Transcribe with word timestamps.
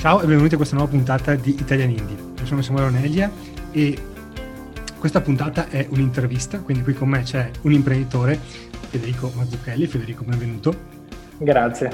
Ciao 0.00 0.22
e 0.22 0.24
benvenuti 0.24 0.54
a 0.54 0.56
questa 0.56 0.76
nuova 0.76 0.90
puntata 0.90 1.34
di 1.34 1.50
Italian 1.50 1.90
Indie. 1.90 2.16
Io 2.38 2.46
sono 2.46 2.62
Samuele 2.62 2.86
Onelia 2.86 3.30
e 3.70 3.98
questa 4.98 5.20
puntata 5.20 5.68
è 5.68 5.86
un'intervista, 5.90 6.58
quindi 6.60 6.82
qui 6.82 6.94
con 6.94 7.10
me 7.10 7.20
c'è 7.20 7.50
un 7.60 7.72
imprenditore, 7.72 8.40
Federico 8.88 9.30
Mazzucchelli. 9.36 9.86
Federico, 9.86 10.24
benvenuto. 10.24 10.74
Grazie. 11.36 11.90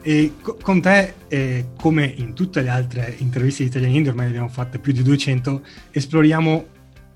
E 0.00 0.34
co- 0.40 0.58
con 0.62 0.80
te, 0.80 1.14
eh, 1.26 1.70
come 1.76 2.04
in 2.04 2.34
tutte 2.34 2.62
le 2.62 2.68
altre 2.68 3.16
interviste 3.18 3.64
di 3.64 3.68
Italian 3.68 3.94
Indie, 3.94 4.10
ormai 4.10 4.26
ne 4.26 4.30
abbiamo 4.30 4.48
fatte 4.48 4.78
più 4.78 4.92
di 4.92 5.02
200, 5.02 5.64
esploriamo 5.90 6.66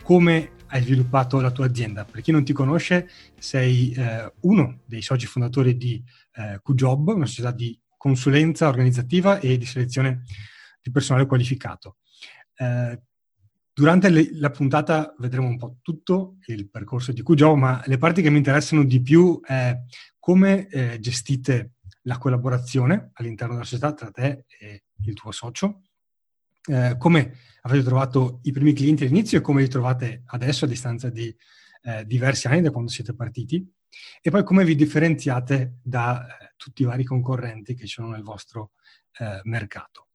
come 0.03 0.51
hai 0.67 0.83
sviluppato 0.83 1.41
la 1.41 1.53
tua 1.53 1.67
azienda. 1.67 2.05
Per 2.05 2.21
chi 2.23 2.33
non 2.33 2.43
ti 2.43 2.53
conosce, 2.53 3.09
sei 3.39 3.93
eh, 3.93 4.33
uno 4.41 4.81
dei 4.85 5.01
soci 5.01 5.27
fondatori 5.27 5.77
di 5.77 6.03
eh, 6.35 6.59
QJob, 6.61 7.11
una 7.11 7.27
società 7.27 7.53
di 7.53 7.79
consulenza 8.05 8.69
organizzativa 8.69 9.39
e 9.39 9.57
di 9.57 9.65
selezione 9.65 10.25
di 10.83 10.91
personale 10.91 11.25
qualificato. 11.25 11.97
Eh, 12.55 13.01
durante 13.73 14.11
le, 14.11 14.29
la 14.35 14.51
puntata 14.51 15.15
vedremo 15.19 15.47
un 15.47 15.57
po' 15.57 15.79
tutto 15.81 16.37
il 16.49 16.69
percorso 16.69 17.13
di 17.13 17.23
QJob, 17.23 17.57
ma 17.57 17.83
le 17.87 17.97
parti 17.97 18.21
che 18.21 18.29
mi 18.29 18.37
interessano 18.37 18.85
di 18.85 19.01
più 19.01 19.41
è 19.41 19.75
come 20.19 20.69
eh, 20.69 21.01
gestite 21.01 21.77
la 22.03 22.19
collaborazione 22.19 23.09
all'interno 23.15 23.55
della 23.55 23.65
società 23.65 23.95
tra 23.95 24.11
te 24.11 24.45
e 24.61 24.85
il 25.07 25.15
tuo 25.15 25.33
socio, 25.33 25.81
eh, 26.67 26.97
come 26.99 27.39
avete 27.63 27.85
trovato 27.85 28.41
i 28.43 28.53
primi 28.53 28.75
clienti 28.75 29.05
all'inizio 29.05 29.39
e 29.39 29.41
come 29.41 29.63
li 29.63 29.69
trovate 29.69 30.25
adesso 30.27 30.67
a 30.67 30.69
distanza 30.69 31.09
di 31.09 31.35
eh, 31.85 32.05
diversi 32.05 32.49
anni 32.49 32.61
da 32.61 32.71
quando 32.71 32.91
siete 32.91 33.15
partiti 33.15 33.67
e 34.21 34.31
poi 34.31 34.45
come 34.45 34.63
vi 34.63 34.75
differenziate 34.75 35.79
da 35.83 36.27
eh, 36.27 36.44
tutti 36.57 36.83
i 36.83 36.85
vari 36.85 37.05
concorrenti 37.05 37.75
che 37.75 37.87
ci 37.87 37.95
sono 37.95 38.11
nel 38.11 38.23
vostro 38.23 38.73
eh, 39.19 39.41
mercato. 39.45 40.09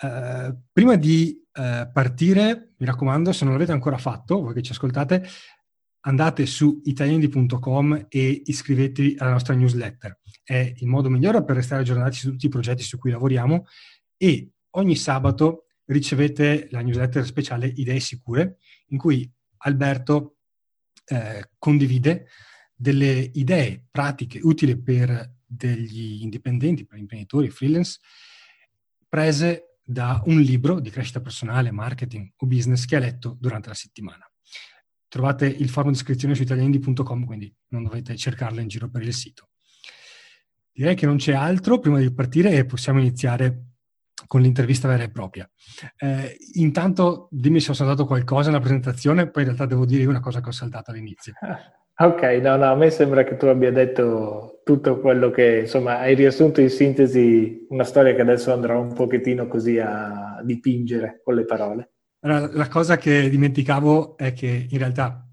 Eh, 0.00 0.54
prima 0.72 0.96
di 0.96 1.44
eh, 1.52 1.90
partire, 1.92 2.74
mi 2.76 2.86
raccomando, 2.86 3.32
se 3.32 3.44
non 3.44 3.54
l'avete 3.54 3.72
ancora 3.72 3.98
fatto, 3.98 4.40
voi 4.40 4.54
che 4.54 4.62
ci 4.62 4.72
ascoltate, 4.72 5.26
andate 6.00 6.46
su 6.46 6.80
italiandi.com 6.84 8.06
e 8.08 8.42
iscrivetevi 8.44 9.16
alla 9.18 9.32
nostra 9.32 9.54
newsletter. 9.54 10.20
È 10.44 10.72
il 10.76 10.86
modo 10.86 11.10
migliore 11.10 11.44
per 11.44 11.56
restare 11.56 11.82
aggiornati 11.82 12.16
su 12.16 12.30
tutti 12.30 12.46
i 12.46 12.50
progetti 12.50 12.82
su 12.82 12.98
cui 12.98 13.10
lavoriamo 13.10 13.66
e 14.16 14.50
ogni 14.70 14.96
sabato 14.96 15.66
ricevete 15.86 16.68
la 16.70 16.80
newsletter 16.80 17.24
speciale 17.24 17.66
Idee 17.66 18.00
Sicure, 18.00 18.58
in 18.88 18.98
cui 18.98 19.30
Alberto 19.58 20.36
eh, 21.06 21.50
condivide 21.58 22.28
delle 22.78 23.30
idee 23.34 23.86
pratiche 23.90 24.38
utili 24.40 24.80
per 24.80 25.34
degli 25.44 26.22
indipendenti, 26.22 26.86
per 26.86 26.98
imprenditori, 26.98 27.50
freelance, 27.50 27.98
prese 29.08 29.78
da 29.82 30.22
un 30.26 30.40
libro 30.40 30.78
di 30.78 30.90
crescita 30.90 31.20
personale, 31.20 31.72
marketing 31.72 32.32
o 32.36 32.46
business 32.46 32.84
che 32.84 32.96
ha 32.96 33.00
letto 33.00 33.36
durante 33.40 33.68
la 33.68 33.74
settimana. 33.74 34.30
Trovate 35.08 35.46
il 35.46 35.70
forum 35.70 35.90
di 35.90 35.96
iscrizione 35.96 36.34
su 36.34 36.42
italiandi.com, 36.42 37.24
quindi 37.24 37.52
non 37.68 37.82
dovete 37.82 38.14
cercarlo 38.16 38.60
in 38.60 38.68
giro 38.68 38.88
per 38.88 39.02
il 39.02 39.14
sito. 39.14 39.48
Direi 40.70 40.94
che 40.94 41.06
non 41.06 41.16
c'è 41.16 41.32
altro 41.32 41.80
prima 41.80 41.98
di 41.98 42.12
partire 42.12 42.52
e 42.52 42.66
possiamo 42.66 43.00
iniziare 43.00 43.64
con 44.26 44.42
l'intervista 44.42 44.86
vera 44.86 45.02
e 45.02 45.10
propria. 45.10 45.50
Eh, 45.96 46.36
intanto 46.54 47.28
dimmi 47.32 47.58
se 47.58 47.70
ho 47.70 47.74
saltato 47.74 48.04
qualcosa 48.04 48.50
nella 48.50 48.60
presentazione, 48.60 49.30
poi 49.30 49.42
in 49.42 49.48
realtà 49.48 49.66
devo 49.66 49.86
dire 49.86 50.04
una 50.04 50.20
cosa 50.20 50.40
che 50.40 50.48
ho 50.50 50.52
saltato 50.52 50.90
all'inizio. 50.90 51.32
Ok, 52.00 52.22
no, 52.40 52.56
no, 52.56 52.70
a 52.70 52.76
me 52.76 52.90
sembra 52.90 53.24
che 53.24 53.36
tu 53.36 53.46
abbia 53.46 53.72
detto 53.72 54.60
tutto 54.62 55.00
quello 55.00 55.30
che, 55.30 55.60
insomma, 55.62 55.98
hai 55.98 56.14
riassunto 56.14 56.60
in 56.60 56.70
sintesi 56.70 57.66
una 57.70 57.82
storia 57.82 58.14
che 58.14 58.20
adesso 58.20 58.52
andrò 58.52 58.80
un 58.80 58.92
pochettino 58.92 59.48
così 59.48 59.80
a 59.80 60.40
dipingere 60.44 61.20
con 61.24 61.34
le 61.34 61.44
parole. 61.44 61.94
Allora, 62.20 62.48
la 62.52 62.68
cosa 62.68 62.96
che 62.98 63.28
dimenticavo 63.28 64.16
è 64.16 64.32
che 64.32 64.68
in 64.70 64.78
realtà 64.78 65.26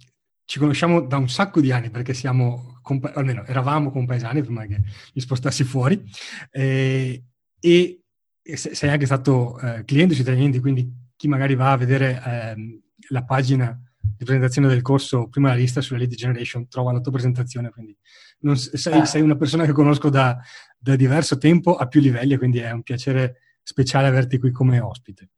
ci 0.44 0.58
conosciamo 0.58 1.02
da 1.02 1.18
un 1.18 1.30
sacco 1.30 1.62
di 1.62 1.72
anni 1.72 1.92
perché 1.92 2.16
siamo, 2.16 2.80
compa- 2.82 3.14
almeno 3.14 3.46
eravamo 3.46 3.92
compaesani 3.92 4.42
prima 4.42 4.66
che 4.66 4.78
mi 4.78 5.22
spostassi 5.22 5.64
fuori 5.64 6.04
eh, 6.50 7.24
e, 7.60 8.00
sei 8.42 8.90
anche 8.90 9.06
stato 9.06 9.60
eh, 9.60 9.84
cliente 9.86 10.16
su 10.16 10.22
Italiani, 10.22 10.60
quindi 10.60 10.92
chi 11.16 11.28
magari 11.28 11.54
va 11.54 11.74
a 11.74 11.78
vedere 11.78 12.22
eh, 12.26 12.82
la 13.10 13.24
pagina 13.24 13.80
di 14.18 14.24
presentazione 14.24 14.68
del 14.68 14.82
corso, 14.82 15.28
prima 15.30 15.50
la 15.50 15.56
lista 15.56 15.82
sulla 15.82 16.00
lead 16.00 16.14
generation, 16.14 16.68
trova 16.68 16.92
la 16.92 17.00
tua 17.00 17.12
presentazione, 17.12 17.70
quindi 17.70 17.98
non, 18.40 18.58
sei, 18.58 19.00
ah. 19.00 19.06
sei, 19.06 19.22
una 19.22 19.36
persona 19.36 19.66
che 19.66 19.72
conosco 19.72 20.10
da, 20.10 20.38
da, 20.78 20.96
diverso 20.96 21.38
tempo 21.38 21.76
a 21.76 21.88
più 21.88 22.02
livelli, 22.02 22.38
quindi 22.38 22.60
è 22.60 22.72
un 22.72 22.84
piacere 22.84 23.42
speciale 23.64 24.08
averti 24.08 24.38
qui 24.38 24.52
come 24.52 24.80
ospite. 24.80 25.30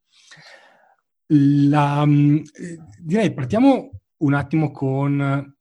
La, 1.28 2.06
mm, 2.06 2.38
direi 3.00 3.34
partiamo 3.34 3.92
un 4.18 4.34
attimo 4.34 4.72
con 4.72 5.56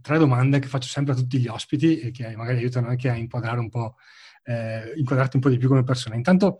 tre 0.00 0.18
domande 0.18 0.58
che 0.58 0.68
faccio 0.68 0.88
sempre 0.88 1.12
a 1.12 1.16
tutti 1.16 1.38
gli 1.38 1.48
ospiti 1.48 1.98
e 1.98 2.10
che 2.10 2.34
magari 2.36 2.58
aiutano 2.58 2.88
anche 2.88 3.08
a 3.08 3.16
inquadrare 3.16 3.58
un 3.58 3.68
po', 3.68 3.96
eh, 4.44 4.92
inquadrarti 4.96 5.36
un 5.36 5.42
po' 5.42 5.48
di 5.48 5.58
più 5.58 5.68
come 5.68 5.82
persona. 5.82 6.14
Intanto, 6.14 6.58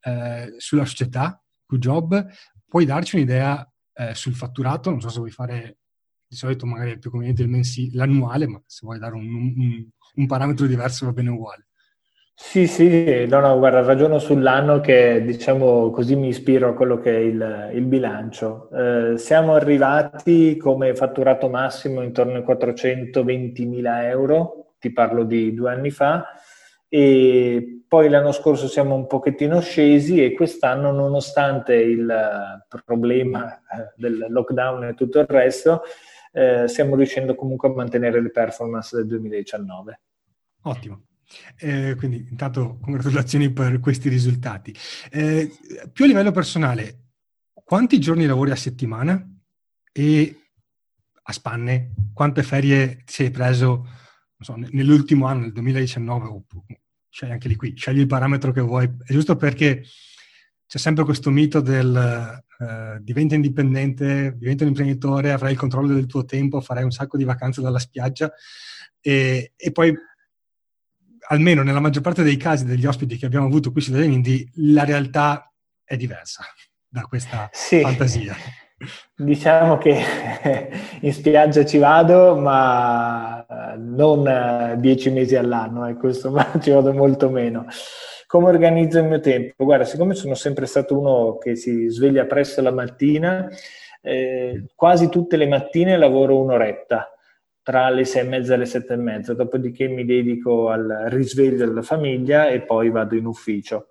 eh, 0.00 0.54
sulla 0.58 0.84
società, 0.84 1.42
QJob, 1.66 2.26
puoi 2.68 2.84
darci 2.84 3.16
un'idea 3.16 3.68
eh, 3.94 4.14
sul 4.14 4.34
fatturato, 4.34 4.90
non 4.90 5.00
so 5.00 5.08
se 5.08 5.18
vuoi 5.18 5.30
fare 5.30 5.78
di 6.26 6.36
solito 6.36 6.66
magari 6.66 6.92
è 6.92 6.98
più 6.98 7.10
conveniente 7.10 7.42
il 7.42 7.48
mensi, 7.48 7.94
l'annuale, 7.94 8.46
ma 8.46 8.60
se 8.66 8.80
vuoi 8.82 8.98
dare 8.98 9.14
un, 9.14 9.32
un, 9.32 9.84
un, 10.16 10.26
parametro 10.26 10.66
diverso 10.66 11.06
va 11.06 11.12
bene 11.12 11.30
uguale. 11.30 11.66
Sì, 12.36 12.66
sì, 12.66 13.26
no, 13.28 13.38
no, 13.38 13.56
guarda, 13.58 13.82
ragiono 13.82 14.18
sull'anno 14.18 14.80
che 14.80 15.22
diciamo 15.24 15.90
così 15.90 16.16
mi 16.16 16.28
ispiro 16.28 16.70
a 16.70 16.74
quello 16.74 16.98
che 16.98 17.14
è 17.14 17.20
il, 17.20 17.70
il 17.74 17.84
bilancio. 17.84 18.68
Eh, 18.70 19.18
siamo 19.18 19.54
arrivati 19.54 20.56
come 20.56 20.96
fatturato 20.96 21.48
massimo 21.48 22.02
intorno 22.02 22.34
ai 22.34 22.42
420 22.42 23.66
mila 23.66 24.08
euro, 24.08 24.74
ti 24.80 24.90
parlo 24.90 25.22
di 25.22 25.54
due 25.54 25.70
anni 25.70 25.90
fa, 25.90 26.26
e 26.94 27.82
poi 27.88 28.08
l'anno 28.08 28.30
scorso 28.30 28.68
siamo 28.68 28.94
un 28.94 29.08
pochettino 29.08 29.58
scesi 29.58 30.22
e 30.22 30.32
quest'anno 30.32 30.92
nonostante 30.92 31.74
il 31.74 32.08
problema 32.84 33.56
eh, 33.56 33.92
del 33.96 34.26
lockdown 34.28 34.84
e 34.84 34.94
tutto 34.94 35.18
il 35.18 35.26
resto 35.26 35.82
eh, 36.30 36.68
stiamo 36.68 36.94
riuscendo 36.94 37.34
comunque 37.34 37.68
a 37.68 37.72
mantenere 37.72 38.22
le 38.22 38.30
performance 38.30 38.94
del 38.94 39.08
2019. 39.08 40.00
Ottimo. 40.62 41.06
Eh, 41.58 41.96
quindi 41.98 42.28
intanto 42.30 42.78
congratulazioni 42.80 43.50
per 43.50 43.80
questi 43.80 44.08
risultati. 44.08 44.72
Eh, 45.10 45.50
più 45.92 46.04
a 46.04 46.06
livello 46.06 46.30
personale, 46.30 46.98
quanti 47.52 47.98
giorni 47.98 48.24
lavori 48.24 48.52
a 48.52 48.56
settimana 48.56 49.20
e 49.90 50.38
a 51.24 51.32
spanne 51.32 51.92
quante 52.12 52.44
ferie 52.44 52.98
ti 52.98 53.12
sei 53.14 53.30
preso 53.32 53.84
so, 54.38 54.54
nell'ultimo 54.56 55.26
anno, 55.26 55.40
nel 55.40 55.52
2019 55.52 56.28
scegli 57.14 57.30
anche 57.30 57.46
lì 57.46 57.54
qui, 57.54 57.74
scegli 57.76 58.00
il 58.00 58.08
parametro 58.08 58.50
che 58.50 58.60
vuoi. 58.60 58.90
È 59.04 59.12
giusto 59.12 59.36
perché 59.36 59.84
c'è 60.66 60.78
sempre 60.78 61.04
questo 61.04 61.30
mito 61.30 61.60
del 61.60 62.42
uh, 62.58 63.00
diventa 63.00 63.36
indipendente, 63.36 64.34
diventa 64.36 64.64
un 64.64 64.70
imprenditore, 64.70 65.30
avrai 65.30 65.52
il 65.52 65.58
controllo 65.58 65.94
del 65.94 66.06
tuo 66.06 66.24
tempo, 66.24 66.60
farai 66.60 66.82
un 66.82 66.90
sacco 66.90 67.16
di 67.16 67.22
vacanze 67.22 67.62
dalla 67.62 67.78
spiaggia 67.78 68.32
e, 69.00 69.52
e 69.54 69.70
poi 69.70 69.94
almeno 71.28 71.62
nella 71.62 71.78
maggior 71.78 72.02
parte 72.02 72.24
dei 72.24 72.36
casi 72.36 72.64
degli 72.64 72.84
ospiti 72.84 73.16
che 73.16 73.26
abbiamo 73.26 73.46
avuto 73.46 73.70
qui 73.70 73.80
su 73.80 73.96
Indie, 73.96 74.50
la 74.54 74.84
realtà 74.84 75.52
è 75.84 75.96
diversa 75.96 76.44
da 76.88 77.02
questa 77.02 77.48
sì. 77.52 77.80
fantasia. 77.80 78.34
Diciamo 79.16 79.78
che 79.78 79.96
in 81.00 81.12
spiaggia 81.12 81.64
ci 81.64 81.78
vado, 81.78 82.36
ma 82.36 83.46
non 83.78 84.76
dieci 84.78 85.10
mesi 85.10 85.36
all'anno, 85.36 85.86
eh, 85.88 85.94
questo, 85.94 86.30
ma 86.30 86.50
ci 86.60 86.70
vado 86.70 86.92
molto 86.92 87.30
meno. 87.30 87.66
Come 88.26 88.48
organizzo 88.48 88.98
il 88.98 89.04
mio 89.06 89.20
tempo? 89.20 89.64
Guarda, 89.64 89.84
siccome 89.84 90.14
sono 90.14 90.34
sempre 90.34 90.66
stato 90.66 90.98
uno 90.98 91.38
che 91.38 91.54
si 91.54 91.88
sveglia 91.88 92.26
presto 92.26 92.60
la 92.62 92.72
mattina, 92.72 93.48
eh, 94.02 94.64
quasi 94.74 95.08
tutte 95.08 95.36
le 95.36 95.46
mattine 95.46 95.96
lavoro 95.96 96.40
un'oretta, 96.42 97.10
tra 97.62 97.88
le 97.90 98.04
sei 98.04 98.22
e 98.26 98.28
mezza 98.28 98.54
e 98.54 98.56
le 98.56 98.66
sette 98.66 98.94
e 98.94 98.96
mezza, 98.96 99.34
dopodiché 99.34 99.86
mi 99.86 100.04
dedico 100.04 100.68
al 100.68 101.06
risveglio 101.10 101.64
della 101.64 101.82
famiglia 101.82 102.48
e 102.48 102.62
poi 102.62 102.90
vado 102.90 103.14
in 103.14 103.26
ufficio. 103.26 103.88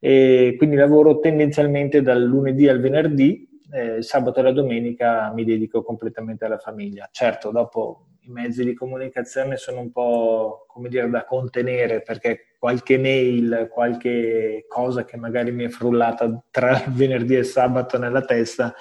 E 0.00 0.54
quindi 0.58 0.76
lavoro 0.76 1.20
tendenzialmente 1.20 2.02
dal 2.02 2.22
lunedì 2.22 2.68
al 2.68 2.80
venerdì, 2.80 3.49
eh, 3.72 4.02
sabato 4.02 4.40
e 4.40 4.42
la 4.42 4.52
domenica 4.52 5.32
mi 5.32 5.44
dedico 5.44 5.82
completamente 5.82 6.44
alla 6.44 6.58
famiglia. 6.58 7.08
Certo, 7.10 7.50
dopo 7.50 8.06
i 8.22 8.30
mezzi 8.30 8.64
di 8.64 8.74
comunicazione 8.74 9.56
sono 9.56 9.80
un 9.80 9.90
po' 9.90 10.66
come 10.68 10.88
dire 10.88 11.08
da 11.08 11.24
contenere 11.24 12.02
perché 12.02 12.54
qualche 12.58 12.98
mail, 12.98 13.68
qualche 13.72 14.66
cosa 14.68 15.04
che 15.04 15.16
magari 15.16 15.50
mi 15.50 15.64
è 15.64 15.68
frullata 15.68 16.44
tra 16.50 16.82
venerdì 16.88 17.36
e 17.36 17.44
sabato 17.44 17.98
nella 17.98 18.22
testa, 18.22 18.74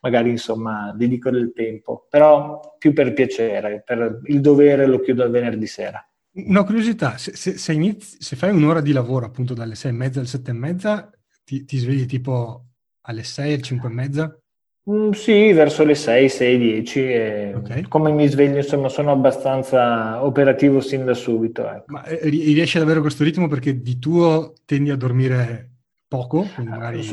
magari 0.00 0.30
insomma 0.30 0.92
dedico 0.96 1.30
del 1.30 1.52
tempo, 1.54 2.06
però 2.08 2.76
più 2.78 2.92
per 2.92 3.12
piacere, 3.12 3.82
per 3.84 4.20
il 4.24 4.40
dovere 4.40 4.86
lo 4.86 5.00
chiudo 5.00 5.22
al 5.22 5.30
venerdì 5.30 5.66
sera. 5.66 6.02
Una 6.32 6.64
curiosità, 6.64 7.16
se, 7.16 7.34
se, 7.34 7.56
se, 7.56 7.72
inizi, 7.72 8.16
se, 8.20 8.36
fai 8.36 8.50
un'ora 8.50 8.82
di 8.82 8.92
lavoro 8.92 9.24
appunto 9.24 9.54
dalle 9.54 9.74
sei 9.74 9.90
e 9.90 9.94
mezza 9.94 10.18
alle 10.18 10.28
sette 10.28 10.50
e 10.50 10.54
mezza, 10.54 11.10
ti, 11.44 11.64
ti 11.64 11.78
svegli 11.78 12.04
tipo 12.04 12.65
alle 13.06 13.22
sei, 13.22 13.54
alle 13.54 13.62
cinque 13.62 13.88
e 13.88 13.92
mezza? 13.92 14.40
Mm, 14.88 15.10
sì, 15.10 15.52
verso 15.52 15.82
le 15.82 15.96
6, 15.96 16.28
6, 16.28 16.58
10. 16.58 17.00
E 17.00 17.54
okay. 17.56 17.82
Come 17.88 18.12
mi 18.12 18.28
sveglio, 18.28 18.58
insomma, 18.58 18.88
sono 18.88 19.10
abbastanza 19.10 20.24
operativo 20.24 20.80
sin 20.80 21.04
da 21.04 21.14
subito. 21.14 21.68
Ecco. 21.68 21.84
Ma 21.88 22.04
eh, 22.04 22.28
riesci 22.28 22.76
ad 22.76 22.84
avere 22.84 23.00
questo 23.00 23.24
ritmo 23.24 23.48
perché 23.48 23.80
di 23.80 23.98
tuo 23.98 24.54
tendi 24.64 24.90
a 24.90 24.96
dormire 24.96 25.70
poco? 26.08 26.46
Magari... 26.58 27.06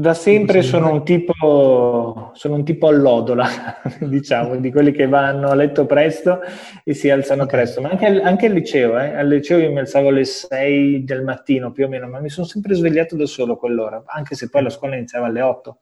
Da 0.00 0.14
sempre 0.14 0.62
sono 0.62 0.92
un, 0.92 1.04
tipo, 1.04 2.30
sono 2.34 2.54
un 2.54 2.64
tipo 2.64 2.88
allodola, 2.88 3.46
diciamo, 4.00 4.56
di 4.56 4.70
quelli 4.70 4.92
che 4.92 5.06
vanno 5.06 5.48
a 5.48 5.54
letto 5.54 5.86
presto 5.86 6.40
e 6.84 6.94
si 6.94 7.10
alzano 7.10 7.42
okay. 7.42 7.60
presto. 7.60 7.80
Ma 7.80 7.90
anche, 7.90 8.06
anche 8.06 8.46
al 8.46 8.52
liceo, 8.52 8.98
eh? 8.98 9.14
al 9.14 9.28
liceo 9.28 9.58
io 9.58 9.70
mi 9.70 9.78
alzavo 9.78 10.08
alle 10.08 10.24
6 10.24 11.04
del 11.04 11.22
mattino 11.22 11.72
più 11.72 11.84
o 11.84 11.88
meno, 11.88 12.08
ma 12.08 12.20
mi 12.20 12.30
sono 12.30 12.46
sempre 12.46 12.74
svegliato 12.74 13.16
da 13.16 13.26
solo 13.26 13.56
quell'ora, 13.56 14.02
anche 14.06 14.34
se 14.34 14.48
poi 14.48 14.62
la 14.62 14.70
scuola 14.70 14.96
iniziava 14.96 15.26
alle 15.26 15.42
8. 15.42 15.78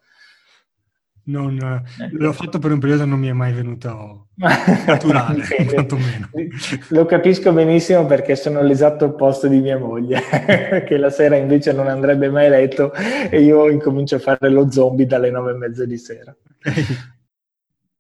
Non, 1.26 1.58
eh. 1.61 2.08
l'ho 2.12 2.32
fatto 2.32 2.58
per 2.58 2.70
un 2.70 2.78
periodo 2.78 3.02
e 3.02 3.06
non 3.06 3.19
mi 3.19 3.26
è 3.26 3.32
mai 3.32 3.52
venuto 3.52 4.28
naturale, 4.37 5.44
quantomeno. 5.67 6.31
Lo 6.90 7.05
capisco 7.05 7.52
benissimo 7.52 8.06
perché 8.06 8.37
sono 8.37 8.62
l'esatto 8.62 9.06
opposto 9.06 9.49
di 9.49 9.61
mia 9.61 9.76
moglie, 9.76 10.20
che 10.87 10.96
la 10.96 11.11
sera 11.11 11.37
invece 11.37 11.73
non 11.73 11.88
andrebbe 11.88 12.31
mai 12.31 12.46
a 12.46 12.50
letto 12.50 12.93
e 12.93 13.40
io 13.40 13.69
incomincio 13.69 14.17
a 14.17 14.20
fare 14.20 14.49
lo 14.50 14.70
zombie 14.70 15.06
dalle 15.06 15.31
nove 15.31 15.52
e 15.52 15.56
mezza 15.56 15.84
di 15.84 15.99
sera. 15.99 16.34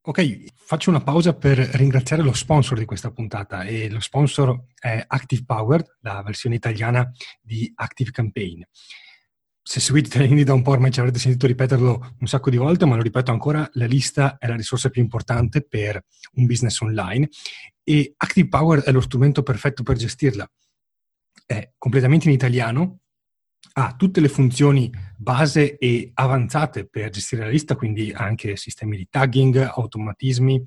Ok, 0.08 0.52
faccio 0.54 0.90
una 0.90 1.00
pausa 1.00 1.34
per 1.34 1.58
ringraziare 1.58 2.22
lo 2.22 2.32
sponsor 2.32 2.78
di 2.78 2.84
questa 2.84 3.10
puntata 3.10 3.64
e 3.64 3.90
lo 3.90 3.98
sponsor 3.98 4.66
è 4.78 5.02
Active 5.04 5.42
Power, 5.44 5.96
la 6.02 6.22
versione 6.24 6.54
italiana 6.54 7.10
di 7.42 7.72
Active 7.74 8.12
Campaign 8.12 8.62
se 9.68 9.80
seguite 9.80 10.06
Italiani 10.10 10.44
da 10.44 10.52
un 10.52 10.62
po' 10.62 10.70
ormai 10.70 10.92
ci 10.92 11.00
avrete 11.00 11.18
sentito 11.18 11.44
ripeterlo 11.48 12.14
un 12.20 12.26
sacco 12.28 12.50
di 12.50 12.56
volte, 12.56 12.86
ma 12.86 12.94
lo 12.94 13.02
ripeto 13.02 13.32
ancora, 13.32 13.68
la 13.72 13.86
lista 13.86 14.38
è 14.38 14.46
la 14.46 14.54
risorsa 14.54 14.90
più 14.90 15.02
importante 15.02 15.60
per 15.60 16.00
un 16.34 16.46
business 16.46 16.78
online 16.82 17.28
e 17.82 18.14
Active 18.16 18.46
Power 18.46 18.82
è 18.82 18.92
lo 18.92 19.00
strumento 19.00 19.42
perfetto 19.42 19.82
per 19.82 19.96
gestirla. 19.96 20.48
È 21.44 21.72
completamente 21.78 22.28
in 22.28 22.34
italiano, 22.34 23.00
ha 23.72 23.96
tutte 23.96 24.20
le 24.20 24.28
funzioni 24.28 24.88
base 25.16 25.76
e 25.78 26.12
avanzate 26.14 26.86
per 26.86 27.10
gestire 27.10 27.42
la 27.42 27.50
lista, 27.50 27.74
quindi 27.74 28.12
anche 28.12 28.56
sistemi 28.56 28.96
di 28.96 29.08
tagging, 29.10 29.56
automatismi 29.56 30.64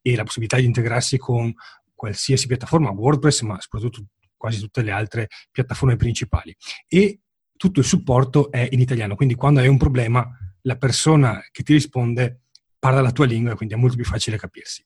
e 0.00 0.16
la 0.16 0.24
possibilità 0.24 0.56
di 0.56 0.64
integrarsi 0.64 1.16
con 1.16 1.54
qualsiasi 1.94 2.48
piattaforma, 2.48 2.90
WordPress, 2.90 3.42
ma 3.42 3.60
soprattutto 3.60 4.04
quasi 4.36 4.58
tutte 4.58 4.82
le 4.82 4.90
altre 4.90 5.28
piattaforme 5.52 5.94
principali. 5.94 6.52
E 6.88 7.20
tutto 7.62 7.78
il 7.78 7.86
supporto 7.86 8.50
è 8.50 8.66
in 8.72 8.80
italiano, 8.80 9.14
quindi 9.14 9.36
quando 9.36 9.60
hai 9.60 9.68
un 9.68 9.76
problema 9.76 10.28
la 10.62 10.74
persona 10.74 11.40
che 11.52 11.62
ti 11.62 11.74
risponde 11.74 12.40
parla 12.76 13.00
la 13.00 13.12
tua 13.12 13.24
lingua, 13.24 13.54
quindi 13.54 13.76
è 13.76 13.78
molto 13.78 13.94
più 13.94 14.04
facile 14.04 14.36
capirsi. 14.36 14.84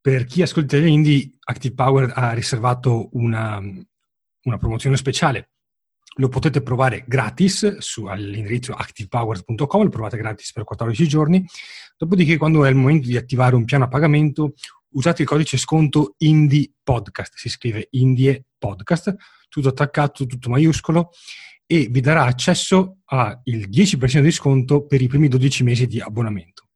Per 0.00 0.26
chi 0.26 0.42
ascolta 0.42 0.76
gli 0.76 0.86
indie, 0.86 1.32
Active 1.40 1.74
Power 1.74 2.12
ha 2.14 2.32
riservato 2.34 3.08
una, 3.14 3.58
una 3.58 4.58
promozione 4.58 4.96
speciale. 4.96 5.50
Lo 6.18 6.28
potete 6.28 6.62
provare 6.62 7.02
gratis 7.04 7.78
su, 7.78 8.04
all'indirizzo 8.04 8.72
activepower.com, 8.72 9.82
lo 9.82 9.88
provate 9.88 10.16
gratis 10.16 10.52
per 10.52 10.62
14 10.62 11.08
giorni. 11.08 11.44
Dopodiché, 11.96 12.36
quando 12.36 12.64
è 12.64 12.68
il 12.68 12.76
momento 12.76 13.08
di 13.08 13.16
attivare 13.16 13.56
un 13.56 13.64
piano 13.64 13.84
a 13.84 13.88
pagamento, 13.88 14.54
usate 14.90 15.22
il 15.22 15.28
codice 15.28 15.56
sconto 15.56 16.14
Indie 16.18 16.74
Podcast, 16.80 17.32
si 17.34 17.48
scrive 17.48 17.88
Indie 17.90 18.44
Podcast, 18.56 19.16
tutto 19.54 19.68
attaccato, 19.68 20.26
tutto 20.26 20.50
maiuscolo, 20.50 21.10
e 21.64 21.86
vi 21.90 22.00
darà 22.00 22.24
accesso 22.24 22.98
al 23.06 23.40
10% 23.44 24.20
di 24.20 24.30
sconto 24.32 24.84
per 24.84 25.00
i 25.00 25.06
primi 25.06 25.28
12 25.28 25.62
mesi 25.62 25.86
di 25.86 26.00
abbonamento. 26.00 26.68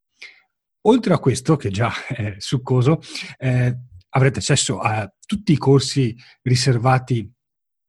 Oltre 0.83 1.13
a 1.13 1.19
questo, 1.19 1.57
che 1.57 1.71
già 1.71 1.93
è 2.07 2.37
succoso, 2.39 3.01
eh, 3.39 3.77
avrete 4.11 4.39
accesso 4.39 4.79
a 4.79 5.13
tutti 5.27 5.53
i 5.53 5.59
corsi 5.59 6.17
riservati 6.43 7.31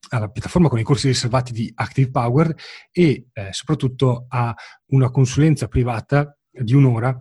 alla 0.09 0.30
piattaforma 0.30 0.69
con 0.69 0.80
i 0.80 0.83
corsi 0.83 1.07
riservati 1.07 1.53
di 1.53 1.71
Active 1.75 2.09
Power 2.09 2.53
e 2.91 3.27
eh, 3.31 3.50
soprattutto 3.51 4.25
a 4.27 4.56
una 4.88 5.12
consulenza 5.12 5.68
privata 5.68 6.36
di 6.50 6.74
un'ora 6.74 7.15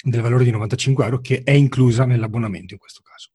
del 0.00 0.20
valore 0.20 0.44
di 0.44 0.50
95 0.50 1.04
euro 1.04 1.20
che 1.20 1.42
è 1.42 1.50
inclusa 1.50 2.04
nell'abbonamento 2.04 2.74
in 2.74 2.78
questo 2.78 3.00
caso. 3.02 3.30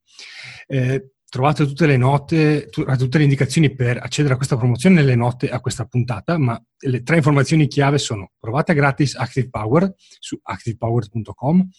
Eh, 0.68 1.12
trovate 1.30 1.66
tutte 1.66 1.86
le 1.86 1.96
note, 1.96 2.68
tutte 2.70 3.18
le 3.18 3.24
indicazioni 3.24 3.74
per 3.74 3.98
accedere 3.98 4.34
a 4.34 4.38
questa 4.38 4.58
promozione 4.58 4.96
nelle 4.96 5.16
note 5.16 5.50
a 5.50 5.60
questa 5.60 5.86
puntata, 5.86 6.38
ma 6.38 6.62
le 6.80 7.04
tre 7.04 7.18
informazioni 7.18 7.68
chiave 7.68 8.00
sono 8.00 8.32
provate 8.40 8.74
gratis 8.74 9.16
Active 9.16 9.50
Power 9.50 9.94
su 9.96 10.38
activepower.com, 10.42 11.70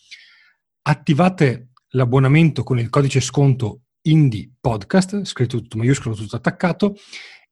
attivate 0.82 1.70
l'abbonamento 1.90 2.62
con 2.62 2.78
il 2.78 2.88
codice 2.88 3.20
sconto 3.20 3.82
Indie 4.02 4.52
Podcast, 4.60 5.24
scritto 5.24 5.58
tutto 5.58 5.76
maiuscolo, 5.76 6.14
tutto 6.14 6.36
attaccato, 6.36 6.94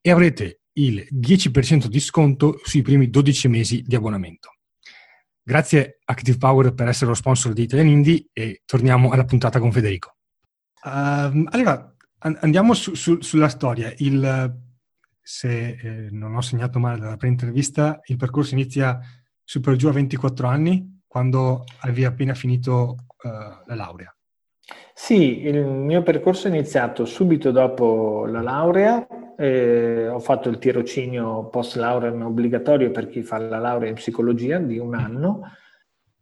e 0.00 0.10
avrete 0.10 0.60
il 0.74 1.04
10% 1.12 1.86
di 1.86 2.00
sconto 2.00 2.60
sui 2.62 2.82
primi 2.82 3.10
12 3.10 3.48
mesi 3.48 3.82
di 3.82 3.96
abbonamento. 3.96 4.50
Grazie 5.42 5.98
Active 6.04 6.38
Power 6.38 6.74
per 6.74 6.86
essere 6.88 7.06
lo 7.06 7.14
sponsor 7.14 7.52
di 7.52 7.62
Italian 7.62 7.88
Indie 7.88 8.26
e 8.32 8.62
torniamo 8.64 9.10
alla 9.10 9.24
puntata 9.24 9.58
con 9.58 9.72
Federico. 9.72 10.17
Uh, 10.84 11.44
allora, 11.50 11.94
an- 12.19 12.38
andiamo 12.40 12.75
su- 12.75 12.94
su- 12.94 13.20
sulla 13.20 13.48
storia. 13.48 13.92
Il, 13.98 14.56
se 15.20 15.69
eh, 15.69 16.08
non 16.10 16.34
ho 16.34 16.40
segnato 16.40 16.78
male 16.78 16.98
dalla 16.98 17.16
pre-intervista, 17.16 18.00
il 18.04 18.16
percorso 18.16 18.54
inizia 18.54 18.98
su 19.44 19.60
per 19.60 19.76
giù 19.76 19.88
a 19.88 19.92
24 19.92 20.46
anni, 20.46 21.02
quando 21.06 21.64
avevi 21.80 22.04
appena 22.04 22.34
finito 22.34 22.96
uh, 23.22 23.28
la 23.66 23.75
laurea. 23.75 24.14
Sì, 24.92 25.46
il 25.46 25.64
mio 25.64 26.02
percorso 26.02 26.48
è 26.48 26.50
iniziato 26.50 27.04
subito 27.06 27.50
dopo 27.50 28.26
la 28.26 28.42
laurea, 28.42 29.06
eh, 29.36 30.08
ho 30.08 30.19
fatto 30.19 30.48
il 30.48 30.58
tirocinio 30.58 31.48
post 31.48 31.76
laurea 31.76 32.12
obbligatorio 32.12 32.90
per 32.90 33.08
chi 33.08 33.22
fa 33.22 33.38
la 33.38 33.58
laurea 33.58 33.88
in 33.88 33.94
psicologia 33.94 34.58
di 34.58 34.78
un 34.78 34.94
anno 34.94 35.52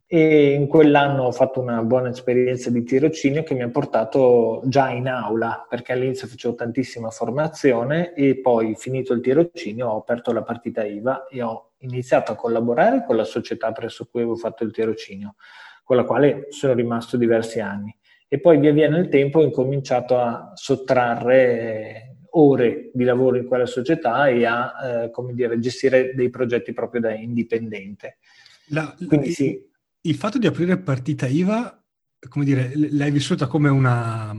e 0.08 0.52
in 0.52 0.68
quell'anno 0.68 1.24
ho 1.24 1.32
fatto 1.32 1.60
una 1.60 1.82
buona 1.82 2.10
esperienza 2.10 2.70
di 2.70 2.84
tirocinio 2.84 3.42
che 3.42 3.54
mi 3.54 3.62
ha 3.62 3.68
portato 3.68 4.62
già 4.66 4.90
in 4.90 5.08
aula 5.08 5.66
perché 5.68 5.92
all'inizio 5.92 6.28
facevo 6.28 6.54
tantissima 6.54 7.10
formazione 7.10 8.14
e 8.14 8.38
poi 8.38 8.76
finito 8.76 9.12
il 9.12 9.20
tirocinio 9.20 9.88
ho 9.88 9.98
aperto 9.98 10.32
la 10.32 10.44
partita 10.44 10.84
IVA 10.84 11.26
e 11.26 11.42
ho 11.42 11.72
iniziato 11.78 12.30
a 12.30 12.36
collaborare 12.36 13.04
con 13.04 13.16
la 13.16 13.24
società 13.24 13.72
presso 13.72 14.06
cui 14.08 14.20
avevo 14.20 14.36
fatto 14.36 14.62
il 14.62 14.70
tirocinio 14.70 15.34
con 15.82 15.96
la 15.96 16.04
quale 16.04 16.46
sono 16.50 16.74
rimasto 16.74 17.16
diversi 17.16 17.58
anni 17.58 17.92
e 18.28 18.38
poi 18.38 18.58
via 18.58 18.72
via 18.72 18.88
nel 18.88 19.08
tempo 19.08 19.40
ho 19.40 19.42
incominciato 19.42 20.18
a 20.18 20.52
sottrarre 20.54 22.16
ore 22.38 22.90
di 22.92 23.02
lavoro 23.02 23.38
in 23.38 23.46
quella 23.46 23.66
società 23.66 24.28
e 24.28 24.44
a 24.44 24.72
eh, 24.82 25.10
come 25.10 25.32
dire, 25.32 25.58
gestire 25.58 26.14
dei 26.14 26.28
progetti 26.28 26.72
proprio 26.72 27.00
da 27.00 27.14
indipendente. 27.14 28.18
La, 28.68 28.94
Quindi, 29.06 29.30
sì. 29.32 29.74
Il 30.08 30.14
fatto 30.14 30.38
di 30.38 30.46
aprire 30.46 30.78
partita 30.78 31.26
IVA, 31.26 31.82
come 32.28 32.44
dire, 32.44 32.72
l'hai 32.74 33.10
vissuta 33.10 33.46
come 33.46 33.68
una, 33.68 34.34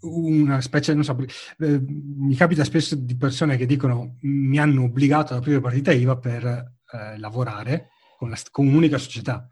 una 0.00 0.60
specie, 0.60 0.94
non 0.94 1.04
so, 1.04 1.16
eh, 1.58 1.80
mi 1.86 2.34
capita 2.34 2.64
spesso 2.64 2.94
di 2.94 3.16
persone 3.16 3.56
che 3.56 3.66
dicono 3.66 4.16
mi 4.22 4.58
hanno 4.58 4.84
obbligato 4.84 5.32
ad 5.32 5.40
aprire 5.40 5.60
partita 5.60 5.92
IVA 5.92 6.16
per 6.16 6.44
eh, 6.44 7.18
lavorare 7.18 7.88
con, 8.16 8.30
la, 8.30 8.38
con 8.50 8.66
un'unica 8.66 8.98
società 8.98 9.48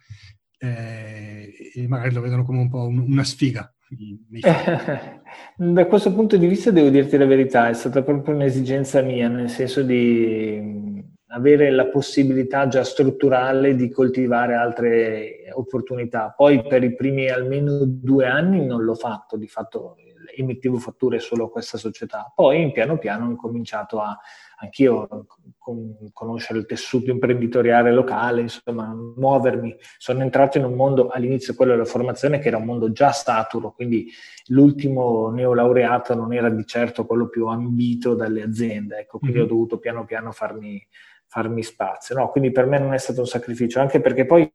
eh, 0.58 1.72
e 1.74 1.88
magari 1.88 2.12
lo 2.12 2.20
vedono 2.20 2.44
come 2.44 2.60
un 2.60 2.68
po' 2.68 2.86
un, 2.86 2.98
una 2.98 3.24
sfiga. 3.24 3.72
da 5.56 5.86
questo 5.86 6.14
punto 6.14 6.36
di 6.36 6.46
vista 6.46 6.70
devo 6.70 6.90
dirti 6.90 7.16
la 7.16 7.26
verità, 7.26 7.68
è 7.68 7.74
stata 7.74 8.02
proprio 8.02 8.36
un'esigenza 8.36 9.02
mia, 9.02 9.28
nel 9.28 9.50
senso 9.50 9.82
di 9.82 11.09
avere 11.32 11.70
la 11.70 11.86
possibilità 11.86 12.66
già 12.68 12.84
strutturale 12.84 13.74
di 13.74 13.90
coltivare 13.90 14.54
altre 14.54 15.50
opportunità. 15.52 16.32
Poi 16.36 16.66
per 16.66 16.82
i 16.82 16.94
primi 16.94 17.28
almeno 17.28 17.84
due 17.84 18.26
anni 18.26 18.64
non 18.64 18.82
l'ho 18.82 18.94
fatto, 18.94 19.36
di 19.36 19.46
fatto 19.46 19.96
emettevo 20.34 20.78
fatture 20.78 21.18
solo 21.18 21.46
a 21.46 21.50
questa 21.50 21.78
società. 21.78 22.32
Poi 22.34 22.70
piano 22.72 22.98
piano 22.98 23.26
ho 23.26 23.30
incominciato 23.30 24.00
a 24.00 24.18
anch'io 24.62 25.26
con, 25.58 26.10
conoscere 26.12 26.58
il 26.58 26.66
tessuto 26.66 27.10
imprenditoriale 27.10 27.92
locale, 27.92 28.42
insomma, 28.42 28.94
muovermi. 28.94 29.74
Sono 29.98 30.22
entrato 30.22 30.58
in 30.58 30.64
un 30.64 30.74
mondo, 30.74 31.08
all'inizio 31.08 31.54
quello 31.54 31.72
della 31.72 31.84
formazione, 31.84 32.38
che 32.38 32.48
era 32.48 32.58
un 32.58 32.64
mondo 32.64 32.92
già 32.92 33.10
saturo, 33.10 33.72
quindi 33.72 34.08
l'ultimo 34.48 35.30
neolaureato 35.30 36.14
non 36.14 36.32
era 36.32 36.50
di 36.50 36.66
certo 36.66 37.06
quello 37.06 37.28
più 37.28 37.46
ambito 37.46 38.14
dalle 38.14 38.42
aziende, 38.42 38.98
ecco, 38.98 39.18
quindi 39.18 39.38
mm-hmm. 39.38 39.46
ho 39.46 39.50
dovuto 39.50 39.78
piano 39.78 40.04
piano 40.04 40.30
farmi, 40.32 40.86
farmi 41.30 41.62
spazio. 41.62 42.16
No, 42.16 42.28
quindi 42.28 42.50
per 42.50 42.66
me 42.66 42.78
non 42.78 42.92
è 42.92 42.98
stato 42.98 43.20
un 43.20 43.26
sacrificio, 43.26 43.78
anche 43.78 44.00
perché 44.00 44.26
poi 44.26 44.50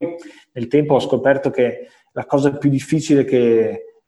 nel 0.52 0.66
tempo 0.68 0.94
ho 0.94 1.00
scoperto 1.00 1.48
che 1.48 1.88
la 2.12 2.26
cosa 2.26 2.54
più 2.58 2.68
difficile 2.68 3.24
che 3.24 4.02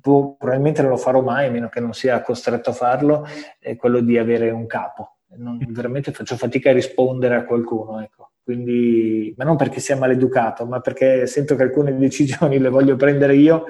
probabilmente 0.00 0.82
non 0.82 0.90
lo 0.90 0.96
farò 0.98 1.22
mai, 1.22 1.46
a 1.46 1.50
meno 1.50 1.70
che 1.70 1.80
non 1.80 1.94
sia 1.94 2.20
costretto 2.20 2.70
a 2.70 2.74
farlo, 2.74 3.26
è 3.58 3.74
quello 3.76 4.00
di 4.00 4.18
avere 4.18 4.50
un 4.50 4.66
capo. 4.66 5.16
Non, 5.36 5.58
veramente 5.70 6.12
faccio 6.12 6.36
fatica 6.36 6.68
a 6.68 6.74
rispondere 6.74 7.36
a 7.36 7.44
qualcuno, 7.44 8.00
ecco. 8.00 8.32
Quindi, 8.42 9.32
ma 9.38 9.44
non 9.44 9.56
perché 9.56 9.80
sia 9.80 9.96
maleducato, 9.96 10.66
ma 10.66 10.80
perché 10.80 11.26
sento 11.26 11.56
che 11.56 11.62
alcune 11.62 11.96
decisioni 11.96 12.58
le 12.58 12.68
voglio 12.68 12.96
prendere 12.96 13.34
io 13.34 13.64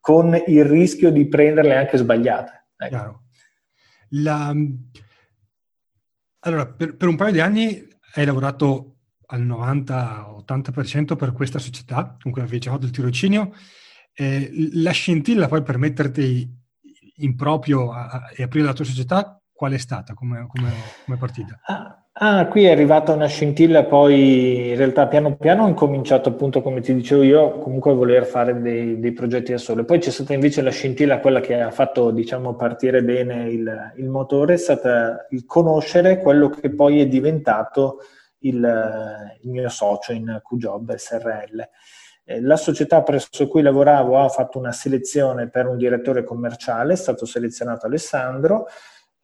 con 0.00 0.34
il 0.46 0.64
rischio 0.64 1.10
di 1.10 1.28
prenderle 1.28 1.76
anche 1.76 1.98
sbagliate. 1.98 2.68
Ecco. 2.78 3.20
La... 4.10 4.54
Allora, 6.46 6.66
per, 6.66 6.96
per 6.96 7.08
un 7.08 7.16
paio 7.16 7.32
di 7.32 7.40
anni 7.40 7.86
hai 8.14 8.24
lavorato 8.24 8.98
al 9.26 9.44
90-80% 9.44 11.16
per 11.16 11.32
questa 11.32 11.58
società, 11.58 12.16
con 12.20 12.30
cui 12.30 12.40
avevi 12.40 12.60
già 12.60 12.70
fatto 12.70 12.86
il 12.86 12.92
tirocinio. 12.92 13.52
Eh, 14.14 14.50
la 14.74 14.92
scintilla 14.92 15.48
poi 15.48 15.62
per 15.62 15.76
metterti 15.76 16.48
in 17.16 17.34
proprio 17.34 17.90
e 18.34 18.44
aprire 18.44 18.64
la 18.64 18.72
tua 18.72 18.84
società, 18.84 19.40
qual 19.52 19.72
è 19.72 19.78
stata 19.78 20.14
come, 20.14 20.46
come, 20.46 20.72
come 21.04 21.16
partita? 21.16 21.58
Ah, 21.64 22.05
ah, 22.18 22.46
qui 22.46 22.64
è 22.64 22.70
arrivata 22.70 23.12
una 23.12 23.26
scintilla, 23.26 23.84
poi 23.84 24.70
in 24.70 24.76
realtà 24.76 25.06
piano 25.06 25.36
piano 25.36 25.64
ho 25.64 25.68
incominciato 25.68 26.30
appunto, 26.30 26.62
come 26.62 26.80
ti 26.80 26.94
dicevo 26.94 27.22
io, 27.22 27.58
comunque 27.58 27.92
a 27.92 27.94
voler 27.94 28.24
fare 28.24 28.60
dei, 28.60 28.98
dei 28.98 29.12
progetti 29.12 29.52
da 29.52 29.58
solo. 29.58 29.84
Poi 29.84 29.98
c'è 29.98 30.10
stata 30.10 30.32
invece 30.32 30.62
la 30.62 30.70
scintilla, 30.70 31.20
quella 31.20 31.40
che 31.40 31.60
ha 31.60 31.70
fatto 31.70 32.10
diciamo 32.10 32.54
partire 32.54 33.02
bene 33.02 33.48
il, 33.48 33.92
il 33.96 34.08
motore, 34.08 34.54
è 34.54 34.58
stata 34.58 35.26
il 35.30 35.44
conoscere 35.44 36.18
quello 36.18 36.48
che 36.48 36.70
poi 36.70 37.00
è 37.00 37.06
diventato 37.06 37.98
il, 38.40 39.38
il 39.42 39.50
mio 39.50 39.68
socio 39.68 40.12
in 40.12 40.40
QJob 40.42 40.94
SRL. 40.94 41.68
Eh, 42.24 42.40
la 42.40 42.56
società 42.56 43.02
presso 43.02 43.46
cui 43.46 43.62
lavoravo 43.62 44.18
ha 44.18 44.28
fatto 44.28 44.58
una 44.58 44.72
selezione 44.72 45.48
per 45.48 45.66
un 45.66 45.76
direttore 45.76 46.24
commerciale, 46.24 46.94
è 46.94 46.96
stato 46.96 47.24
selezionato 47.24 47.86
Alessandro, 47.86 48.66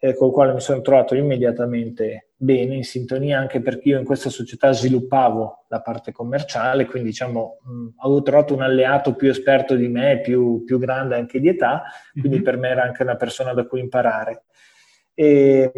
eh, 0.05 0.17
con 0.17 0.29
il 0.29 0.35
quale 0.35 0.53
mi 0.53 0.61
sono 0.61 0.81
trovato 0.81 1.15
immediatamente 1.15 2.31
bene, 2.37 2.75
in 2.75 2.83
sintonia, 2.83 3.39
anche 3.39 3.61
perché 3.61 3.91
io 3.91 4.01
in 4.01 4.05
questa 4.05 4.31
società 4.31 4.73
sviluppavo 4.73 5.67
la 5.69 5.81
parte 5.81 6.11
commerciale, 6.11 6.87
quindi 6.87 7.11
diciamo 7.11 7.59
mh, 7.63 7.89
avevo 7.99 8.23
trovato 8.23 8.53
un 8.53 8.63
alleato 8.63 9.15
più 9.15 9.31
esperto 9.31 9.77
di 9.77 9.87
me, 9.87 10.21
più, 10.21 10.65
più 10.65 10.81
grande 10.81 11.15
anche 11.15 11.39
di 11.39 11.47
età, 11.47 11.85
quindi 12.11 12.31
mm-hmm. 12.31 12.43
per 12.43 12.57
me 12.57 12.69
era 12.71 12.83
anche 12.83 13.05
una 13.05 13.15
persona 13.15 13.55
da 13.55 13.65
cui 13.65 13.79
imparare. 13.79 14.47
E, 15.15 15.71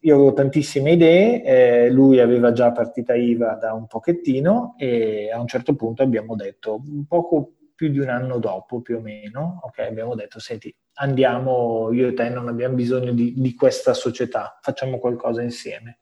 io 0.00 0.14
avevo 0.14 0.32
tantissime 0.32 0.92
idee, 0.92 1.44
eh, 1.44 1.90
lui 1.90 2.18
aveva 2.18 2.50
già 2.50 2.72
partita 2.72 3.14
IVA 3.14 3.54
da 3.54 3.74
un 3.74 3.86
pochettino 3.86 4.74
e 4.76 5.30
a 5.32 5.38
un 5.38 5.46
certo 5.46 5.76
punto 5.76 6.02
abbiamo 6.02 6.34
detto, 6.34 6.82
un 6.84 7.06
poco 7.06 7.52
più 7.82 7.90
di 7.90 7.98
un 7.98 8.10
anno 8.10 8.38
dopo 8.38 8.80
più 8.80 8.98
o 8.98 9.00
meno, 9.00 9.58
ok, 9.64 9.80
abbiamo 9.80 10.14
detto, 10.14 10.38
senti, 10.38 10.72
andiamo, 10.94 11.90
io 11.92 12.06
e 12.06 12.14
te 12.14 12.28
non 12.28 12.46
abbiamo 12.46 12.76
bisogno 12.76 13.10
di, 13.10 13.34
di 13.36 13.54
questa 13.56 13.92
società, 13.92 14.56
facciamo 14.62 15.00
qualcosa 15.00 15.42
insieme. 15.42 15.98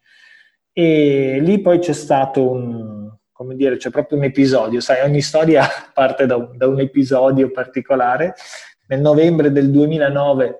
E 0.74 1.38
lì 1.40 1.58
poi 1.62 1.78
c'è 1.78 1.94
stato 1.94 2.50
un, 2.50 3.10
come 3.32 3.54
dire, 3.54 3.78
c'è 3.78 3.88
proprio 3.88 4.18
un 4.18 4.24
episodio, 4.24 4.78
sai, 4.80 5.08
ogni 5.08 5.22
storia 5.22 5.64
parte 5.94 6.26
da 6.26 6.36
un, 6.36 6.54
da 6.54 6.66
un 6.66 6.80
episodio 6.80 7.50
particolare. 7.50 8.34
Nel 8.88 9.00
novembre 9.00 9.50
del 9.50 9.70
2009 9.70 10.58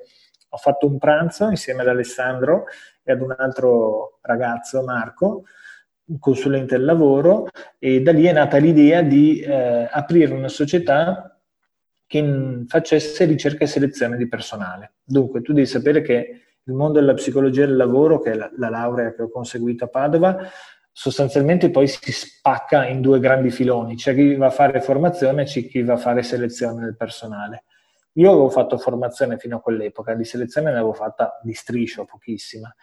ho 0.49 0.57
fatto 0.57 0.87
un 0.87 0.97
pranzo 0.97 1.51
insieme 1.51 1.83
ad 1.83 1.89
Alessandro 1.89 2.65
e 3.03 3.13
ad 3.13 3.21
un 3.21 3.35
altro 3.37 4.21
ragazzo, 4.23 4.83
Marco, 4.83 5.43
consulente 6.19 6.77
del 6.77 6.85
lavoro, 6.85 7.49
e 7.79 8.03
da 8.03 8.13
lì 8.13 8.25
è 8.25 8.33
nata 8.33 8.57
l'idea 8.59 9.03
di 9.03 9.41
eh, 9.41 9.89
aprire 9.91 10.33
una 10.35 10.49
società 10.49 11.39
che 12.07 12.65
facesse 12.67 13.25
ricerca 13.25 13.65
e 13.65 13.69
selezione 13.69 14.17
di 14.17 14.27
personale. 14.27 14.95
Dunque, 15.05 15.43
tu 15.43 15.53
devi 15.53 15.67
sapere 15.67 16.03
che 16.03 16.43
il 16.65 16.75
mondo 16.75 16.99
della 16.99 17.15
psicologia 17.15 17.65
del 17.65 17.77
lavoro, 17.77 18.21
che 18.21 18.33
è 18.33 18.35
la, 18.35 18.51
la 18.57 18.69
laurea 18.69 19.15
che 19.15 19.23
ho 19.23 19.31
conseguito 19.31 19.85
a 19.85 19.89
Padova, 19.89 20.39
sostanzialmente 20.93 21.71
poi 21.71 21.87
si 21.87 22.13
spacca 22.13 22.87
in 22.87 23.01
due 23.01 23.21
grandi 23.21 23.51
filoni. 23.51 23.95
C'è 23.95 24.15
chi 24.15 24.35
va 24.35 24.47
a 24.47 24.51
fare 24.51 24.81
formazione 24.81 25.43
e 25.43 25.45
c'è 25.45 25.67
chi 25.67 25.83
va 25.83 25.95
a 25.95 25.99
fare 25.99 26.23
selezione 26.23 26.83
del 26.85 26.97
personale. 26.97 27.65
Io 28.15 28.31
avevo 28.31 28.51
fatto 28.51 28.77
formazione 28.77 29.39
fino 29.39 29.57
a 29.57 29.61
quell'epoca, 29.61 30.15
di 30.15 30.25
selezione 30.25 30.71
ne 30.71 30.79
avevo 30.79 30.93
fatta 30.93 31.39
di 31.43 31.55
striscio, 31.55 32.05
pochissima, 32.05 32.75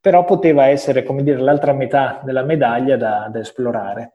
però 0.00 0.24
poteva 0.24 0.66
essere, 0.66 1.02
come 1.02 1.22
dire, 1.22 1.38
l'altra 1.38 1.72
metà 1.72 2.20
della 2.24 2.42
medaglia 2.42 2.96
da, 2.96 3.28
da 3.30 3.40
esplorare. 3.40 4.14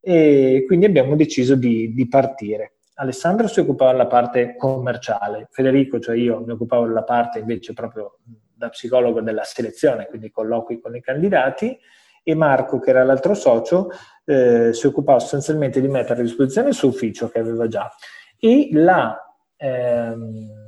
E 0.00 0.64
quindi 0.66 0.86
abbiamo 0.86 1.16
deciso 1.16 1.54
di, 1.56 1.92
di 1.94 2.06
partire. 2.06 2.74
Alessandro 2.98 3.48
si 3.48 3.60
occupava 3.60 3.92
della 3.92 4.06
parte 4.06 4.56
commerciale, 4.56 5.48
Federico, 5.50 5.98
cioè 5.98 6.16
io, 6.16 6.40
mi 6.40 6.52
occupavo 6.52 6.86
della 6.86 7.02
parte 7.02 7.38
invece 7.38 7.72
proprio 7.72 8.18
da 8.54 8.68
psicologo 8.68 9.20
della 9.20 9.42
selezione, 9.42 10.06
quindi 10.06 10.30
colloqui 10.30 10.80
con 10.80 10.96
i 10.96 11.00
candidati, 11.00 11.78
e 12.22 12.34
Marco, 12.34 12.78
che 12.78 12.90
era 12.90 13.04
l'altro 13.04 13.34
socio, 13.34 13.88
eh, 14.24 14.72
si 14.72 14.86
occupava 14.86 15.18
sostanzialmente 15.18 15.80
di 15.80 15.88
mettere 15.88 16.20
a 16.20 16.22
disposizione 16.24 16.68
il 16.68 16.74
suo 16.74 16.88
ufficio 16.88 17.28
che 17.28 17.38
aveva 17.38 17.68
già. 17.68 17.90
E 18.38 18.68
la 18.72 19.16
ehm, 19.56 20.65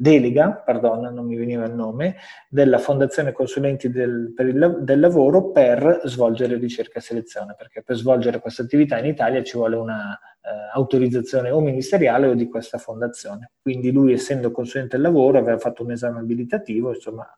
delega, 0.00 0.52
pardon, 0.52 1.12
non 1.12 1.26
mi 1.26 1.36
veniva 1.36 1.66
il 1.66 1.74
nome, 1.74 2.16
della 2.48 2.78
Fondazione 2.78 3.32
Consulenti 3.32 3.90
del, 3.90 4.32
il, 4.38 4.78
del, 4.80 4.98
Lavoro 4.98 5.50
per 5.50 6.00
svolgere 6.04 6.56
ricerca 6.56 7.00
e 7.00 7.02
selezione, 7.02 7.54
perché 7.54 7.82
per 7.82 7.96
svolgere 7.96 8.40
questa 8.40 8.62
attività 8.62 8.98
in 8.98 9.04
Italia 9.04 9.42
ci 9.42 9.58
vuole 9.58 9.76
una 9.76 10.18
eh, 10.40 10.48
autorizzazione 10.72 11.50
o 11.50 11.60
ministeriale 11.60 12.28
o 12.28 12.34
di 12.34 12.48
questa 12.48 12.78
fondazione. 12.78 13.50
Quindi 13.60 13.92
lui, 13.92 14.14
essendo 14.14 14.50
consulente 14.52 14.96
del 14.96 15.04
lavoro, 15.04 15.36
aveva 15.36 15.58
fatto 15.58 15.82
un 15.82 15.90
esame 15.90 16.20
abilitativo, 16.20 16.94
insomma, 16.94 17.28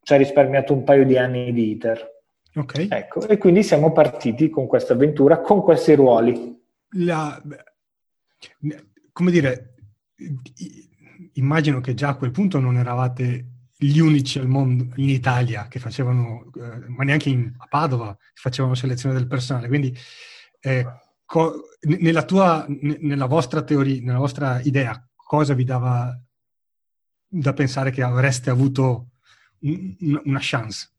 ci 0.00 0.14
ha 0.14 0.16
risparmiato 0.16 0.72
un 0.72 0.84
paio 0.84 1.04
di 1.04 1.18
anni 1.18 1.52
di 1.52 1.72
iter. 1.72 2.16
Ok. 2.54 2.86
Ecco, 2.88 3.28
e 3.28 3.36
quindi 3.36 3.62
siamo 3.62 3.92
partiti 3.92 4.48
con 4.48 4.66
questa 4.66 4.94
avventura, 4.94 5.40
con 5.40 5.60
questi 5.60 5.94
ruoli. 5.94 6.58
La, 6.92 7.38
come 9.12 9.30
dire, 9.30 9.74
immagino 11.38 11.80
che 11.80 11.94
già 11.94 12.08
a 12.08 12.16
quel 12.16 12.30
punto 12.30 12.60
non 12.60 12.76
eravate 12.76 13.46
gli 13.76 13.98
unici 14.00 14.38
al 14.38 14.48
mondo 14.48 14.88
in 14.96 15.08
Italia 15.08 15.68
che 15.68 15.78
facevano, 15.78 16.50
eh, 16.56 16.88
ma 16.88 17.04
neanche 17.04 17.28
in, 17.28 17.52
a 17.56 17.66
Padova, 17.66 18.16
facevano 18.34 18.74
selezione 18.74 19.14
del 19.14 19.28
personale. 19.28 19.68
Quindi 19.68 19.96
eh, 20.60 20.84
co- 21.24 21.62
nella, 21.82 22.24
tua, 22.24 22.66
n- 22.68 22.98
nella 23.00 23.26
vostra 23.26 23.62
teoria, 23.62 24.00
nella 24.02 24.18
vostra 24.18 24.60
idea, 24.62 25.00
cosa 25.14 25.54
vi 25.54 25.64
dava 25.64 26.12
da 27.28 27.52
pensare 27.52 27.90
che 27.90 28.02
avreste 28.02 28.50
avuto 28.50 29.10
un, 29.60 30.20
una 30.24 30.40
chance? 30.40 30.90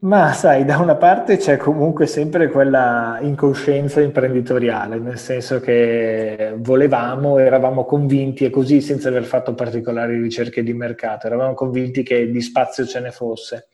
Ma 0.00 0.32
sai, 0.32 0.66
da 0.66 0.78
una 0.78 0.96
parte 0.96 1.38
c'è 1.38 1.56
comunque 1.56 2.06
sempre 2.06 2.48
quella 2.48 3.18
incoscienza 3.22 4.02
imprenditoriale, 4.02 4.98
nel 4.98 5.16
senso 5.18 5.60
che 5.60 6.54
volevamo, 6.58 7.38
eravamo 7.38 7.84
convinti, 7.84 8.44
e 8.44 8.50
così 8.50 8.82
senza 8.82 9.08
aver 9.08 9.24
fatto 9.24 9.54
particolari 9.54 10.20
ricerche 10.20 10.62
di 10.62 10.74
mercato, 10.74 11.26
eravamo 11.26 11.54
convinti 11.54 12.02
che 12.02 12.30
di 12.30 12.40
spazio 12.42 12.84
ce 12.84 13.00
ne 13.00 13.12
fosse. 13.12 13.68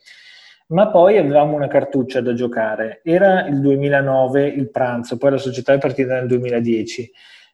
Ma 0.67 0.89
poi 0.89 1.17
avevamo 1.17 1.55
una 1.55 1.67
cartuccia 1.67 2.21
da 2.21 2.33
giocare. 2.33 3.01
Era 3.03 3.45
il 3.47 3.59
2009 3.59 4.47
il 4.47 4.69
pranzo, 4.69 5.17
poi 5.17 5.31
la 5.31 5.37
società 5.37 5.73
è 5.73 5.79
partita 5.79 6.13
nel 6.13 6.27
2010. 6.27 7.11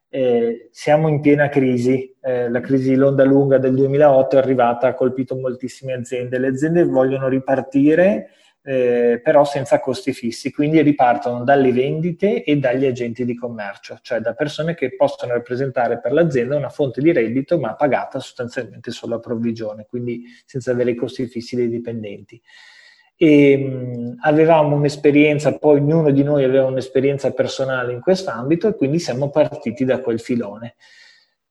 Eh, 0.10 0.70
siamo 0.72 1.08
in 1.08 1.20
piena 1.20 1.50
crisi, 1.50 2.16
eh, 2.22 2.48
la 2.48 2.60
crisi 2.60 2.94
l'onda 2.94 3.24
lunga 3.24 3.58
del 3.58 3.74
2008 3.74 4.36
è 4.36 4.40
arrivata, 4.40 4.88
ha 4.88 4.94
colpito 4.94 5.36
moltissime 5.36 5.94
aziende. 5.94 6.38
Le 6.38 6.50
aziende 6.50 6.86
vogliono 6.86 7.28
ripartire 7.28 8.30
eh, 8.70 9.22
però 9.24 9.46
senza 9.46 9.80
costi 9.80 10.12
fissi, 10.12 10.52
quindi 10.52 10.82
ripartono 10.82 11.46
dalle 11.46 11.72
vendite 11.72 12.44
e 12.44 12.58
dagli 12.58 12.86
agenti 12.86 13.24
di 13.24 13.34
commercio, 13.34 14.00
cioè 14.02 14.20
da 14.20 14.34
persone 14.34 14.76
che 14.76 14.94
possono 14.94 15.32
rappresentare 15.32 16.02
per 16.02 16.12
l'azienda 16.12 16.58
una 16.58 16.68
fonte 16.68 17.00
di 17.00 17.14
reddito 17.14 17.58
ma 17.60 17.76
pagata 17.76 18.20
sostanzialmente 18.20 18.92
solo 18.92 19.16
a 19.16 19.20
provvigione, 19.20 19.86
quindi 19.88 20.26
senza 20.46 20.72
avere 20.72 20.92
i 20.92 20.96
costi 20.96 21.28
fissi 21.28 21.56
dei 21.56 21.70
dipendenti. 21.70 22.42
E, 23.16 23.58
mh, 23.58 24.18
avevamo 24.24 24.76
un'esperienza, 24.76 25.58
poi 25.58 25.80
ognuno 25.80 26.12
di 26.12 26.24
noi 26.24 26.44
aveva 26.44 26.66
un'esperienza 26.66 27.32
personale 27.32 27.94
in 27.94 28.02
quest'ambito 28.02 28.68
e 28.68 28.76
quindi 28.76 29.00
siamo 29.00 29.30
partiti 29.30 29.86
da 29.86 30.02
quel 30.02 30.20
filone. 30.20 30.76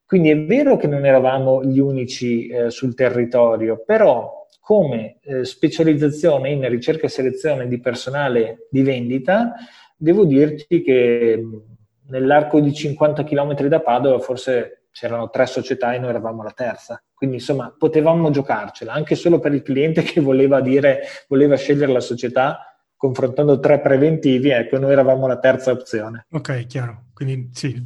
Quindi 0.05 0.29
è 0.29 0.39
vero 0.45 0.77
che 0.77 0.87
non 0.87 1.07
eravamo 1.07 1.65
gli 1.65 1.79
unici 1.79 2.47
eh, 2.47 2.69
sul 2.69 2.95
territorio, 2.95 3.83
però 3.83 4.46
come 4.67 5.19
eh, 5.23 5.45
specializzazione 5.45 6.51
in 6.51 6.69
ricerca 6.69 7.07
e 7.07 7.09
selezione 7.09 7.69
di 7.69 7.79
personale 7.79 8.67
di 8.69 8.83
vendita, 8.83 9.55
devo 9.97 10.25
dirti 10.25 10.83
che 10.83 11.41
nell'arco 12.09 12.59
di 12.59 12.75
50 12.75 13.23
km 13.23 13.55
da 13.69 13.79
Padova 13.81 14.19
forse 14.19 14.89
c'erano 14.91 15.31
tre 15.31 15.47
società 15.47 15.95
e 15.95 16.01
noi 16.01 16.09
eravamo 16.09 16.43
la 16.43 16.51
terza. 16.51 17.01
Quindi 17.15 17.37
insomma 17.37 17.73
potevamo 17.79 18.29
giocarcela, 18.31 18.93
anche 18.93 19.15
solo 19.15 19.39
per 19.39 19.55
il 19.55 19.63
cliente 19.63 20.03
che 20.03 20.21
voleva 20.21 20.61
dire, 20.61 21.03
voleva 21.29 21.55
scegliere 21.55 21.93
la 21.93 22.01
società 22.01 22.77
confrontando 22.97 23.61
tre 23.61 23.79
preventivi, 23.79 24.49
ecco, 24.49 24.79
noi 24.79 24.91
eravamo 24.91 25.29
la 25.29 25.39
terza 25.39 25.71
opzione. 25.71 26.27
Ok, 26.33 26.67
chiaro. 26.67 27.05
quindi 27.13 27.51
sì, 27.53 27.81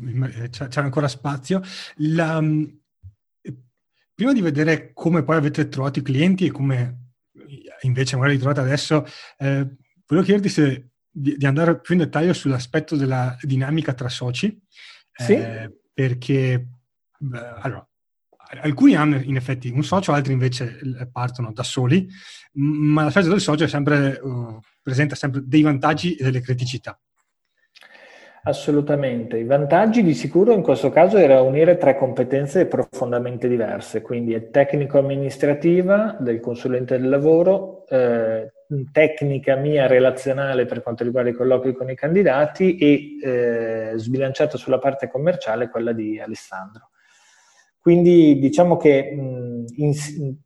c'è, 0.49 0.81
ancora 0.81 1.09
spazio. 1.09 1.61
La, 1.97 2.41
prima 4.21 4.35
di 4.35 4.43
vedere 4.43 4.93
come 4.93 5.23
poi 5.23 5.37
avete 5.37 5.71
trovato 5.71 5.99
i 5.99 6.03
clienti 6.03 6.45
e 6.45 6.51
come 6.51 7.13
invece 7.81 8.17
magari 8.17 8.35
li 8.35 8.39
trovate 8.39 8.61
adesso, 8.61 9.07
eh, 9.39 9.67
volevo 10.07 10.27
chiederti 10.27 10.49
se, 10.51 10.91
di, 11.11 11.39
di, 11.39 11.47
andare 11.47 11.81
più 11.81 11.95
in 11.95 12.03
dettaglio 12.03 12.35
sull'aspetto 12.35 12.97
della 12.97 13.35
dinamica 13.41 13.95
tra 13.95 14.11
soci, 14.11 14.63
sì. 15.11 15.33
eh, 15.33 15.75
perché 15.95 16.69
allora, 17.63 17.89
alcuni 18.61 18.95
hanno 18.95 19.17
in 19.17 19.37
effetti 19.37 19.71
un 19.71 19.83
socio, 19.83 20.13
altri 20.13 20.35
invece 20.35 21.09
partono 21.11 21.51
da 21.55 21.63
soli, 21.63 22.07
ma 22.57 23.05
l'aspetto 23.05 23.31
del 23.31 23.41
socio 23.41 23.67
sempre, 23.69 24.21
uh, 24.23 24.61
presenta 24.83 25.15
sempre 25.15 25.41
dei 25.47 25.63
vantaggi 25.63 26.15
e 26.15 26.25
delle 26.25 26.43
criticità. 26.43 27.01
Assolutamente. 28.43 29.37
I 29.37 29.45
vantaggi 29.45 30.03
di 30.03 30.15
sicuro 30.15 30.53
in 30.53 30.63
questo 30.63 30.89
caso 30.89 31.19
era 31.19 31.43
unire 31.43 31.77
tre 31.77 31.95
competenze 31.97 32.67
profondamente 32.67 33.49
diverse, 33.49 34.01
quindi 34.01 34.49
tecnico-amministrativa 34.51 36.17
del 36.19 36.41
consulente 36.41 36.99
del 36.99 37.11
lavoro, 37.11 37.87
eh, 37.87 38.51
tecnica 38.93 39.57
mia 39.57 39.87
relazionale 39.87 40.65
per 40.65 40.83
quanto 40.83 41.05
riguarda 41.05 41.31
i 41.31 41.35
colloqui 41.35 41.75
con 41.75 41.91
i 41.91 41.95
candidati 41.95 42.77
e 42.77 43.19
eh, 43.23 43.93
sbilanciata 43.97 44.57
sulla 44.57 44.79
parte 44.79 45.09
commerciale 45.09 45.69
quella 45.69 45.93
di 45.93 46.19
Alessandro. 46.19 46.89
Quindi 47.79 48.39
diciamo 48.39 48.79
che 48.79 49.13
mh, 49.13 49.65
in, 49.77 49.93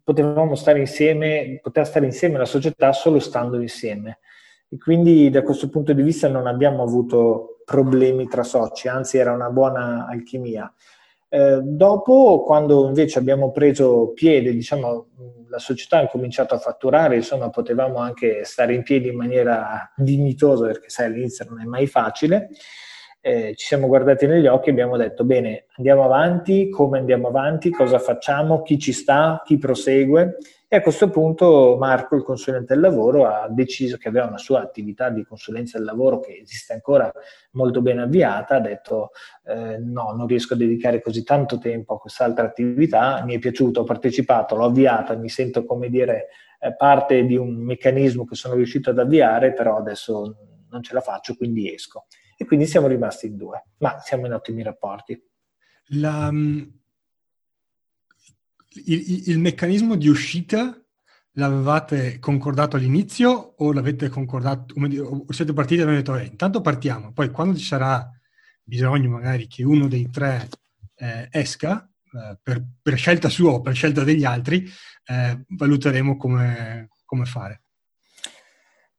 potevamo 0.03 0.57
stare 0.57 0.81
insieme, 0.81 1.61
poteva 1.63 1.87
stare 1.87 2.07
insieme 2.07 2.39
la 2.39 2.45
società 2.45 2.93
solo 2.93 3.21
stando 3.21 3.61
insieme. 3.61 4.19
E 4.69 4.79
quindi 4.79 5.31
da 5.31 5.43
questo 5.43 5.69
punto 5.69 5.93
di 5.93 6.03
vista 6.03 6.29
non 6.29 6.49
abbiamo 6.49 6.83
avuto 6.83 7.54
problemi 7.65 8.27
tra 8.29 8.43
soci, 8.43 8.89
anzi 8.89 9.19
era 9.19 9.33
una 9.33 9.51
buona 9.51 10.07
alchimia. 10.09 10.73
Eh, 11.29 11.61
dopo, 11.63 12.43
quando 12.45 12.87
invece 12.87 13.19
abbiamo 13.19 13.51
preso 13.51 14.13
piede, 14.15 14.53
diciamo, 14.53 15.07
la 15.49 15.59
società 15.59 15.99
ha 15.99 16.07
cominciato 16.07 16.55
a 16.55 16.59
fatturare, 16.59 17.17
insomma, 17.17 17.51
potevamo 17.51 17.99
anche 17.99 18.45
stare 18.45 18.75
in 18.75 18.83
piedi 18.83 19.09
in 19.09 19.17
maniera 19.17 19.93
dignitosa, 19.97 20.67
perché 20.67 20.89
sai, 20.91 21.07
all'inizio 21.07 21.45
non 21.49 21.61
è 21.61 21.65
mai 21.65 21.87
facile. 21.87 22.51
Eh, 23.21 23.55
ci 23.57 23.67
siamo 23.67 23.87
guardati 23.87 24.27
negli 24.27 24.47
occhi 24.47 24.69
e 24.69 24.73
abbiamo 24.73 24.97
detto, 24.97 25.25
bene, 25.25 25.67
andiamo 25.77 26.05
avanti, 26.05 26.69
come 26.69 26.99
andiamo 26.99 27.29
avanti, 27.29 27.71
cosa 27.71 27.99
facciamo, 27.99 28.63
chi 28.63 28.79
ci 28.79 28.93
sta, 28.93 29.43
chi 29.45 29.57
prosegue 29.57 30.37
e 30.75 30.79
a 30.79 30.83
questo 30.83 31.09
punto 31.09 31.77
Marco, 31.79 32.17
il 32.17 32.25
consulente 32.25 32.75
del 32.75 32.83
lavoro, 32.83 33.27
ha 33.27 33.49
deciso 33.49 33.97
che 33.97 34.09
aveva 34.09 34.27
una 34.27 34.39
sua 34.39 34.61
attività 34.61 35.09
di 35.09 35.25
consulenza 35.25 35.79
del 35.79 35.87
lavoro 35.87 36.19
che 36.19 36.41
esiste 36.43 36.73
ancora 36.73 37.13
molto 37.53 37.81
ben 37.81 38.01
avviata, 38.01 38.57
ha 38.57 38.61
detto 38.61 39.11
eh, 39.45 39.79
no, 39.79 40.13
non 40.17 40.27
riesco 40.27 40.55
a 40.55 40.57
dedicare 40.57 41.01
così 41.01 41.23
tanto 41.23 41.59
tempo 41.59 41.95
a 41.95 41.99
quest'altra 42.01 42.45
attività, 42.45 43.23
mi 43.25 43.37
è 43.37 43.39
piaciuto, 43.39 43.83
ho 43.83 43.85
partecipato, 43.85 44.57
l'ho 44.57 44.65
avviata, 44.65 45.15
mi 45.15 45.29
sento 45.29 45.65
come 45.65 45.89
dire 45.89 46.27
eh, 46.59 46.75
parte 46.75 47.25
di 47.25 47.37
un 47.37 47.55
meccanismo 47.55 48.25
che 48.25 48.35
sono 48.35 48.55
riuscito 48.55 48.91
ad 48.91 48.99
avviare, 48.99 49.53
però 49.53 49.77
adesso 49.77 50.37
non 50.69 50.83
ce 50.83 50.93
la 50.93 51.01
faccio, 51.01 51.37
quindi 51.37 51.73
esco. 51.73 52.07
E 52.37 52.45
quindi 52.47 52.67
siamo 52.67 52.89
rimasti 52.89 53.27
in 53.29 53.37
due, 53.37 53.67
ma 53.79 54.01
siamo 54.01 54.27
in 54.27 54.33
ottimi 54.33 54.65
rapporti. 54.65 55.23
La, 55.99 56.33
il, 58.87 59.29
il, 59.29 59.39
meccanismo 59.39 59.97
di 59.97 60.09
uscita 60.09 60.77
l'avevate 61.33 62.19
concordato 62.19 62.77
all'inizio 62.77 63.31
o 63.31 63.73
l'avete 63.73 64.09
concordato, 64.09 64.75
o 64.75 65.33
siete 65.33 65.53
partiti 65.53 65.81
e 65.81 65.85
avete 65.85 65.99
detto, 65.99 66.17
eh, 66.17 66.25
intanto 66.25 66.61
partiamo, 66.61 67.13
poi 67.13 67.31
quando 67.31 67.57
ci 67.57 67.65
sarà 67.65 68.09
bisogno 68.63 69.11
magari 69.11 69.47
che 69.47 69.65
uno 69.65 69.89
dei 69.89 70.09
tre 70.11 70.49
eh, 70.97 71.29
esca, 71.31 71.89
eh, 72.13 72.39
per, 72.43 72.65
per, 72.81 72.97
scelta 72.97 73.29
sua 73.29 73.53
o 73.53 73.61
per 73.61 73.75
scelta 73.75 74.05
degli 74.05 74.25
altri, 74.25 74.67
eh, 75.07 75.45
valuteremo 75.49 76.17
come, 76.17 76.89
come 77.05 77.25
fare. 77.25 77.64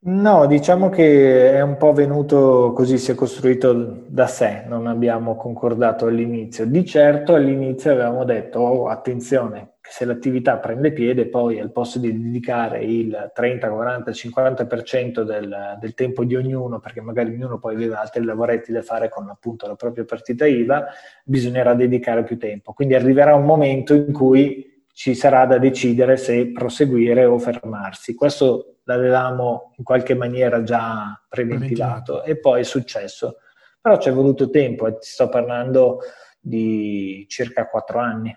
No, 0.08 0.46
diciamo 0.46 0.90
che 0.90 1.52
è 1.54 1.62
un 1.62 1.78
po' 1.78 1.92
venuto 1.92 2.74
così, 2.76 3.00
si 3.00 3.10
è 3.10 3.16
costruito 3.16 4.04
da 4.08 4.28
sé, 4.28 4.64
non 4.68 4.86
abbiamo 4.86 5.36
concordato 5.36 6.06
all'inizio. 6.06 6.68
Di 6.68 6.86
certo 6.86 7.34
all'inizio 7.34 7.92
avevamo 7.92 8.24
detto, 8.24 8.60
oh, 8.60 8.88
attenzione, 8.88 9.78
che 9.82 9.90
se 9.90 10.06
l'attività 10.06 10.58
prende 10.58 10.92
piede, 10.92 11.26
poi 11.26 11.60
al 11.60 11.72
posto 11.72 11.98
di 11.98 12.14
dedicare 12.22 12.84
il 12.84 13.32
30, 13.34 13.68
40, 13.68 14.12
50% 14.12 15.22
del, 15.24 15.78
del 15.80 15.94
tempo 15.96 16.24
di 16.24 16.36
ognuno, 16.36 16.80
perché 16.80 17.02
magari 17.02 17.34
ognuno 17.34 17.58
poi 17.58 17.74
aveva 17.74 18.00
altri 18.00 18.24
lavoretti 18.24 18.72
da 18.72 18.84
fare 18.84 19.10
con 19.10 19.28
appunto 19.28 19.66
la 19.66 19.74
propria 19.74 20.06
partita 20.06 20.46
IVA, 20.46 20.86
bisognerà 21.24 21.74
dedicare 21.74 22.24
più 22.24 22.38
tempo. 22.38 22.74
Quindi 22.74 22.94
arriverà 22.94 23.34
un 23.34 23.46
momento 23.46 23.96
in 23.96 24.14
cui 24.14 24.75
ci 24.96 25.14
sarà 25.14 25.46
da 25.46 25.58
decidere 25.58 26.16
se 26.16 26.54
proseguire 26.54 27.26
o 27.26 27.38
fermarsi. 27.38 28.16
Questo 28.16 28.78
l'avevamo 28.86 29.74
in 29.76 29.84
qualche 29.84 30.16
maniera 30.16 30.64
già 30.64 31.22
preventivato 31.28 32.24
e 32.24 32.40
poi 32.40 32.62
è 32.62 32.64
successo. 32.64 33.40
Però 33.82 34.00
ci 34.00 34.08
è 34.08 34.14
voluto 34.14 34.50
tempo 34.50 34.88
e 34.88 34.98
ti 34.98 35.08
sto 35.10 35.28
parlando 35.28 36.00
di 36.40 37.26
circa 37.28 37.68
quattro 37.68 38.00
anni. 38.00 38.34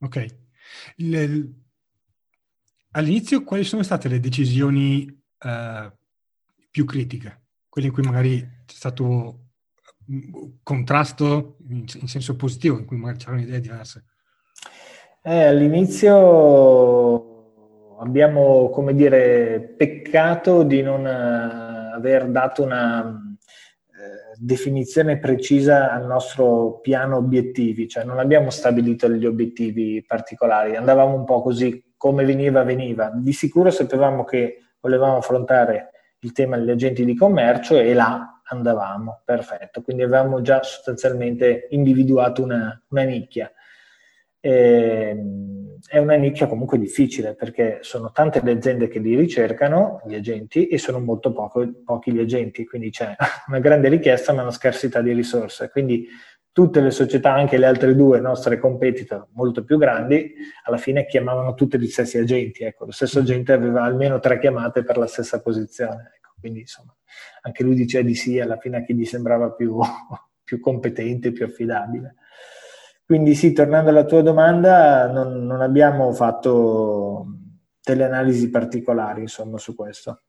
Ok. 0.00 0.26
Le, 0.96 1.48
all'inizio 2.90 3.42
quali 3.42 3.64
sono 3.64 3.82
state 3.82 4.06
le 4.08 4.20
decisioni 4.20 5.06
uh, 5.08 5.90
più 6.70 6.84
critiche? 6.84 7.44
Quelle 7.66 7.86
in 7.86 7.94
cui 7.94 8.02
magari 8.02 8.40
c'è 8.66 8.74
stato 8.74 9.38
contrasto 10.62 11.56
in, 11.70 11.86
in 11.94 12.08
senso 12.08 12.36
positivo, 12.36 12.78
in 12.78 12.84
cui 12.84 12.98
magari 12.98 13.18
c'erano 13.18 13.40
idee 13.40 13.60
diverse? 13.60 14.04
Eh, 15.26 15.44
all'inizio 15.44 17.22
abbiamo, 17.98 18.68
come 18.68 18.94
dire, 18.94 19.74
peccato 19.74 20.64
di 20.64 20.82
non 20.82 21.06
eh, 21.06 21.92
aver 21.94 22.26
dato 22.26 22.62
una 22.62 23.02
eh, 23.06 24.36
definizione 24.36 25.18
precisa 25.18 25.90
al 25.92 26.04
nostro 26.04 26.78
piano 26.80 27.16
obiettivi, 27.16 27.88
cioè 27.88 28.04
non 28.04 28.18
abbiamo 28.18 28.50
stabilito 28.50 29.08
degli 29.08 29.24
obiettivi 29.24 30.04
particolari, 30.06 30.76
andavamo 30.76 31.14
un 31.14 31.24
po' 31.24 31.40
così, 31.40 31.94
come 31.96 32.26
veniva, 32.26 32.62
veniva. 32.62 33.10
Di 33.14 33.32
sicuro 33.32 33.70
sapevamo 33.70 34.24
che 34.24 34.74
volevamo 34.78 35.16
affrontare 35.16 35.92
il 36.18 36.32
tema 36.32 36.58
degli 36.58 36.70
agenti 36.70 37.02
di 37.02 37.16
commercio 37.16 37.78
e 37.78 37.94
là 37.94 38.42
andavamo, 38.44 39.22
perfetto. 39.24 39.80
Quindi 39.80 40.02
avevamo 40.02 40.42
già 40.42 40.62
sostanzialmente 40.62 41.68
individuato 41.70 42.42
una, 42.42 42.78
una 42.90 43.02
nicchia. 43.04 43.50
E, 44.44 44.50
ehm, 44.50 45.78
è 45.88 45.98
una 45.98 46.16
nicchia 46.16 46.46
comunque 46.46 46.78
difficile 46.78 47.34
perché 47.34 47.78
sono 47.80 48.10
tante 48.10 48.40
le 48.42 48.52
aziende 48.52 48.88
che 48.88 48.98
li 48.98 49.16
ricercano, 49.16 50.02
gli 50.06 50.14
agenti, 50.14 50.66
e 50.66 50.76
sono 50.78 50.98
molto 50.98 51.32
poco, 51.32 51.66
pochi 51.84 52.12
gli 52.12 52.18
agenti, 52.18 52.66
quindi 52.66 52.90
c'è 52.90 53.14
una 53.48 53.58
grande 53.58 53.88
richiesta 53.88 54.32
ma 54.34 54.42
una 54.42 54.50
scarsità 54.50 55.00
di 55.00 55.12
risorse. 55.12 55.70
Quindi 55.70 56.06
tutte 56.52 56.80
le 56.80 56.90
società, 56.90 57.32
anche 57.32 57.56
le 57.56 57.66
altre 57.66 57.94
due 57.94 58.20
nostre 58.20 58.58
competitor 58.58 59.28
molto 59.32 59.64
più 59.64 59.78
grandi, 59.78 60.34
alla 60.64 60.76
fine 60.76 61.06
chiamavano 61.06 61.54
tutti 61.54 61.78
gli 61.78 61.88
stessi 61.88 62.18
agenti. 62.18 62.64
Ecco, 62.64 62.84
lo 62.84 62.92
stesso 62.92 63.20
agente 63.20 63.52
aveva 63.52 63.82
almeno 63.82 64.20
tre 64.20 64.38
chiamate 64.38 64.84
per 64.84 64.98
la 64.98 65.06
stessa 65.06 65.40
posizione. 65.40 66.12
Ecco, 66.16 66.34
quindi 66.38 66.60
insomma, 66.60 66.94
anche 67.42 67.62
lui 67.62 67.74
diceva 67.74 68.06
di 68.06 68.14
sì 68.14 68.38
alla 68.40 68.58
fine 68.58 68.78
a 68.78 68.82
chi 68.82 68.94
gli 68.94 69.04
sembrava 69.06 69.52
più, 69.52 69.78
più 70.44 70.60
competente, 70.60 71.32
più 71.32 71.46
affidabile. 71.46 72.16
Quindi 73.06 73.34
sì, 73.34 73.52
tornando 73.52 73.90
alla 73.90 74.04
tua 74.04 74.22
domanda, 74.22 75.10
non, 75.10 75.44
non 75.44 75.60
abbiamo 75.60 76.12
fatto 76.12 77.26
delle 77.82 78.04
analisi 78.04 78.48
particolari 78.48 79.20
insomma, 79.22 79.58
su 79.58 79.74
questo. 79.74 80.22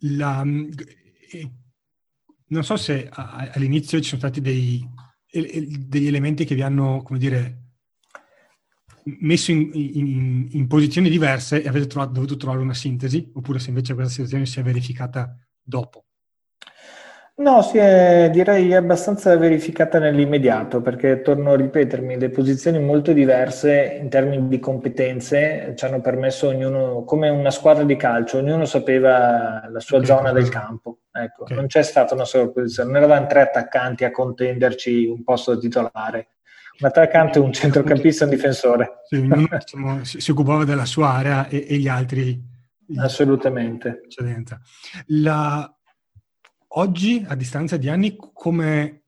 La, 0.00 0.42
eh, 0.42 1.50
non 2.48 2.64
so 2.64 2.76
se 2.76 3.08
all'inizio 3.10 4.00
ci 4.00 4.08
sono 4.08 4.20
stati 4.20 4.40
dei, 4.40 4.84
degli 5.30 6.06
elementi 6.06 6.44
che 6.44 6.56
vi 6.56 6.62
hanno, 6.62 7.02
come 7.02 7.18
dire, 7.18 7.62
messo 9.20 9.52
in, 9.52 9.70
in, 9.72 10.48
in 10.50 10.66
posizioni 10.66 11.08
diverse 11.08 11.62
e 11.62 11.68
avete 11.68 11.86
trovato, 11.86 12.12
dovuto 12.12 12.36
trovare 12.36 12.60
una 12.60 12.74
sintesi, 12.74 13.30
oppure 13.34 13.60
se 13.60 13.68
invece 13.68 13.94
questa 13.94 14.12
situazione 14.12 14.46
si 14.46 14.58
è 14.58 14.62
verificata 14.62 15.36
dopo. 15.62 16.07
No, 17.38 17.62
si 17.62 17.78
è 17.78 18.30
direi 18.32 18.74
abbastanza 18.74 19.36
verificata 19.36 20.00
nell'immediato, 20.00 20.80
perché 20.80 21.22
torno 21.22 21.52
a 21.52 21.56
ripetermi, 21.56 22.18
le 22.18 22.30
posizioni 22.30 22.80
molto 22.80 23.12
diverse 23.12 24.00
in 24.02 24.08
termini 24.08 24.48
di 24.48 24.58
competenze 24.58 25.72
ci 25.76 25.84
hanno 25.84 26.00
permesso 26.00 26.48
ognuno, 26.48 27.04
come 27.04 27.28
una 27.28 27.52
squadra 27.52 27.84
di 27.84 27.94
calcio, 27.94 28.38
ognuno 28.38 28.64
sapeva 28.64 29.68
la 29.70 29.78
sua 29.78 29.98
okay, 29.98 30.08
zona 30.08 30.32
del 30.32 30.48
campo. 30.48 31.02
Ecco, 31.12 31.42
okay. 31.42 31.56
non 31.56 31.68
c'è 31.68 31.82
stata 31.82 32.12
una 32.12 32.24
sola 32.24 32.48
posizione, 32.48 32.90
non 32.90 33.02
eravamo 33.02 33.28
tre 33.28 33.42
attaccanti 33.42 34.04
a 34.04 34.10
contenderci 34.10 35.06
un 35.06 35.22
posto 35.22 35.56
titolare. 35.58 36.30
Un 36.80 36.88
attaccante, 36.88 37.38
un 37.38 37.52
centrocampista 37.52 38.24
e 38.24 38.28
un 38.28 38.34
difensore. 38.34 39.02
Sì, 39.04 39.16
ognuno 39.16 39.48
diciamo, 39.50 40.04
si, 40.04 40.30
occupava 40.30 40.64
della 40.64 40.84
sua 40.84 41.10
area 41.10 41.46
e, 41.46 41.66
e 41.68 41.76
gli 41.76 41.88
altri. 41.88 42.40
Assolutamente. 42.96 44.00
La, 45.06 45.77
oggi, 46.68 47.24
a 47.26 47.34
distanza 47.34 47.76
di 47.76 47.88
anni, 47.88 48.16
come 48.16 49.02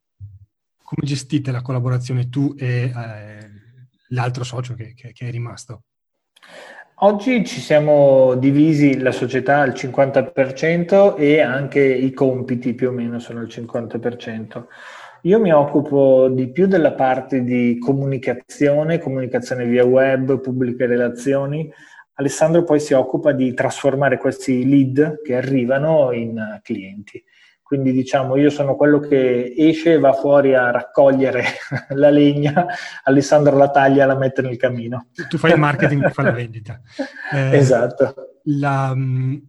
come 0.91 1.07
gestite 1.07 1.53
la 1.53 1.63
collaborazione 1.63 2.29
tu 2.29 2.53
e 2.59 2.91
eh, 2.93 3.51
l'altro 4.09 4.43
socio 4.43 4.75
che, 4.75 4.93
che, 4.97 5.13
che 5.13 5.29
è 5.29 5.31
rimasto? 5.31 5.83
Oggi 7.03 7.47
ci 7.47 7.61
siamo 7.61 8.35
divisi 8.35 8.99
la 8.99 9.13
società 9.13 9.61
al 9.61 9.71
50% 9.71 11.17
e 11.17 11.41
anche 11.41 11.81
i 11.81 12.13
compiti 12.13 12.75
più 12.75 12.89
o 12.89 12.91
meno 12.91 13.21
sono 13.21 13.39
al 13.39 13.47
50%. 13.47 14.65
Io 15.23 15.39
mi 15.39 15.53
occupo 15.53 16.29
di 16.29 16.51
più 16.51 16.67
della 16.67 16.93
parte 16.93 17.45
di 17.45 17.79
comunicazione, 17.79 18.99
comunicazione 18.99 19.65
via 19.67 19.85
web, 19.85 20.41
pubbliche 20.41 20.87
relazioni. 20.87 21.73
Alessandro 22.15 22.65
poi 22.65 22.81
si 22.81 22.95
occupa 22.95 23.31
di 23.31 23.55
trasformare 23.55 24.19
questi 24.19 24.69
lead 24.69 25.23
che 25.23 25.37
arrivano 25.37 26.11
in 26.11 26.59
clienti. 26.65 27.23
Quindi 27.71 27.93
diciamo 27.93 28.35
io 28.35 28.51
sono 28.51 28.75
quello 28.75 28.99
che 28.99 29.55
esce 29.57 29.93
e 29.93 29.99
va 30.01 30.13
fuori 30.13 30.57
a 30.57 30.73
raccogliere 30.73 31.45
la 31.95 32.11
legna, 32.11 32.67
Alessandro 33.05 33.57
la 33.57 33.71
taglia 33.71 34.03
e 34.03 34.07
la 34.09 34.17
mette 34.17 34.43
nel 34.43 34.57
camino. 34.57 35.07
Tu 35.29 35.39
fai 35.39 35.53
il 35.53 35.59
marketing, 35.61 36.03
tu 36.09 36.11
fai 36.13 36.25
la 36.25 36.33
vendita. 36.33 36.81
Eh, 37.33 37.57
esatto. 37.57 38.41
La, 38.47 38.91
um, 38.93 39.41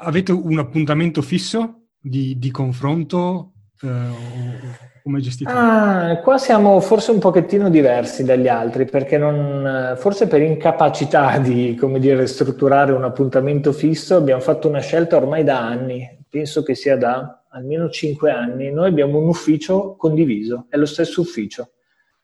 avete 0.00 0.32
un 0.32 0.58
appuntamento 0.58 1.22
fisso 1.22 1.82
di, 2.00 2.36
di 2.36 2.50
confronto? 2.50 3.52
Eh, 3.80 5.00
come 5.04 5.20
gestite? 5.20 5.52
Ah, 5.52 6.18
qua 6.20 6.36
siamo 6.36 6.80
forse 6.80 7.12
un 7.12 7.20
pochettino 7.20 7.70
diversi 7.70 8.24
dagli 8.24 8.48
altri, 8.48 8.86
perché 8.86 9.18
non, 9.18 9.94
forse 9.98 10.26
per 10.26 10.42
incapacità 10.42 11.38
di, 11.38 11.76
come 11.76 12.00
dire, 12.00 12.26
strutturare 12.26 12.90
un 12.90 13.04
appuntamento 13.04 13.72
fisso 13.72 14.16
abbiamo 14.16 14.40
fatto 14.40 14.66
una 14.66 14.80
scelta 14.80 15.14
ormai 15.14 15.44
da 15.44 15.60
anni, 15.64 16.21
penso 16.32 16.62
che 16.62 16.74
sia 16.74 16.96
da 16.96 17.44
almeno 17.50 17.90
cinque 17.90 18.30
anni, 18.30 18.72
noi 18.72 18.88
abbiamo 18.88 19.18
un 19.18 19.28
ufficio 19.28 19.96
condiviso, 19.96 20.64
è 20.70 20.78
lo 20.78 20.86
stesso 20.86 21.20
ufficio. 21.20 21.72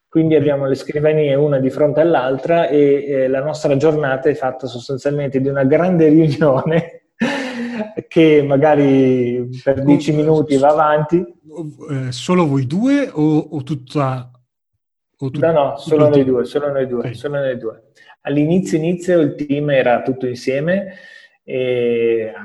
Quindi 0.09 0.33
abbiamo 0.33 0.65
le 0.65 0.73
scrivanie 0.73 1.35
una 1.35 1.59
di 1.59 1.69
fronte 1.69 2.01
all'altra 2.01 2.67
e 2.67 3.05
eh, 3.05 3.27
la 3.27 3.43
nostra 3.43 3.77
giornata 3.77 4.27
è 4.27 4.33
fatta 4.33 4.65
sostanzialmente 4.65 5.39
di 5.39 5.47
una 5.47 5.63
grande 5.63 6.07
riunione 6.09 7.11
che 8.07 8.41
magari 8.41 9.47
per 9.63 9.83
dieci 9.83 10.11
minuti 10.11 10.57
va 10.57 10.69
avanti. 10.69 11.23
Eh, 11.91 12.11
solo 12.11 12.47
voi 12.47 12.65
due 12.65 13.11
o, 13.13 13.37
o 13.37 13.61
tutta... 13.61 14.31
O 15.19 15.29
tut- 15.29 15.43
no, 15.43 15.51
no, 15.51 15.77
solo 15.77 16.09
noi 16.09 16.23
due, 16.23 16.45
solo 16.45 16.71
noi 16.71 16.87
due, 16.87 16.99
okay. 16.99 17.13
solo 17.13 17.37
noi 17.37 17.57
due. 17.59 17.83
All'inizio 18.21 18.79
inizio 18.79 19.19
il 19.19 19.35
team 19.35 19.69
era 19.69 20.01
tutto 20.01 20.25
insieme 20.25 20.95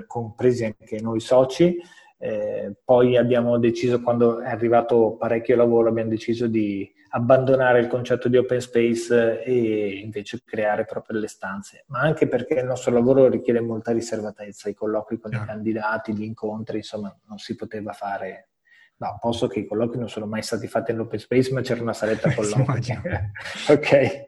compresi 0.06 0.64
anche 0.64 1.00
noi 1.00 1.20
soci. 1.20 1.76
Eh, 2.18 2.72
poi 2.82 3.16
abbiamo 3.16 3.58
deciso, 3.58 4.00
quando 4.00 4.40
è 4.40 4.48
arrivato 4.48 5.16
parecchio 5.18 5.56
lavoro, 5.56 5.88
abbiamo 5.88 6.08
deciso 6.08 6.46
di 6.46 6.90
abbandonare 7.10 7.80
il 7.80 7.86
concetto 7.86 8.28
di 8.28 8.36
open 8.36 8.60
space 8.60 9.42
e 9.44 10.00
invece 10.02 10.40
creare 10.44 10.84
proprio 10.84 11.20
le 11.20 11.28
stanze, 11.28 11.84
ma 11.88 12.00
anche 12.00 12.26
perché 12.26 12.54
il 12.54 12.64
nostro 12.64 12.92
lavoro 12.92 13.28
richiede 13.28 13.60
molta 13.60 13.92
riservatezza, 13.92 14.68
i 14.68 14.74
colloqui 14.74 15.18
con 15.18 15.32
i 15.32 15.44
candidati, 15.44 16.12
gli 16.12 16.22
incontri, 16.22 16.78
insomma, 16.78 17.14
non 17.28 17.38
si 17.38 17.54
poteva 17.54 17.92
fare. 17.92 18.48
No, 18.96 19.18
posso 19.20 19.46
che 19.46 19.60
i 19.60 19.66
colloqui 19.66 19.98
non 19.98 20.08
sono 20.08 20.26
mai 20.26 20.42
stati 20.42 20.66
fatti 20.66 20.92
nell'open 20.92 21.18
space, 21.18 21.52
ma 21.52 21.60
c'era 21.60 21.82
una 21.82 21.92
saletta 21.92 22.32
colloqui. 22.34 22.98
ok. 23.68 24.26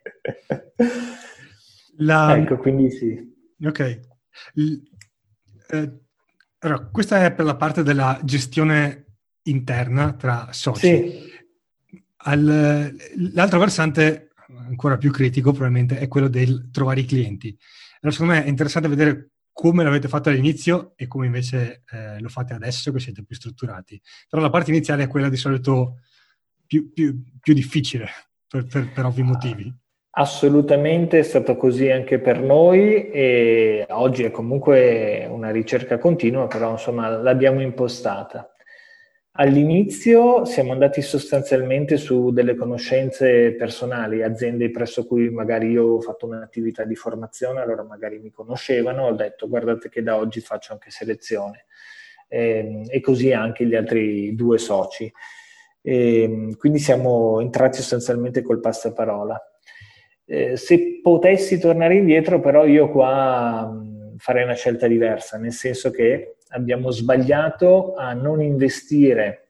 La... 1.99 2.37
Ecco, 2.37 2.59
quindi 2.59 2.91
sì. 2.91 3.35
Ok. 3.65 4.15
Eh, 4.55 6.01
allora, 6.59 6.87
questa 6.87 7.25
è 7.25 7.33
per 7.33 7.44
la 7.44 7.57
parte 7.57 7.83
della 7.83 8.18
gestione 8.22 9.05
interna 9.42 10.14
tra 10.14 10.49
soci. 10.53 10.87
Sì. 10.87 11.35
Al, 12.29 12.96
l'altro 13.33 13.59
versante, 13.59 14.31
ancora 14.49 14.96
più 14.96 15.12
critico 15.12 15.53
probabilmente, 15.53 15.99
è 15.99 16.09
quello 16.09 16.29
del 16.29 16.70
trovare 16.72 17.01
i 17.01 17.05
clienti. 17.05 17.57
Allora, 18.01 18.11
secondo 18.11 18.33
me 18.33 18.44
è 18.44 18.49
interessante 18.49 18.88
vedere 18.88 19.31
come 19.53 19.85
l'avete 19.85 20.09
fatto 20.09 20.29
all'inizio 20.29 20.92
e 20.96 21.07
come 21.07 21.27
invece 21.27 21.83
eh, 21.90 22.20
lo 22.20 22.29
fate 22.29 22.53
adesso 22.53 22.92
che 22.92 23.01
siete 23.01 23.25
più 23.25 23.35
strutturati. 23.37 24.01
Però 24.29 24.42
la 24.42 24.51
parte 24.51 24.70
iniziale 24.70 25.05
è 25.05 25.09
quella 25.09 25.29
di 25.29 25.37
solito 25.37 26.01
più, 26.66 26.92
più, 26.92 27.22
più 27.40 27.55
difficile 27.55 28.09
per, 28.46 28.66
per, 28.66 28.92
per 28.92 29.05
ovvi 29.05 29.22
motivi. 29.22 29.75
Assolutamente 30.18 31.18
è 31.18 31.22
stato 31.22 31.57
così 31.57 31.90
anche 31.90 32.18
per 32.18 32.40
noi 32.40 33.11
e 33.11 33.85
oggi 33.90 34.22
è 34.24 34.31
comunque 34.31 35.26
una 35.31 35.50
ricerca 35.50 35.98
continua, 35.98 36.46
però 36.46 36.70
insomma 36.70 37.09
l'abbiamo 37.11 37.61
impostata. 37.61 38.50
All'inizio 39.33 40.46
siamo 40.46 40.72
andati 40.72 41.02
sostanzialmente 41.02 41.98
su 41.98 42.31
delle 42.31 42.55
conoscenze 42.55 43.52
personali, 43.57 44.22
aziende 44.22 44.70
presso 44.70 45.05
cui 45.07 45.29
magari 45.29 45.68
io 45.72 45.85
ho 45.96 46.00
fatto 46.00 46.24
un'attività 46.24 46.85
di 46.85 46.94
formazione, 46.94 47.61
allora 47.61 47.83
magari 47.83 48.18
mi 48.18 48.31
conoscevano, 48.31 49.09
ho 49.09 49.12
detto 49.12 49.46
guardate 49.48 49.90
che 49.90 50.02
da 50.02 50.16
oggi 50.16 50.40
faccio 50.40 50.72
anche 50.72 50.90
selezione 50.90 51.66
e, 52.26 52.59
ehm, 52.59 52.85
e 52.88 53.00
così 53.02 53.35
anche 53.35 53.66
gli 53.66 53.74
altri 53.74 54.35
due 54.35 54.57
soci. 54.57 55.12
E, 55.83 56.22
ehm, 56.22 56.57
quindi 56.57 56.79
siamo 56.79 57.38
entrati 57.42 57.76
sostanzialmente 57.79 58.40
col 58.40 58.61
passaparola. 58.61 59.38
Eh, 60.29 60.57
se 60.57 61.01
potessi 61.03 61.61
tornare 61.61 61.95
indietro, 61.95 62.41
però 62.41 62.67
io 62.67 62.91
qua 62.91 63.65
mh, 63.65 64.17
farei 64.19 64.43
una 64.43 64.55
scelta 64.55 64.89
diversa, 64.89 65.39
nel 65.39 65.53
senso 65.53 65.91
che 65.91 66.39
abbiamo 66.49 66.91
sbagliato 66.91 67.95
a 67.95 68.12
non 68.12 68.43
investire 68.43 69.43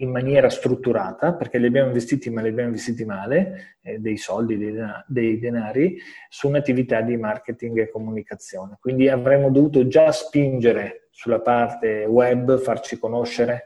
in 0.00 0.10
maniera 0.10 0.50
strutturata, 0.50 1.34
perché 1.34 1.58
li 1.58 1.66
abbiamo 1.66 1.86
investiti 1.88 2.28
ma 2.30 2.42
li 2.42 2.48
abbiamo 2.48 2.68
investiti 2.70 3.04
male, 3.04 3.76
eh, 3.82 3.98
dei 3.98 4.16
soldi, 4.16 4.58
dei, 4.58 4.74
dei, 5.06 5.38
denari, 5.38 5.96
su 6.28 6.48
un'attività 6.48 7.00
di 7.00 7.16
marketing 7.16 7.78
e 7.78 7.88
comunicazione. 7.88 8.76
Quindi 8.80 9.08
avremmo 9.08 9.50
dovuto 9.50 9.86
già 9.86 10.10
spingere 10.12 11.08
sulla 11.10 11.40
parte 11.40 12.04
web, 12.04 12.58
farci 12.58 12.98
conoscere, 12.98 13.64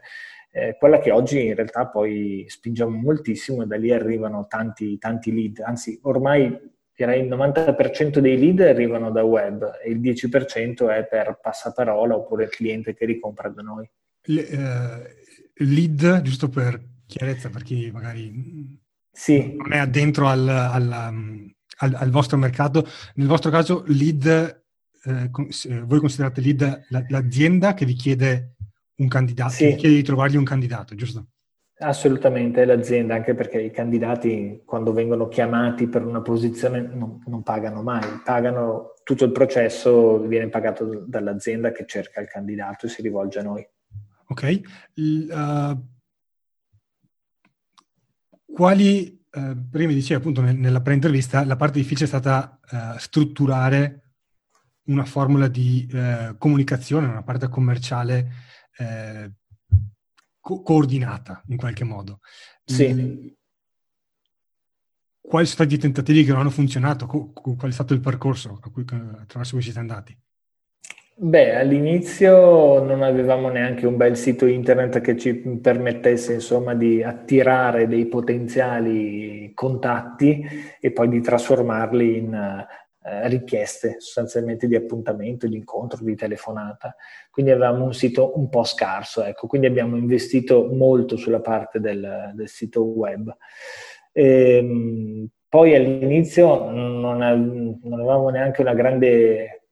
eh, 0.53 0.75
quella 0.77 0.99
che 0.99 1.11
oggi 1.11 1.45
in 1.45 1.55
realtà 1.55 1.87
poi 1.87 2.45
spingiamo 2.47 2.95
moltissimo 2.95 3.63
e 3.63 3.67
da 3.67 3.77
lì 3.77 3.91
arrivano 3.91 4.47
tanti, 4.47 4.97
tanti 4.97 5.33
lead, 5.33 5.59
anzi 5.59 5.97
ormai 6.03 6.69
direi 6.93 7.23
il 7.23 7.29
90% 7.29 8.19
dei 8.19 8.37
lead 8.37 8.59
arrivano 8.59 9.11
da 9.11 9.23
web 9.23 9.79
e 9.83 9.89
il 9.89 9.99
10% 10.01 10.89
è 10.89 11.07
per 11.07 11.39
passaparola 11.41 12.15
oppure 12.15 12.43
il 12.43 12.49
cliente 12.49 12.93
che 12.93 13.05
ricompra 13.05 13.49
da 13.49 13.61
noi. 13.61 13.89
Le, 14.23 14.41
uh, 14.41 15.65
lead, 15.65 16.21
giusto 16.21 16.49
per 16.49 16.79
chiarezza, 17.07 17.49
per 17.49 17.63
chi 17.63 17.89
magari 17.91 18.79
sì. 19.11 19.55
non 19.55 19.73
è 19.73 19.77
addentro 19.77 20.27
al, 20.27 20.47
al, 20.47 20.91
al, 20.91 21.93
al, 21.95 22.09
vostro 22.09 22.37
mercato, 22.37 22.85
nel 23.15 23.27
vostro 23.27 23.49
caso 23.49 23.83
lead, 23.87 24.63
eh, 25.03 25.29
voi 25.83 25.99
considerate 25.99 26.41
lead 26.41 26.85
l'azienda 27.09 27.73
che 27.73 27.85
vi 27.85 27.93
chiede 27.93 28.55
un 29.01 29.07
candidato, 29.07 29.51
sì. 29.51 29.75
chiedi 29.75 29.95
di 29.95 30.03
trovargli 30.03 30.37
un 30.37 30.43
candidato, 30.43 30.95
giusto? 30.95 31.27
Assolutamente, 31.79 32.61
è 32.61 32.65
l'azienda, 32.65 33.15
anche 33.15 33.33
perché 33.33 33.59
i 33.59 33.71
candidati 33.71 34.61
quando 34.65 34.93
vengono 34.93 35.27
chiamati 35.27 35.87
per 35.87 36.05
una 36.05 36.21
posizione 36.21 36.79
non, 36.81 37.23
non, 37.25 37.41
pagano 37.41 37.81
mai, 37.81 38.21
pagano 38.23 38.93
tutto 39.03 39.25
il 39.25 39.31
processo, 39.31 40.19
viene 40.19 40.47
pagato 40.49 41.03
dall'azienda 41.07 41.71
che 41.71 41.85
cerca 41.87 42.21
il 42.21 42.27
candidato 42.27 42.85
e 42.85 42.89
si 42.89 43.01
rivolge 43.01 43.39
a 43.39 43.43
noi. 43.43 43.67
Ok. 44.27 44.61
Uh, 44.93 45.85
quali, 48.53 49.25
uh, 49.31 49.67
prima 49.67 49.91
dicevi 49.91 50.19
appunto 50.19 50.41
nella 50.41 50.81
pre-intervista, 50.81 51.43
la 51.43 51.55
parte 51.55 51.79
difficile 51.79 52.05
è 52.05 52.09
stata 52.09 52.59
uh, 52.69 52.97
strutturare 52.99 54.03
una 54.83 55.05
formula 55.05 55.47
di 55.47 55.87
comunicazione, 56.37 57.07
una 57.07 57.21
parte 57.21 57.47
commerciale 57.47 58.49
eh, 58.77 59.31
co- 60.39 60.61
coordinata 60.61 61.41
in 61.47 61.57
qualche 61.57 61.83
modo. 61.83 62.19
Sì. 62.63 62.93
Mm, 62.93 63.27
quali 65.21 65.45
sono 65.45 65.63
stati 65.63 65.75
i 65.75 65.77
tentativi 65.77 66.23
che 66.23 66.31
non 66.31 66.41
hanno 66.41 66.49
funzionato? 66.49 67.05
Co- 67.05 67.31
qual 67.31 67.69
è 67.69 67.73
stato 67.73 67.93
il 67.93 67.99
percorso 67.99 68.59
cui, 68.71 68.83
attraverso 68.83 69.53
cui 69.53 69.63
siete 69.63 69.79
andati? 69.79 70.17
Beh, 71.23 71.55
all'inizio 71.55 72.83
non 72.83 73.03
avevamo 73.03 73.49
neanche 73.49 73.85
un 73.85 73.95
bel 73.95 74.17
sito 74.17 74.47
internet 74.47 75.01
che 75.01 75.15
ci 75.15 75.35
permettesse 75.35 76.33
insomma 76.33 76.73
di 76.73 77.03
attirare 77.03 77.87
dei 77.87 78.07
potenziali 78.07 79.51
contatti 79.53 80.43
e 80.79 80.91
poi 80.91 81.09
di 81.09 81.21
trasformarli 81.21 82.17
in 82.17 82.65
eh, 83.03 83.27
richieste 83.27 83.95
sostanzialmente 83.99 84.67
di 84.67 84.75
appuntamento, 84.75 85.47
di 85.47 85.55
incontro, 85.55 86.03
di 86.03 86.15
telefonata. 86.15 86.95
Quindi 87.31 87.51
avevamo 87.51 87.85
un 87.85 87.93
sito 87.93 88.37
un 88.37 88.49
po' 88.49 88.63
scarso, 88.63 89.23
ecco. 89.23 89.47
quindi 89.47 89.67
abbiamo 89.67 89.95
investito 89.95 90.67
molto 90.71 91.17
sulla 91.17 91.41
parte 91.41 91.79
del, 91.79 92.31
del 92.33 92.47
sito 92.47 92.83
web. 92.83 93.35
E, 94.11 94.57
ehm, 94.57 95.27
poi 95.49 95.75
all'inizio 95.75 96.69
non, 96.69 96.99
non, 96.99 97.21
avevamo 97.21 98.29
neanche 98.29 98.61
una 98.61 98.73
grande 98.73 99.63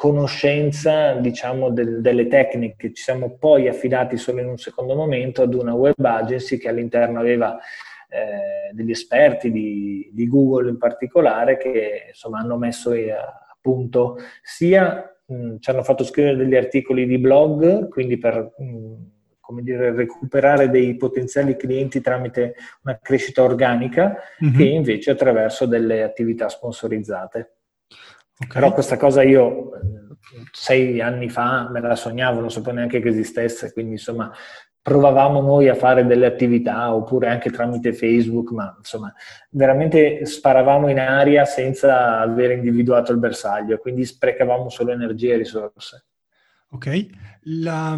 conoscenza 0.00 1.12
diciamo, 1.14 1.70
del, 1.70 2.00
delle 2.00 2.26
tecniche. 2.26 2.92
Ci 2.92 3.02
siamo 3.02 3.36
poi 3.38 3.68
affidati 3.68 4.16
solo 4.16 4.40
in 4.40 4.46
un 4.46 4.58
secondo 4.58 4.94
momento 4.94 5.42
ad 5.42 5.54
una 5.54 5.74
web 5.74 6.02
agency 6.02 6.56
che 6.56 6.68
all'interno 6.68 7.18
aveva 7.18 7.58
eh, 8.10 8.72
degli 8.72 8.90
esperti 8.90 9.50
di, 9.50 10.10
di, 10.12 10.28
Google 10.28 10.68
in 10.68 10.78
particolare 10.78 11.56
che 11.56 12.06
insomma, 12.08 12.40
hanno 12.40 12.56
messo 12.56 12.90
a 12.90 13.56
punto 13.60 14.18
sia 14.42 15.10
mh, 15.26 15.56
ci 15.58 15.70
hanno 15.70 15.82
fatto 15.82 16.04
scrivere 16.04 16.36
degli 16.36 16.56
articoli 16.56 17.06
di 17.06 17.18
blog, 17.18 17.88
quindi 17.88 18.18
per 18.18 18.54
mh, 18.58 18.94
come 19.50 19.62
dire, 19.62 19.92
recuperare 19.92 20.70
dei 20.70 20.96
potenziali 20.96 21.56
clienti 21.56 22.00
tramite 22.00 22.54
una 22.84 22.98
crescita 23.02 23.42
organica, 23.42 24.16
mm-hmm. 24.44 24.56
che 24.56 24.64
invece 24.64 25.10
attraverso 25.10 25.66
delle 25.66 26.02
attività 26.02 26.48
sponsorizzate. 26.48 27.56
Okay. 28.38 28.60
Però 28.60 28.72
questa 28.72 28.96
cosa 28.96 29.22
io 29.22 29.70
sei 30.52 31.00
anni 31.00 31.28
fa 31.28 31.68
me 31.68 31.80
la 31.80 31.96
sognavo, 31.96 32.40
non 32.40 32.50
sapevo 32.50 32.76
neanche 32.76 33.00
che 33.00 33.08
esistesse, 33.08 33.72
quindi 33.72 33.92
insomma 33.92 34.32
provavamo 34.82 35.40
noi 35.40 35.68
a 35.68 35.74
fare 35.74 36.06
delle 36.06 36.26
attività 36.26 36.94
oppure 36.94 37.28
anche 37.28 37.50
tramite 37.50 37.92
Facebook, 37.92 38.50
ma 38.52 38.74
insomma 38.78 39.12
veramente 39.50 40.24
sparavamo 40.24 40.88
in 40.88 40.98
aria 40.98 41.44
senza 41.44 42.20
aver 42.20 42.52
individuato 42.52 43.12
il 43.12 43.18
bersaglio, 43.18 43.78
quindi 43.78 44.04
sprecavamo 44.04 44.68
solo 44.68 44.92
energie 44.92 45.34
e 45.34 45.36
risorse. 45.36 46.06
Ok, 46.70 47.06
La, 47.42 47.96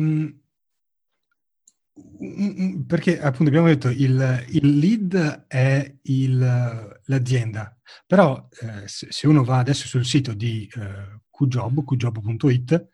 perché 2.87 3.21
appunto 3.21 3.51
abbiamo 3.51 3.67
detto 3.67 3.89
il, 3.89 4.45
il 4.49 4.79
lead 4.79 5.45
è 5.47 5.95
il, 6.03 7.01
l'azienda, 7.05 7.77
però 8.07 8.49
eh, 8.61 8.89
se, 8.89 9.27
uno 9.27 9.45
va 9.45 9.59
adesso 9.59 9.87
sul 9.87 10.05
sito 10.05 10.33
di 10.33 10.69
eh, 10.75 11.21
QJob, 11.31 11.85
qjob.it, 11.85 12.89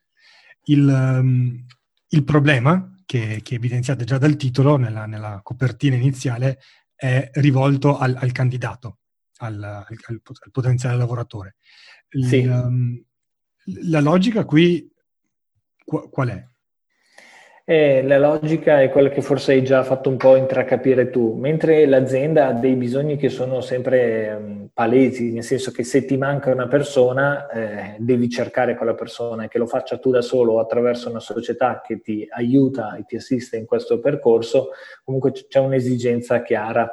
il, 0.65 1.65
il 2.09 2.25
problema 2.25 2.93
che, 3.09 3.41
che, 3.43 3.55
evidenziate 3.55 4.05
già 4.05 4.19
dal 4.19 4.37
titolo, 4.37 4.77
nella, 4.77 5.07
nella 5.07 5.41
copertina 5.43 5.97
iniziale, 5.97 6.61
è 6.95 7.31
rivolto 7.35 7.97
al, 7.97 8.15
al 8.15 8.33
candidato, 8.33 8.99
al, 9.39 9.63
al, 9.63 9.87
al, 10.09 10.51
potenziale 10.53 10.99
lavoratore. 10.99 11.57
Sì. 12.11 12.37
Il, 12.37 12.51
um, 12.51 13.03
la 13.85 14.01
logica 14.01 14.45
qui 14.45 14.93
qual 15.87 16.29
è? 16.29 16.47
Eh, 17.71 18.03
la 18.03 18.17
logica 18.17 18.81
è 18.81 18.89
quella 18.89 19.11
che 19.11 19.21
forse 19.21 19.53
hai 19.53 19.63
già 19.63 19.85
fatto 19.85 20.09
un 20.09 20.17
po' 20.17 20.37
intracapire 20.37 21.11
tu, 21.11 21.35
mentre 21.35 21.85
l'azienda 21.85 22.47
ha 22.47 22.53
dei 22.55 22.77
bisogni 22.77 23.19
che 23.19 23.29
sono 23.29 23.61
sempre 23.61 24.35
um, 24.35 24.69
palesi, 24.73 25.33
nel 25.33 25.43
senso 25.43 25.71
che 25.71 25.85
se 25.85 26.07
ti 26.07 26.17
manca 26.17 26.51
una 26.51 26.67
persona 26.67 27.47
eh, 27.51 27.97
devi 27.99 28.31
cercare 28.31 28.75
quella 28.75 28.95
persona 28.95 29.45
e 29.45 29.49
che 29.49 29.59
lo 29.59 29.67
faccia 29.67 29.99
tu 29.99 30.11
da 30.11 30.23
solo 30.23 30.55
o 30.55 30.61
attraverso 30.61 31.11
una 31.11 31.21
società 31.21 31.83
che 31.87 32.01
ti 32.01 32.27
aiuta 32.31 32.97
e 32.97 33.05
ti 33.05 33.17
assiste 33.17 33.59
in 33.59 33.67
questo 33.67 34.01
percorso, 34.01 34.71
comunque 35.05 35.33
c'è 35.33 35.59
un'esigenza 35.59 36.41
chiara. 36.41 36.91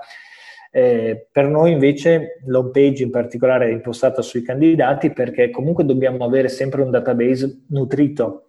Eh, 0.71 1.27
per 1.31 1.47
noi 1.47 1.71
invece 1.71 2.39
l'home 2.47 2.71
page 2.71 3.01
in 3.01 3.11
particolare 3.11 3.69
è 3.69 3.71
impostata 3.71 4.21
sui 4.21 4.41
candidati 4.41 5.13
perché 5.13 5.51
comunque 5.51 5.85
dobbiamo 5.85 6.25
avere 6.25 6.49
sempre 6.49 6.81
un 6.81 6.91
database 6.91 7.61
nutrito 7.69 8.41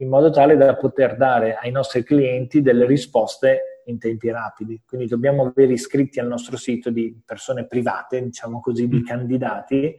in 0.00 0.08
modo 0.08 0.30
tale 0.30 0.56
da 0.56 0.76
poter 0.76 1.16
dare 1.16 1.54
ai 1.54 1.70
nostri 1.70 2.02
clienti 2.02 2.62
delle 2.62 2.86
risposte 2.86 3.82
in 3.86 3.98
tempi 3.98 4.30
rapidi. 4.30 4.82
Quindi 4.86 5.06
dobbiamo 5.06 5.46
avere 5.46 5.72
iscritti 5.72 6.20
al 6.20 6.28
nostro 6.28 6.56
sito 6.56 6.90
di 6.90 7.20
persone 7.24 7.66
private, 7.66 8.22
diciamo 8.22 8.60
così, 8.60 8.86
di 8.86 9.00
mm. 9.00 9.04
candidati 9.04 9.96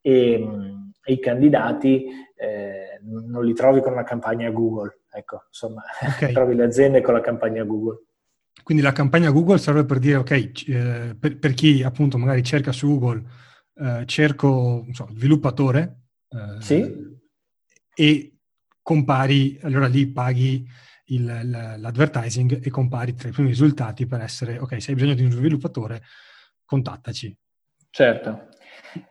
e, 0.00 0.48
e 1.02 1.12
i 1.12 1.18
candidati 1.18 2.06
eh, 2.36 3.00
non 3.02 3.44
li 3.44 3.54
trovi 3.54 3.80
con 3.80 3.92
una 3.92 4.04
campagna 4.04 4.50
Google, 4.50 5.00
ecco, 5.10 5.44
insomma, 5.48 5.82
okay. 6.00 6.32
trovi 6.34 6.54
le 6.54 6.64
aziende 6.64 7.00
con 7.00 7.14
la 7.14 7.20
campagna 7.20 7.64
Google. 7.64 8.04
Quindi 8.62 8.82
la 8.82 8.92
campagna 8.92 9.30
Google 9.30 9.58
serve 9.58 9.84
per 9.84 9.98
dire, 9.98 10.16
ok, 10.16 10.30
eh, 10.30 11.16
per, 11.18 11.38
per, 11.38 11.54
chi 11.54 11.82
appunto 11.82 12.16
magari 12.16 12.42
cerca 12.42 12.72
su 12.72 12.86
Google, 12.86 13.22
eh, 13.76 14.02
cerco 14.06 14.86
so, 14.92 15.08
sviluppatore, 15.12 16.02
eh, 16.28 16.60
sì. 16.60 17.18
e 17.94 18.33
compari, 18.84 19.58
allora 19.62 19.86
lì 19.88 20.06
paghi 20.06 20.68
il, 21.06 21.24
l'advertising 21.78 22.60
e 22.62 22.70
compari 22.70 23.14
tra 23.14 23.28
i 23.28 23.32
primi 23.32 23.48
risultati 23.48 24.06
per 24.06 24.20
essere, 24.20 24.58
ok, 24.58 24.80
se 24.80 24.90
hai 24.90 24.96
bisogno 24.96 25.14
di 25.14 25.24
un 25.24 25.30
sviluppatore, 25.30 26.02
contattaci. 26.64 27.34
Certo. 27.88 28.48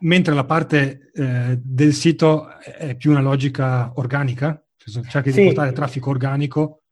Mentre 0.02 0.34
la 0.36 0.46
parte 0.46 1.10
eh, 1.14 1.60
del 1.60 1.94
sito 1.94 2.58
è 2.60 2.96
più 2.96 3.10
una 3.10 3.22
logica 3.22 3.92
organica, 3.96 4.64
cioè 4.78 5.04
cerchi 5.06 5.32
sì. 5.32 5.40
di 5.40 5.46
portare 5.48 5.72
traffico 5.72 6.12
organico 6.12 6.84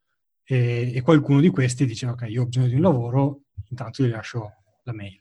e, 0.44 0.92
e, 0.94 1.02
qualcuno 1.02 1.40
di 1.40 1.50
questi 1.50 1.86
dice, 1.86 2.08
ok, 2.08 2.26
io 2.28 2.42
ho 2.42 2.46
bisogno 2.48 2.68
di 2.68 2.76
un 2.76 2.82
lavoro, 2.82 3.44
intanto 3.70 4.04
gli 4.04 4.10
lascio 4.10 4.54
la 4.84 4.94
mail. 4.94 5.21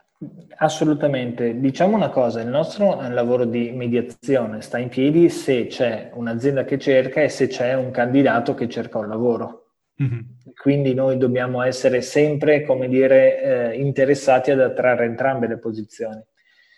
Assolutamente. 0.56 1.58
Diciamo 1.58 1.96
una 1.96 2.10
cosa, 2.10 2.42
il 2.42 2.48
nostro 2.48 3.00
lavoro 3.08 3.46
di 3.46 3.70
mediazione, 3.70 4.60
sta 4.60 4.76
in 4.76 4.90
piedi 4.90 5.30
se 5.30 5.66
c'è 5.66 6.10
un'azienda 6.12 6.64
che 6.64 6.78
cerca 6.78 7.22
e 7.22 7.30
se 7.30 7.46
c'è 7.46 7.74
un 7.74 7.90
candidato 7.90 8.54
che 8.54 8.68
cerca 8.68 8.98
un 8.98 9.08
lavoro. 9.08 9.60
Mm-hmm. 10.02 10.20
Quindi 10.54 10.92
noi 10.92 11.16
dobbiamo 11.16 11.62
essere 11.62 12.02
sempre, 12.02 12.64
come 12.64 12.88
dire, 12.88 13.70
eh, 13.72 13.80
interessati 13.80 14.50
ad 14.50 14.60
attrarre 14.60 15.06
entrambe 15.06 15.46
le 15.46 15.58
posizioni. 15.58 16.22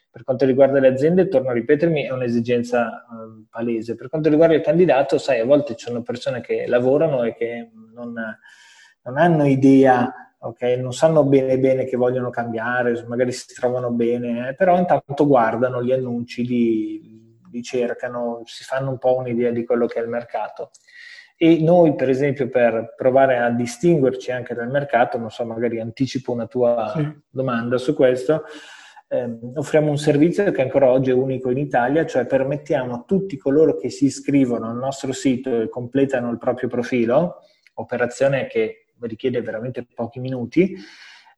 Per 0.08 0.22
quanto 0.22 0.44
riguarda 0.44 0.78
le 0.78 0.88
aziende, 0.88 1.26
torno 1.26 1.50
a 1.50 1.52
ripetermi, 1.52 2.04
è 2.04 2.12
un'esigenza 2.12 2.88
eh, 2.88 3.46
palese. 3.50 3.96
Per 3.96 4.08
quanto 4.08 4.28
riguarda 4.28 4.54
il 4.54 4.60
candidato, 4.60 5.18
sai, 5.18 5.40
a 5.40 5.44
volte 5.44 5.74
ci 5.74 5.86
sono 5.86 6.02
persone 6.02 6.40
che 6.40 6.66
lavorano 6.68 7.24
e 7.24 7.34
che 7.34 7.70
non, 7.92 8.12
non 9.02 9.18
hanno 9.18 9.46
idea 9.46 10.12
Okay? 10.44 10.80
Non 10.80 10.92
sanno 10.92 11.22
bene 11.24 11.56
bene 11.58 11.84
che 11.84 11.96
vogliono 11.96 12.30
cambiare, 12.30 13.04
magari 13.06 13.30
si 13.30 13.54
trovano 13.54 13.92
bene, 13.92 14.48
eh? 14.48 14.54
però 14.54 14.76
intanto 14.76 15.26
guardano 15.26 15.82
gli 15.84 15.92
annunci, 15.92 16.44
li, 16.44 17.38
li, 17.48 17.62
cercano, 17.62 18.42
si 18.44 18.64
fanno 18.64 18.90
un 18.90 18.98
po' 18.98 19.16
un'idea 19.16 19.52
di 19.52 19.64
quello 19.64 19.86
che 19.86 20.00
è 20.00 20.02
il 20.02 20.08
mercato. 20.08 20.70
E 21.36 21.60
noi, 21.60 21.94
per 21.94 22.08
esempio, 22.08 22.48
per 22.48 22.94
provare 22.96 23.38
a 23.38 23.50
distinguerci 23.50 24.32
anche 24.32 24.54
dal 24.54 24.68
mercato, 24.68 25.16
non 25.16 25.30
so, 25.30 25.44
magari 25.44 25.80
anticipo 25.80 26.32
una 26.32 26.46
tua 26.46 26.92
sì. 26.94 27.08
domanda 27.30 27.78
su 27.78 27.94
questo, 27.94 28.42
ehm, 29.08 29.52
offriamo 29.54 29.90
un 29.90 29.98
servizio 29.98 30.50
che 30.50 30.62
ancora 30.62 30.90
oggi 30.90 31.10
è 31.10 31.14
unico 31.14 31.50
in 31.50 31.58
Italia, 31.58 32.04
cioè 32.04 32.26
permettiamo 32.26 32.94
a 32.94 33.04
tutti 33.06 33.36
coloro 33.36 33.76
che 33.76 33.90
si 33.90 34.06
iscrivono 34.06 34.68
al 34.68 34.76
nostro 34.76 35.12
sito 35.12 35.62
e 35.62 35.68
completano 35.68 36.30
il 36.30 36.38
proprio 36.38 36.68
profilo, 36.68 37.42
operazione 37.74 38.46
che 38.46 38.81
richiede 39.08 39.40
veramente 39.40 39.86
pochi 39.94 40.20
minuti, 40.20 40.76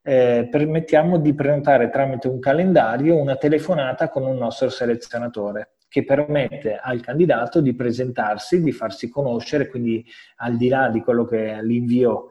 eh, 0.02 0.48
permettiamo 0.50 1.18
di 1.18 1.34
prenotare 1.34 1.88
tramite 1.90 2.28
un 2.28 2.38
calendario 2.38 3.16
una 3.16 3.36
telefonata 3.36 4.08
con 4.10 4.24
un 4.24 4.36
nostro 4.36 4.68
selezionatore 4.68 5.76
che 5.88 6.04
permette 6.04 6.76
al 6.76 7.00
candidato 7.00 7.60
di 7.60 7.74
presentarsi, 7.74 8.62
di 8.62 8.72
farsi 8.72 9.08
conoscere, 9.08 9.68
quindi 9.68 10.04
al 10.36 10.56
di 10.56 10.68
là 10.68 10.88
di 10.88 11.00
quello 11.00 11.24
che 11.24 11.52
è 11.52 11.62
l'invio 11.62 12.30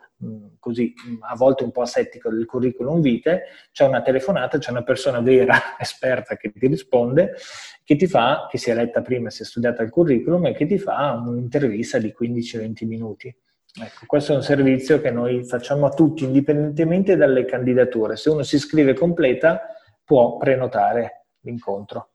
così 0.60 0.93
a 1.22 1.36
volte 1.36 1.63
un 1.63 1.72
po' 1.72 1.82
asettico 1.82 2.30
del 2.30 2.46
curriculum 2.46 3.02
vitae, 3.02 3.43
c'è 3.72 3.86
una 3.86 4.02
telefonata, 4.02 4.58
c'è 4.58 4.72
una 4.72 4.84
persona 4.84 5.19
vera, 5.22 5.56
esperta 5.80 6.36
che 6.36 6.52
ti 6.52 6.67
risponde, 6.67 7.36
che 7.84 7.96
ti 7.96 8.08
fa, 8.08 8.48
che 8.50 8.58
si 8.58 8.69
è 8.69 8.74
letta 8.74 9.02
prima, 9.02 9.30
si 9.30 9.43
è 9.43 9.46
studiata 9.46 9.84
il 9.84 9.89
curriculum 9.89 10.46
e 10.48 10.54
che 10.54 10.65
ti 10.65 10.78
fa 10.78 11.13
un'intervista 11.13 11.98
di 11.98 12.13
15-20 12.17 12.86
minuti. 12.88 13.36
Ecco, 13.75 14.05
questo 14.05 14.33
è 14.33 14.36
un 14.36 14.43
servizio 14.43 15.01
che 15.01 15.12
noi 15.12 15.43
facciamo 15.45 15.86
a 15.88 15.89
tutti, 15.89 16.23
indipendentemente 16.23 17.15
dalle 17.15 17.45
candidature. 17.45 18.15
Se 18.15 18.29
uno 18.29 18.43
si 18.43 18.55
iscrive 18.55 18.93
completa, 18.93 19.62
può 20.03 20.38
prenotare 20.38 21.27
l'incontro. 21.41 22.12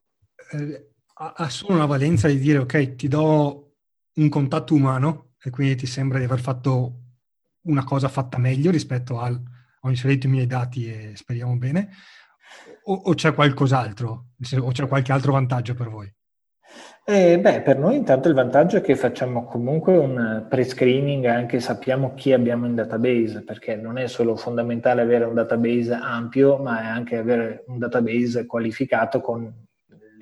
Eh, 0.53 0.91
ha 1.15 1.49
solo 1.49 1.75
una 1.75 1.87
valenza 1.87 2.29
di 2.29 2.39
dire, 2.39 2.59
ok, 2.59 2.95
ti 2.95 3.09
do 3.09 3.73
un 4.15 4.29
contatto 4.29 4.75
umano 4.75 5.33
e 5.43 5.51
quindi 5.51 5.75
ti 5.75 5.87
sembra 5.87 6.19
di 6.19 6.25
aver 6.25 6.41
fatto 6.41 6.93
una 7.63 7.85
cosa 7.85 8.09
fatta 8.09 8.39
meglio 8.39 8.71
rispetto 8.71 9.19
al 9.19 9.41
ho 9.81 9.91
inserito 9.91 10.27
i 10.27 10.31
miei 10.31 10.47
dati 10.47 10.87
e 10.87 11.17
speriamo 11.17 11.57
bene, 11.57 11.91
o, 12.85 12.95
o 12.95 13.15
c'è 13.15 13.33
qualcos'altro, 13.33 14.31
o 14.61 14.71
c'è 14.73 14.87
qualche 14.89 15.13
altro 15.13 15.33
vantaggio 15.33 15.75
per 15.75 15.89
voi? 15.89 16.13
Eh, 17.05 17.39
beh, 17.41 17.63
per 17.63 17.79
noi 17.79 17.97
intanto 17.97 18.29
il 18.29 18.35
vantaggio 18.35 18.77
è 18.77 18.81
che 18.83 18.95
facciamo 18.95 19.45
comunque 19.45 19.97
un 19.97 20.47
pre-screening, 20.47 21.25
anche 21.25 21.59
sappiamo 21.59 22.13
chi 22.13 22.35
abbiamo 22.35 22.67
in 22.67 22.75
database, 22.75 23.43
perché 23.45 23.77
non 23.77 23.97
è 23.97 24.07
solo 24.09 24.37
fondamentale 24.37 25.01
avere 25.01 25.25
un 25.25 25.33
database 25.33 25.95
ampio, 25.95 26.59
ma 26.59 26.83
è 26.83 26.87
anche 26.87 27.17
avere 27.17 27.65
un 27.69 27.79
database 27.79 28.45
qualificato 28.45 29.23
con 29.23 29.68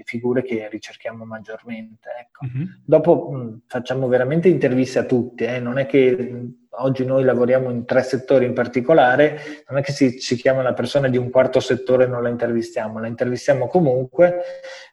figure 0.06 0.42
che 0.42 0.68
ricerchiamo 0.70 1.24
maggiormente. 1.24 2.08
Ecco. 2.20 2.46
Mm-hmm. 2.46 2.68
Dopo 2.84 3.30
mh, 3.30 3.62
facciamo 3.66 4.06
veramente 4.06 4.48
interviste 4.48 5.00
a 5.00 5.04
tutti, 5.04 5.44
eh? 5.44 5.58
non 5.58 5.78
è 5.78 5.86
che 5.86 6.54
oggi 6.78 7.04
noi 7.04 7.24
lavoriamo 7.24 7.70
in 7.70 7.84
tre 7.84 8.02
settori 8.02 8.46
in 8.46 8.52
particolare, 8.52 9.64
non 9.68 9.78
è 9.78 9.82
che 9.82 9.92
si, 9.92 10.18
si 10.20 10.36
chiama 10.36 10.60
una 10.60 10.74
persona 10.74 11.08
di 11.08 11.16
un 11.16 11.28
quarto 11.30 11.58
settore 11.58 12.04
e 12.04 12.06
non 12.06 12.22
la 12.22 12.28
intervistiamo, 12.28 13.00
la 13.00 13.08
intervistiamo 13.08 13.66
comunque 13.66 14.42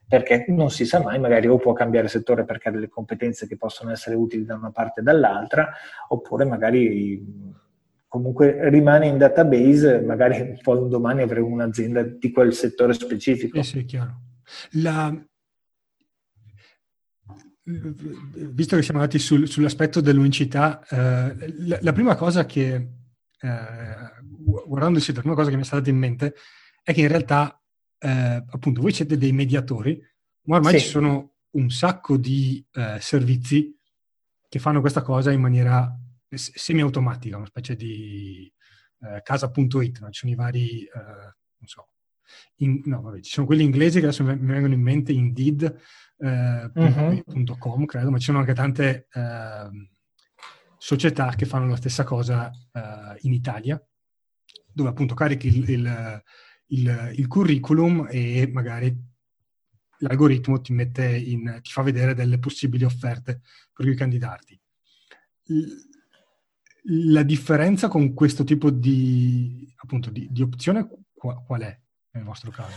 perché 0.07 0.45
non 0.47 0.71
si 0.71 0.85
sa 0.85 0.99
mai, 0.99 1.19
magari 1.19 1.47
o 1.47 1.57
può 1.57 1.73
cambiare 1.73 2.07
settore 2.07 2.43
perché 2.43 2.69
ha 2.69 2.71
delle 2.71 2.89
competenze 2.89 3.47
che 3.47 3.57
possono 3.57 3.91
essere 3.91 4.15
utili 4.15 4.45
da 4.45 4.55
una 4.55 4.71
parte 4.71 5.01
e 5.01 5.03
dall'altra, 5.03 5.71
oppure 6.07 6.45
magari 6.45 7.51
comunque 8.07 8.69
rimane 8.69 9.07
in 9.07 9.17
database, 9.17 10.01
magari 10.01 10.57
poi 10.61 10.77
un 10.77 10.89
domani 10.89 11.21
avremo 11.21 11.47
un'azienda 11.47 12.01
di 12.03 12.31
quel 12.31 12.53
settore 12.53 12.93
specifico. 12.93 13.57
Eh 13.57 13.63
sì, 13.63 13.85
chiaro. 13.85 14.32
La... 14.71 15.15
Visto 17.65 18.75
che 18.75 18.81
siamo 18.81 18.99
andati 18.99 19.19
sul, 19.19 19.47
sull'aspetto 19.47 20.01
dell'unicità, 20.01 20.85
eh, 20.85 21.53
la, 21.59 21.79
la, 21.81 21.93
prima 21.93 22.15
cosa 22.15 22.45
che, 22.45 22.73
eh, 23.39 24.11
guardando 24.65 24.97
il 24.97 25.03
sito, 25.03 25.15
la 25.15 25.21
prima 25.21 25.35
cosa 25.35 25.49
che 25.49 25.55
mi 25.55 25.61
è 25.61 25.65
stata 25.65 25.89
in 25.89 25.97
mente 25.97 26.35
è 26.83 26.93
che 26.93 27.01
in 27.01 27.07
realtà, 27.07 27.61
eh, 27.99 28.43
appunto, 28.49 28.81
voi 28.81 28.91
siete 28.91 29.17
dei 29.17 29.31
mediatori, 29.31 29.97
ma 30.43 30.57
ormai 30.57 30.73
sì. 30.73 30.79
ci 30.85 30.89
sono 30.89 31.35
un 31.51 31.69
sacco 31.69 32.17
di 32.17 32.65
eh, 32.73 32.97
servizi 32.99 33.77
che 34.49 34.59
fanno 34.59 34.81
questa 34.81 35.01
cosa 35.01 35.31
in 35.31 35.41
maniera 35.41 35.97
semi-automatica, 36.29 37.37
una 37.37 37.45
specie 37.45 37.75
di 37.75 38.51
eh, 38.99 39.21
casa.it, 39.23 39.99
no? 39.99 40.09
ci 40.09 40.19
sono 40.19 40.31
i 40.31 40.35
vari, 40.35 40.83
eh, 40.83 40.89
non 40.93 41.67
so, 41.67 41.92
in, 42.57 42.81
no, 42.85 43.01
vabbè, 43.01 43.19
ci 43.21 43.31
sono 43.31 43.45
quelli 43.45 43.63
inglesi 43.63 43.99
che 43.99 44.05
adesso 44.05 44.23
mi 44.23 44.35
vengono 44.35 44.73
in 44.73 44.81
mente, 44.81 45.11
Indeed, 45.11 45.63
eh, 46.17 46.71
uh-huh. 46.73 47.85
credo, 47.85 48.11
ma 48.11 48.17
ci 48.17 48.25
sono 48.25 48.39
anche 48.39 48.53
tante 48.53 49.07
eh, 49.11 49.89
società 50.77 51.33
che 51.35 51.45
fanno 51.45 51.67
la 51.67 51.75
stessa 51.75 52.03
cosa 52.03 52.49
eh, 52.49 53.17
in 53.21 53.33
Italia, 53.33 53.81
dove 54.71 54.89
appunto 54.89 55.13
carichi 55.13 55.47
il, 55.47 55.69
il, 55.69 56.23
il, 56.67 57.13
il 57.15 57.27
curriculum 57.27 58.07
e 58.09 58.49
magari 58.51 58.95
l'algoritmo 59.99 60.59
ti, 60.61 60.73
in, 60.73 61.59
ti, 61.61 61.71
fa 61.71 61.81
vedere 61.81 62.13
delle 62.13 62.39
possibili 62.39 62.83
offerte 62.83 63.41
per 63.73 63.85
cui 63.85 63.95
candidarti 63.95 64.59
la 66.85 67.23
differenza 67.23 67.87
con 67.87 68.13
questo 68.13 68.43
tipo 68.43 68.69
di, 68.69 69.71
appunto, 69.77 70.09
di, 70.09 70.27
di 70.31 70.41
opzione 70.41 70.87
qual 71.13 71.61
è 71.61 71.79
nel 72.13 72.23
vostro 72.23 72.51
caso? 72.51 72.75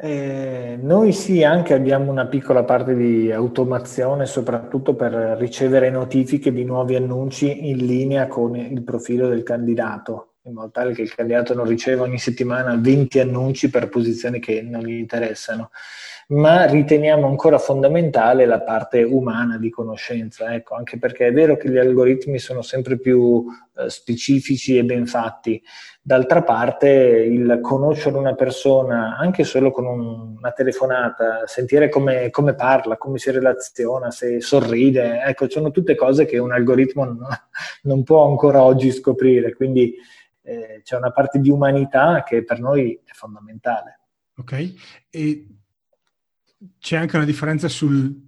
Eh, 0.00 0.78
noi 0.80 1.12
sì, 1.12 1.42
anche 1.42 1.74
abbiamo 1.74 2.10
una 2.10 2.26
piccola 2.28 2.62
parte 2.62 2.94
di 2.94 3.32
automazione, 3.32 4.26
soprattutto 4.26 4.94
per 4.94 5.12
ricevere 5.38 5.90
notifiche 5.90 6.52
di 6.52 6.64
nuovi 6.64 6.94
annunci 6.94 7.68
in 7.68 7.84
linea 7.84 8.28
con 8.28 8.54
il 8.54 8.82
profilo 8.84 9.26
del 9.28 9.42
candidato, 9.42 10.34
in 10.42 10.52
modo 10.54 10.70
tale 10.70 10.94
che 10.94 11.02
il 11.02 11.12
candidato 11.12 11.52
non 11.52 11.66
riceva 11.66 12.04
ogni 12.04 12.18
settimana 12.18 12.76
20 12.76 13.18
annunci 13.18 13.70
per 13.70 13.88
posizioni 13.88 14.38
che 14.38 14.62
non 14.62 14.82
gli 14.82 14.98
interessano 14.98 15.70
ma 16.30 16.66
riteniamo 16.66 17.26
ancora 17.26 17.56
fondamentale 17.58 18.44
la 18.44 18.60
parte 18.60 19.02
umana 19.02 19.56
di 19.56 19.70
conoscenza, 19.70 20.52
ecco, 20.52 20.74
anche 20.74 20.98
perché 20.98 21.28
è 21.28 21.32
vero 21.32 21.56
che 21.56 21.70
gli 21.70 21.78
algoritmi 21.78 22.38
sono 22.38 22.60
sempre 22.60 22.98
più 22.98 23.46
eh, 23.76 23.88
specifici 23.88 24.76
e 24.76 24.84
ben 24.84 25.06
fatti. 25.06 25.62
D'altra 26.02 26.42
parte, 26.42 26.88
il 26.90 27.60
conoscere 27.62 28.18
una 28.18 28.34
persona, 28.34 29.16
anche 29.16 29.44
solo 29.44 29.70
con 29.70 29.86
un, 29.86 30.36
una 30.36 30.50
telefonata, 30.52 31.46
sentire 31.46 31.88
come, 31.88 32.28
come, 32.28 32.54
parla, 32.54 32.98
come 32.98 33.16
si 33.16 33.30
relaziona, 33.30 34.10
se 34.10 34.42
sorride, 34.42 35.22
ecco, 35.22 35.48
sono 35.48 35.70
tutte 35.70 35.94
cose 35.94 36.26
che 36.26 36.36
un 36.36 36.52
algoritmo 36.52 37.04
no, 37.04 37.28
non 37.84 38.02
può 38.02 38.28
ancora 38.28 38.62
oggi 38.62 38.90
scoprire, 38.90 39.54
quindi 39.54 39.94
eh, 40.42 40.82
c'è 40.82 40.96
una 40.96 41.10
parte 41.10 41.38
di 41.38 41.48
umanità 41.48 42.22
che 42.22 42.44
per 42.44 42.60
noi 42.60 43.00
è 43.02 43.12
fondamentale. 43.12 44.00
Ok, 44.36 44.74
e 45.10 45.57
c'è 46.78 46.96
anche 46.96 47.16
una 47.16 47.24
differenza 47.24 47.68
sul 47.68 48.26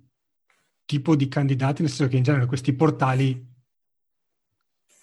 tipo 0.85 1.17
di 1.17 1.29
candidati, 1.29 1.83
nel 1.83 1.91
senso 1.91 2.09
che 2.09 2.17
in 2.17 2.23
genere 2.23 2.47
questi 2.47 2.73
portali 2.73 3.47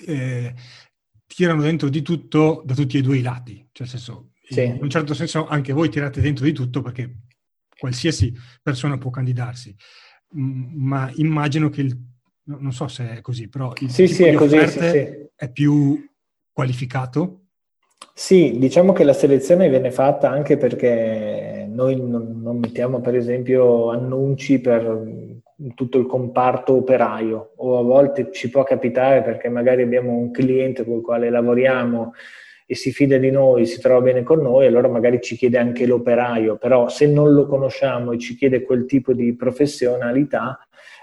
eh, 0.06 0.54
tirano 1.26 1.62
dentro 1.62 1.90
di 1.90 2.02
tutto 2.02 2.62
da 2.66 2.74
tutti 2.74 2.98
e 2.98 3.02
due 3.02 3.18
i 3.18 3.22
lati. 3.22 3.56
Cioè, 3.72 3.88
nel 3.88 3.90
senso, 3.90 4.32
sì. 4.44 4.64
in 4.64 4.80
un 4.82 4.90
certo 4.90 5.14
senso 5.14 5.48
anche 5.48 5.74
voi 5.74 5.90
tirate 5.90 6.22
dentro 6.22 6.46
di 6.46 6.54
tutto 6.54 6.82
perché 6.82 7.20
qualsiasi 7.78 8.34
persona 8.62 8.98
può 8.98 9.10
candidarsi. 9.10 9.76
Ma 10.30 11.10
immagino 11.16 11.70
che 11.70 11.82
il, 11.82 11.98
non 12.44 12.74
so 12.74 12.88
se 12.88 13.10
è 13.18 13.22
così, 13.22 13.48
però 13.48 13.72
il 13.80 13.90
sì, 13.90 14.08
sì, 14.08 14.24
è, 14.24 14.34
così, 14.34 14.68
sì, 14.68 15.30
è 15.36 15.52
più 15.52 16.06
qualificato? 16.52 17.44
Sì, 18.14 18.58
diciamo 18.58 18.94
che 18.94 19.04
la 19.04 19.14
selezione 19.14 19.70
viene 19.70 19.92
fatta 19.92 20.30
anche 20.30 20.58
perché 20.58 21.57
noi 21.78 21.96
non, 21.96 22.42
non 22.42 22.58
mettiamo 22.58 23.02
per 23.02 23.16
esempio 23.16 23.92
annunci 23.92 24.60
per 24.60 25.36
tutto 25.76 26.00
il 26.00 26.08
comparto 26.08 26.76
operaio. 26.76 27.52
O 27.58 27.78
a 27.78 27.84
volte 27.84 28.32
ci 28.32 28.50
può 28.50 28.64
capitare 28.64 29.22
perché 29.22 29.48
magari 29.48 29.84
abbiamo 29.84 30.12
un 30.14 30.32
cliente 30.32 30.84
con 30.84 30.96
il 30.96 31.02
quale 31.02 31.30
lavoriamo 31.30 32.14
e 32.66 32.76
si 32.76 32.92
fida 32.92 33.18
di 33.18 33.30
noi, 33.30 33.68
si 33.68 33.80
trova 33.80 34.02
bene 34.02 34.24
con 34.24 34.42
noi, 34.42 34.66
allora 34.66 34.90
magari 34.90 35.22
ci 35.22 35.38
chiede 35.38 35.58
anche 35.58 35.86
l'operaio, 35.86 36.58
però 36.58 36.90
se 36.90 37.08
non 37.08 37.32
lo 37.32 37.46
conosciamo 37.46 38.12
e 38.12 38.18
ci 38.18 38.36
chiede 38.36 38.64
quel 38.64 38.86
tipo 38.86 39.14
di 39.14 39.36
professionalità, 39.36 40.60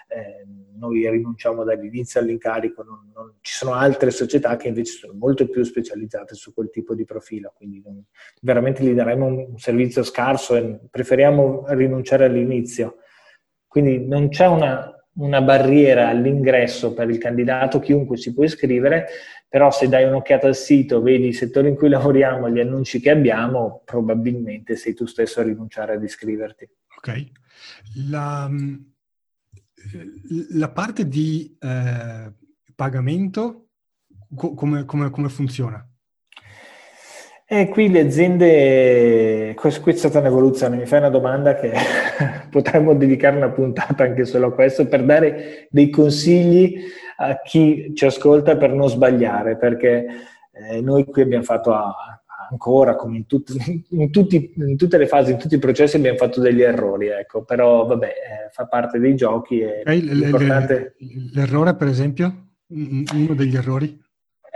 eh, 0.08 0.44
noi 0.76 1.08
rinunciamo 1.08 1.64
dall'inizio 1.64 2.20
all'incarico, 2.20 2.82
non, 2.82 3.10
non, 3.14 3.34
ci 3.40 3.52
sono 3.52 3.74
altre 3.74 4.10
società 4.10 4.56
che 4.56 4.68
invece 4.68 4.98
sono 4.98 5.14
molto 5.14 5.48
più 5.48 5.62
specializzate 5.62 6.34
su 6.34 6.52
quel 6.52 6.70
tipo 6.70 6.94
di 6.94 7.04
profilo, 7.04 7.52
quindi 7.56 7.82
non, 7.84 8.04
veramente 8.42 8.82
gli 8.82 8.92
daremo 8.92 9.26
un, 9.26 9.46
un 9.50 9.58
servizio 9.58 10.02
scarso 10.02 10.56
e 10.56 10.80
preferiamo 10.90 11.64
rinunciare 11.68 12.24
all'inizio. 12.24 12.96
Quindi 13.66 14.06
non 14.06 14.28
c'è 14.28 14.46
una, 14.46 14.94
una 15.16 15.42
barriera 15.42 16.08
all'ingresso 16.08 16.92
per 16.94 17.08
il 17.10 17.18
candidato, 17.18 17.78
chiunque 17.78 18.16
si 18.16 18.32
può 18.32 18.44
iscrivere, 18.44 19.06
però 19.48 19.70
se 19.70 19.88
dai 19.88 20.04
un'occhiata 20.04 20.46
al 20.46 20.56
sito, 20.56 21.00
vedi 21.00 21.28
il 21.28 21.34
settore 21.34 21.68
in 21.68 21.76
cui 21.76 21.88
lavoriamo, 21.90 22.48
gli 22.50 22.60
annunci 22.60 23.00
che 23.00 23.10
abbiamo, 23.10 23.82
probabilmente 23.84 24.76
sei 24.76 24.94
tu 24.94 25.06
stesso 25.06 25.40
a 25.40 25.44
rinunciare 25.44 25.94
ad 25.94 26.02
iscriverti. 26.02 26.68
Ok. 26.96 27.30
La, 28.08 28.50
la 30.50 30.70
parte 30.70 31.06
di 31.06 31.56
eh, 31.60 32.32
pagamento, 32.74 33.68
co- 34.34 34.54
come, 34.54 34.84
come, 34.84 35.10
come, 35.10 35.28
funziona? 35.28 35.86
Eh, 37.46 37.68
qui 37.68 37.90
le 37.90 38.00
aziende, 38.00 39.54
qui 39.54 39.92
è 39.92 39.96
stata 39.96 40.18
un'evoluzione, 40.18 40.76
mi 40.76 40.86
fai 40.86 40.98
una 40.98 41.10
domanda 41.10 41.54
che 41.54 41.72
potremmo 42.50 42.94
dedicare 42.94 43.36
una 43.36 43.50
puntata 43.50 44.04
anche 44.04 44.24
solo 44.24 44.46
a 44.46 44.52
questo 44.52 44.86
per 44.86 45.04
dare 45.04 45.68
dei 45.70 45.90
consigli 45.90 46.80
a 47.16 47.40
chi 47.42 47.92
ci 47.94 48.06
ascolta 48.06 48.56
per 48.56 48.72
non 48.72 48.88
sbagliare, 48.88 49.56
perché 49.56 50.06
eh, 50.52 50.80
noi 50.80 51.04
qui 51.04 51.22
abbiamo 51.22 51.44
fatto 51.44 51.72
a, 51.74 51.94
ancora, 52.54 52.94
come 52.94 53.16
in, 53.18 53.26
tut- 53.26 53.54
in, 53.90 54.10
tutti, 54.10 54.52
in, 54.56 54.76
tutte 54.76 54.96
le 54.96 55.06
fasi, 55.06 55.32
in 55.32 55.38
tutti 55.38 55.56
i 55.56 55.58
processi 55.58 55.96
abbiamo 55.96 56.16
fatto 56.16 56.40
degli 56.40 56.62
errori, 56.62 57.08
ecco, 57.08 57.44
però 57.44 57.84
vabbè, 57.86 58.06
eh, 58.06 58.50
fa 58.50 58.66
parte 58.66 58.98
dei 58.98 59.14
giochi. 59.14 59.60
E 59.60 59.80
okay, 59.80 60.00
l'importante... 60.00 60.94
L'errore, 61.32 61.74
per 61.74 61.88
esempio? 61.88 62.48
Uno 62.68 63.34
degli 63.34 63.56
errori? 63.56 64.00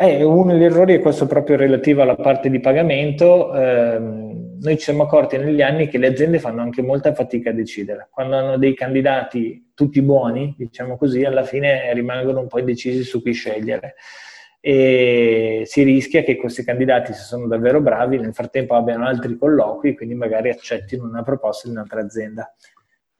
Eh, 0.00 0.22
uno 0.22 0.52
degli 0.52 0.64
errori 0.64 0.94
è 0.94 1.00
questo 1.00 1.26
proprio 1.26 1.56
relativo 1.56 2.02
alla 2.02 2.14
parte 2.14 2.48
di 2.48 2.61
pagamento. 2.61 3.52
Eh, 3.54 3.98
noi 3.98 4.76
ci 4.76 4.84
siamo 4.84 5.04
accorti 5.04 5.37
negli 5.37 5.61
anni 5.61 5.88
che 5.88 5.98
le 5.98 6.06
aziende 6.08 6.38
fanno 6.38 6.62
anche 6.62 6.82
molta 6.82 7.12
fatica 7.14 7.50
a 7.50 7.52
decidere. 7.52 8.08
Quando 8.11 8.37
hanno 8.37 8.58
dei 8.58 8.74
candidati 8.74 9.72
tutti 9.74 10.00
buoni, 10.00 10.54
diciamo 10.56 10.96
così, 10.96 11.24
alla 11.24 11.44
fine 11.44 11.92
rimangono 11.94 12.40
un 12.40 12.46
po' 12.46 12.58
indecisi 12.58 13.02
su 13.02 13.22
chi 13.22 13.32
scegliere 13.32 13.94
e 14.60 15.62
si 15.66 15.82
rischia 15.82 16.22
che 16.22 16.36
questi 16.36 16.64
candidati, 16.64 17.12
se 17.12 17.22
sono 17.22 17.46
davvero 17.46 17.80
bravi, 17.80 18.18
nel 18.18 18.34
frattempo 18.34 18.74
abbiano 18.74 19.06
altri 19.06 19.36
colloqui 19.36 19.90
e 19.90 19.94
quindi 19.94 20.14
magari 20.14 20.50
accettino 20.50 21.04
una 21.04 21.22
proposta 21.22 21.68
di 21.68 21.74
un'altra 21.74 22.00
azienda. 22.00 22.54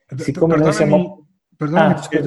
Eh, 0.07 0.17
Siccome 0.17 0.57
noi 0.57 0.73
siamo... 0.73 1.27
Perdonami, 1.55 1.93
ah, 1.93 2.07
eh, 2.11 2.21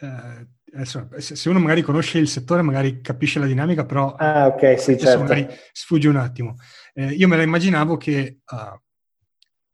eh, 0.00 0.46
adesso, 0.74 1.08
se 1.16 1.48
uno 1.48 1.58
magari 1.58 1.82
conosce 1.82 2.18
il 2.18 2.28
settore, 2.28 2.62
magari 2.62 3.00
capisce 3.00 3.40
la 3.40 3.46
dinamica, 3.46 3.84
però 3.84 4.14
ah, 4.14 4.46
okay, 4.46 4.78
sì, 4.78 4.96
certo. 4.96 5.20
magari 5.20 5.48
sfugge 5.72 6.08
un 6.08 6.16
attimo. 6.16 6.56
Eh, 6.92 7.10
io 7.10 7.26
me 7.26 7.36
la 7.36 7.42
immaginavo 7.42 7.96
che, 7.96 8.38
uh, 8.46 8.54
non 8.54 8.80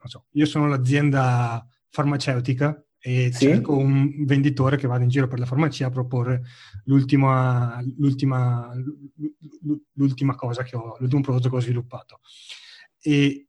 so, 0.05 0.27
io 0.33 0.47
sono 0.47 0.69
l'azienda 0.69 1.67
farmaceutica 1.91 2.83
e 3.03 3.31
sì? 3.33 3.47
cerco 3.47 3.77
un 3.77 4.25
venditore 4.27 4.77
che 4.77 4.87
vada 4.87 5.03
in 5.03 5.09
giro 5.09 5.27
per 5.27 5.39
la 5.39 5.47
farmacia 5.47 5.87
a 5.87 5.91
proporre 5.91 6.43
l'ultima, 6.85 7.83
l'ultima, 7.97 8.71
l'ultima 9.95 10.35
cosa 10.35 10.63
che 10.63 10.77
ho, 10.77 10.97
l'ultimo 10.99 11.23
prodotto 11.23 11.49
che 11.49 11.57
ho 11.57 11.61
sviluppato. 11.61 12.21
E 13.01 13.47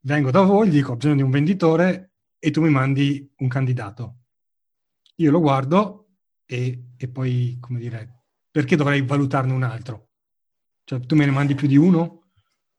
vengo 0.00 0.30
da 0.30 0.40
voi, 0.40 0.70
dico 0.70 0.92
ho 0.92 0.96
bisogno 0.96 1.16
di 1.16 1.22
un 1.22 1.30
venditore 1.30 2.12
e 2.38 2.50
tu 2.50 2.62
mi 2.62 2.70
mandi 2.70 3.30
un 3.36 3.48
candidato. 3.48 4.16
Io 5.16 5.30
lo 5.30 5.40
guardo 5.40 6.08
e, 6.46 6.92
e 6.96 7.08
poi, 7.08 7.58
come 7.60 7.78
dire, 7.78 8.22
perché 8.50 8.76
dovrei 8.76 9.02
valutarne 9.02 9.52
un 9.52 9.62
altro? 9.62 10.08
Cioè, 10.84 11.00
tu 11.00 11.16
me 11.16 11.26
ne 11.26 11.32
mandi 11.32 11.54
più 11.54 11.68
di 11.68 11.76
uno? 11.76 12.25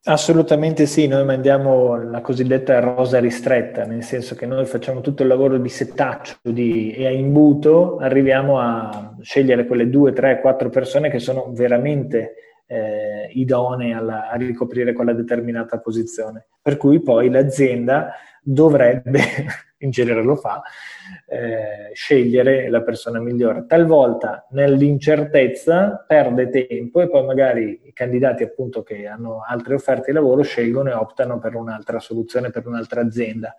Assolutamente 0.03 0.85
sì, 0.85 1.05
noi 1.07 1.25
mandiamo 1.25 2.01
la 2.01 2.21
cosiddetta 2.21 2.79
rosa 2.79 3.19
ristretta, 3.19 3.83
nel 3.83 4.03
senso 4.03 4.35
che 4.35 4.45
noi 4.45 4.65
facciamo 4.65 5.01
tutto 5.01 5.23
il 5.23 5.27
lavoro 5.27 5.57
di 5.57 5.67
settaccio 5.67 6.37
di, 6.43 6.93
e 6.93 7.07
a 7.07 7.11
imbuto 7.11 7.97
arriviamo 7.97 8.57
a 8.59 9.15
scegliere 9.21 9.65
quelle 9.65 9.89
due, 9.89 10.13
tre, 10.13 10.39
quattro 10.39 10.69
persone 10.69 11.09
che 11.09 11.19
sono 11.19 11.51
veramente 11.51 12.35
eh, 12.67 13.29
idonee 13.33 13.93
alla, 13.93 14.29
a 14.29 14.35
ricoprire 14.35 14.93
quella 14.93 15.13
determinata 15.13 15.79
posizione. 15.79 16.47
Per 16.61 16.77
cui 16.77 17.01
poi 17.01 17.29
l'azienda 17.29 18.13
dovrebbe, 18.41 19.19
in 19.79 19.91
genere 19.91 20.23
lo 20.23 20.35
fa, 20.35 20.61
eh, 21.27 21.91
scegliere 21.93 22.69
la 22.69 22.81
persona 22.81 23.19
migliore. 23.19 23.65
Talvolta 23.67 24.47
nell'incertezza 24.51 26.03
perde 26.07 26.49
tempo 26.49 27.01
e 27.01 27.09
poi 27.09 27.25
magari 27.25 27.81
i 27.83 27.93
candidati 27.93 28.43
appunto 28.43 28.83
che 28.83 29.07
hanno 29.07 29.43
altre 29.45 29.75
offerte 29.75 30.07
di 30.07 30.13
lavoro 30.13 30.41
scelgono 30.41 30.89
e 30.89 30.93
optano 30.93 31.39
per 31.39 31.55
un'altra 31.55 31.99
soluzione, 31.99 32.49
per 32.49 32.65
un'altra 32.65 33.01
azienda. 33.01 33.55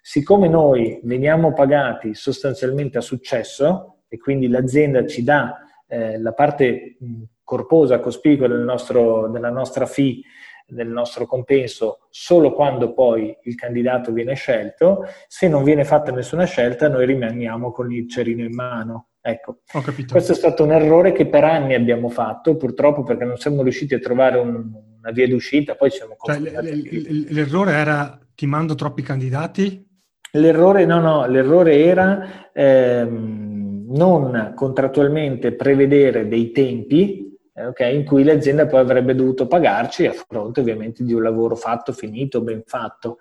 Siccome 0.00 0.46
noi 0.48 1.00
veniamo 1.02 1.52
pagati 1.52 2.14
sostanzialmente 2.14 2.98
a 2.98 3.00
successo 3.00 4.02
e 4.08 4.18
quindi 4.18 4.46
l'azienda 4.48 5.04
ci 5.04 5.24
dà 5.24 5.58
eh, 5.88 6.18
la 6.20 6.32
parte 6.32 6.96
corposa, 7.42 7.98
cospicua 7.98 8.46
del 8.46 8.60
nostro, 8.60 9.28
della 9.28 9.50
nostra 9.50 9.86
fee 9.86 10.20
del 10.66 10.88
nostro 10.88 11.26
compenso 11.26 12.06
solo 12.10 12.52
quando 12.52 12.92
poi 12.92 13.36
il 13.44 13.54
candidato 13.54 14.12
viene 14.12 14.34
scelto. 14.34 15.04
Se 15.28 15.48
non 15.48 15.62
viene 15.62 15.84
fatta 15.84 16.10
nessuna 16.10 16.44
scelta, 16.44 16.88
noi 16.88 17.06
rimaniamo 17.06 17.70
con 17.70 17.92
il 17.92 18.08
cerino 18.08 18.42
in 18.42 18.54
mano. 18.54 19.08
Ecco, 19.20 19.62
questo 20.08 20.32
è 20.32 20.34
stato 20.34 20.62
un 20.62 20.72
errore 20.72 21.10
che 21.10 21.26
per 21.26 21.42
anni 21.42 21.74
abbiamo 21.74 22.08
fatto, 22.08 22.56
purtroppo 22.56 23.02
perché 23.02 23.24
non 23.24 23.36
siamo 23.38 23.62
riusciti 23.62 23.94
a 23.94 23.98
trovare 23.98 24.38
un, 24.38 24.70
una 25.00 25.10
via 25.10 25.26
d'uscita, 25.26 25.74
poi 25.74 25.90
siamo 25.90 26.14
cioè, 26.22 26.38
L'errore 26.38 27.72
era 27.72 28.20
ti 28.36 28.46
mando 28.46 28.76
troppi 28.76 29.02
candidati? 29.02 29.84
L'errore, 30.32 30.84
no, 30.84 31.00
no, 31.00 31.26
l'errore 31.26 31.82
era 31.82 32.52
ehm, 32.52 33.86
non 33.88 34.52
contrattualmente 34.54 35.52
prevedere 35.52 36.28
dei 36.28 36.52
tempi 36.52 37.25
okay, 37.56 37.96
in 37.96 38.04
cui 38.04 38.24
l'azienda 38.24 38.66
poi 38.66 38.80
avrebbe 38.80 39.14
dovuto 39.14 39.46
pagarci 39.46 40.06
a 40.06 40.12
fronte 40.12 40.60
ovviamente 40.60 41.02
di 41.04 41.12
un 41.12 41.22
lavoro 41.22 41.56
fatto, 41.56 41.92
finito, 41.92 42.42
ben 42.42 42.62
fatto. 42.66 43.18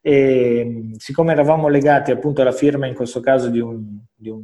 E, 0.00 0.90
siccome 0.96 1.32
eravamo 1.32 1.68
legati 1.68 2.10
appunto 2.10 2.42
alla 2.42 2.52
firma 2.52 2.86
in 2.86 2.94
questo 2.94 3.20
caso 3.20 3.48
di 3.48 3.60
un, 3.60 3.98
di 4.14 4.28
un 4.28 4.42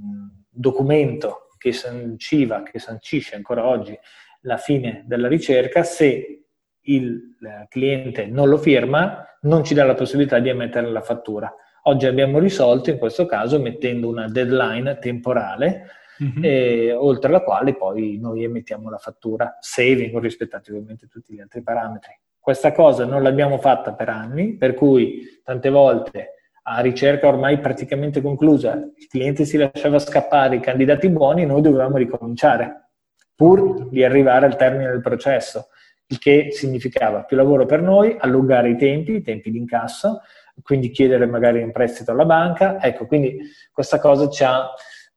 documento 0.49 1.49
che 1.59 1.72
sanciva, 1.72 2.62
che 2.62 2.78
sancisce 2.78 3.36
ancora 3.36 3.66
oggi 3.66 3.97
la 4.43 4.57
fine 4.57 5.05
della 5.07 5.28
ricerca, 5.28 5.82
se 5.82 6.45
il 6.80 7.36
cliente 7.68 8.26
non 8.26 8.49
lo 8.49 8.57
firma, 8.57 9.24
non 9.43 9.64
ci 9.64 9.74
dà 9.74 9.84
la 9.84 9.95
possibilità 9.95 10.39
di 10.39 10.49
emettere 10.49 10.91
la 10.91 11.03
fattura. 11.03 11.53
Oggi 11.82 12.07
abbiamo 12.07 12.39
risolto 12.39 12.91
in 12.91 12.99
questo 12.99 13.26
caso 13.26 13.61
mettendo 13.61 14.09
una 14.09 14.28
deadline 14.28 14.99
temporale 14.99 15.86
mm-hmm. 16.22 16.44
e, 16.44 16.92
oltre 16.92 17.30
la 17.30 17.42
quale 17.42 17.74
poi 17.74 18.18
noi 18.20 18.44
emettiamo 18.44 18.90
la 18.90 18.98
fattura, 18.98 19.56
se 19.60 19.94
vengono 19.94 20.24
rispettati 20.24 20.70
ovviamente 20.70 21.06
tutti 21.08 21.34
gli 21.34 21.40
altri 21.40 21.62
parametri. 21.62 22.18
Questa 22.38 22.72
cosa 22.72 23.04
non 23.04 23.22
l'abbiamo 23.22 23.58
fatta 23.58 23.92
per 23.92 24.08
anni, 24.08 24.54
per 24.54 24.74
cui 24.74 25.40
tante 25.44 25.68
volte 25.68 26.34
a 26.62 26.80
ricerca 26.80 27.28
ormai 27.28 27.60
praticamente 27.60 28.20
conclusa, 28.20 28.74
il 28.74 29.06
cliente 29.08 29.44
si 29.44 29.56
lasciava 29.56 29.98
scappare 29.98 30.56
i 30.56 30.60
candidati 30.60 31.08
buoni 31.08 31.42
e 31.42 31.46
noi 31.46 31.62
dovevamo 31.62 31.96
ricominciare, 31.96 32.90
pur 33.34 33.88
di 33.88 34.04
arrivare 34.04 34.46
al 34.46 34.56
termine 34.56 34.90
del 34.90 35.00
processo, 35.00 35.68
il 36.08 36.18
che 36.18 36.48
significava 36.50 37.24
più 37.24 37.36
lavoro 37.36 37.66
per 37.66 37.80
noi, 37.80 38.16
allungare 38.18 38.70
i 38.70 38.76
tempi, 38.76 39.12
i 39.16 39.22
tempi 39.22 39.50
di 39.50 39.58
incasso, 39.58 40.20
quindi 40.62 40.90
chiedere 40.90 41.26
magari 41.26 41.62
un 41.62 41.72
prestito 41.72 42.12
alla 42.12 42.24
banca. 42.24 42.82
Ecco, 42.82 43.06
quindi 43.06 43.38
questa 43.72 43.98
cosa 43.98 44.28
ci 44.28 44.44
ha 44.44 44.68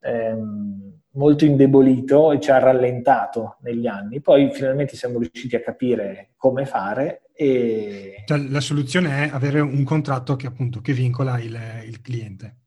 ehm, 0.01 0.99
molto 1.13 1.45
indebolito 1.45 2.31
e 2.31 2.39
ci 2.39 2.51
ha 2.51 2.59
rallentato 2.59 3.57
negli 3.61 3.87
anni. 3.87 4.21
Poi 4.21 4.51
finalmente 4.51 4.95
siamo 4.95 5.19
riusciti 5.19 5.55
a 5.55 5.61
capire 5.61 6.31
come 6.37 6.65
fare. 6.65 7.23
E... 7.33 8.23
Cioè, 8.25 8.37
la 8.37 8.61
soluzione 8.61 9.25
è 9.25 9.29
avere 9.31 9.59
un 9.59 9.83
contratto 9.83 10.35
che 10.35 10.47
appunto 10.47 10.81
che 10.81 10.93
vincola 10.93 11.39
il, 11.39 11.57
il 11.85 12.01
cliente. 12.01 12.57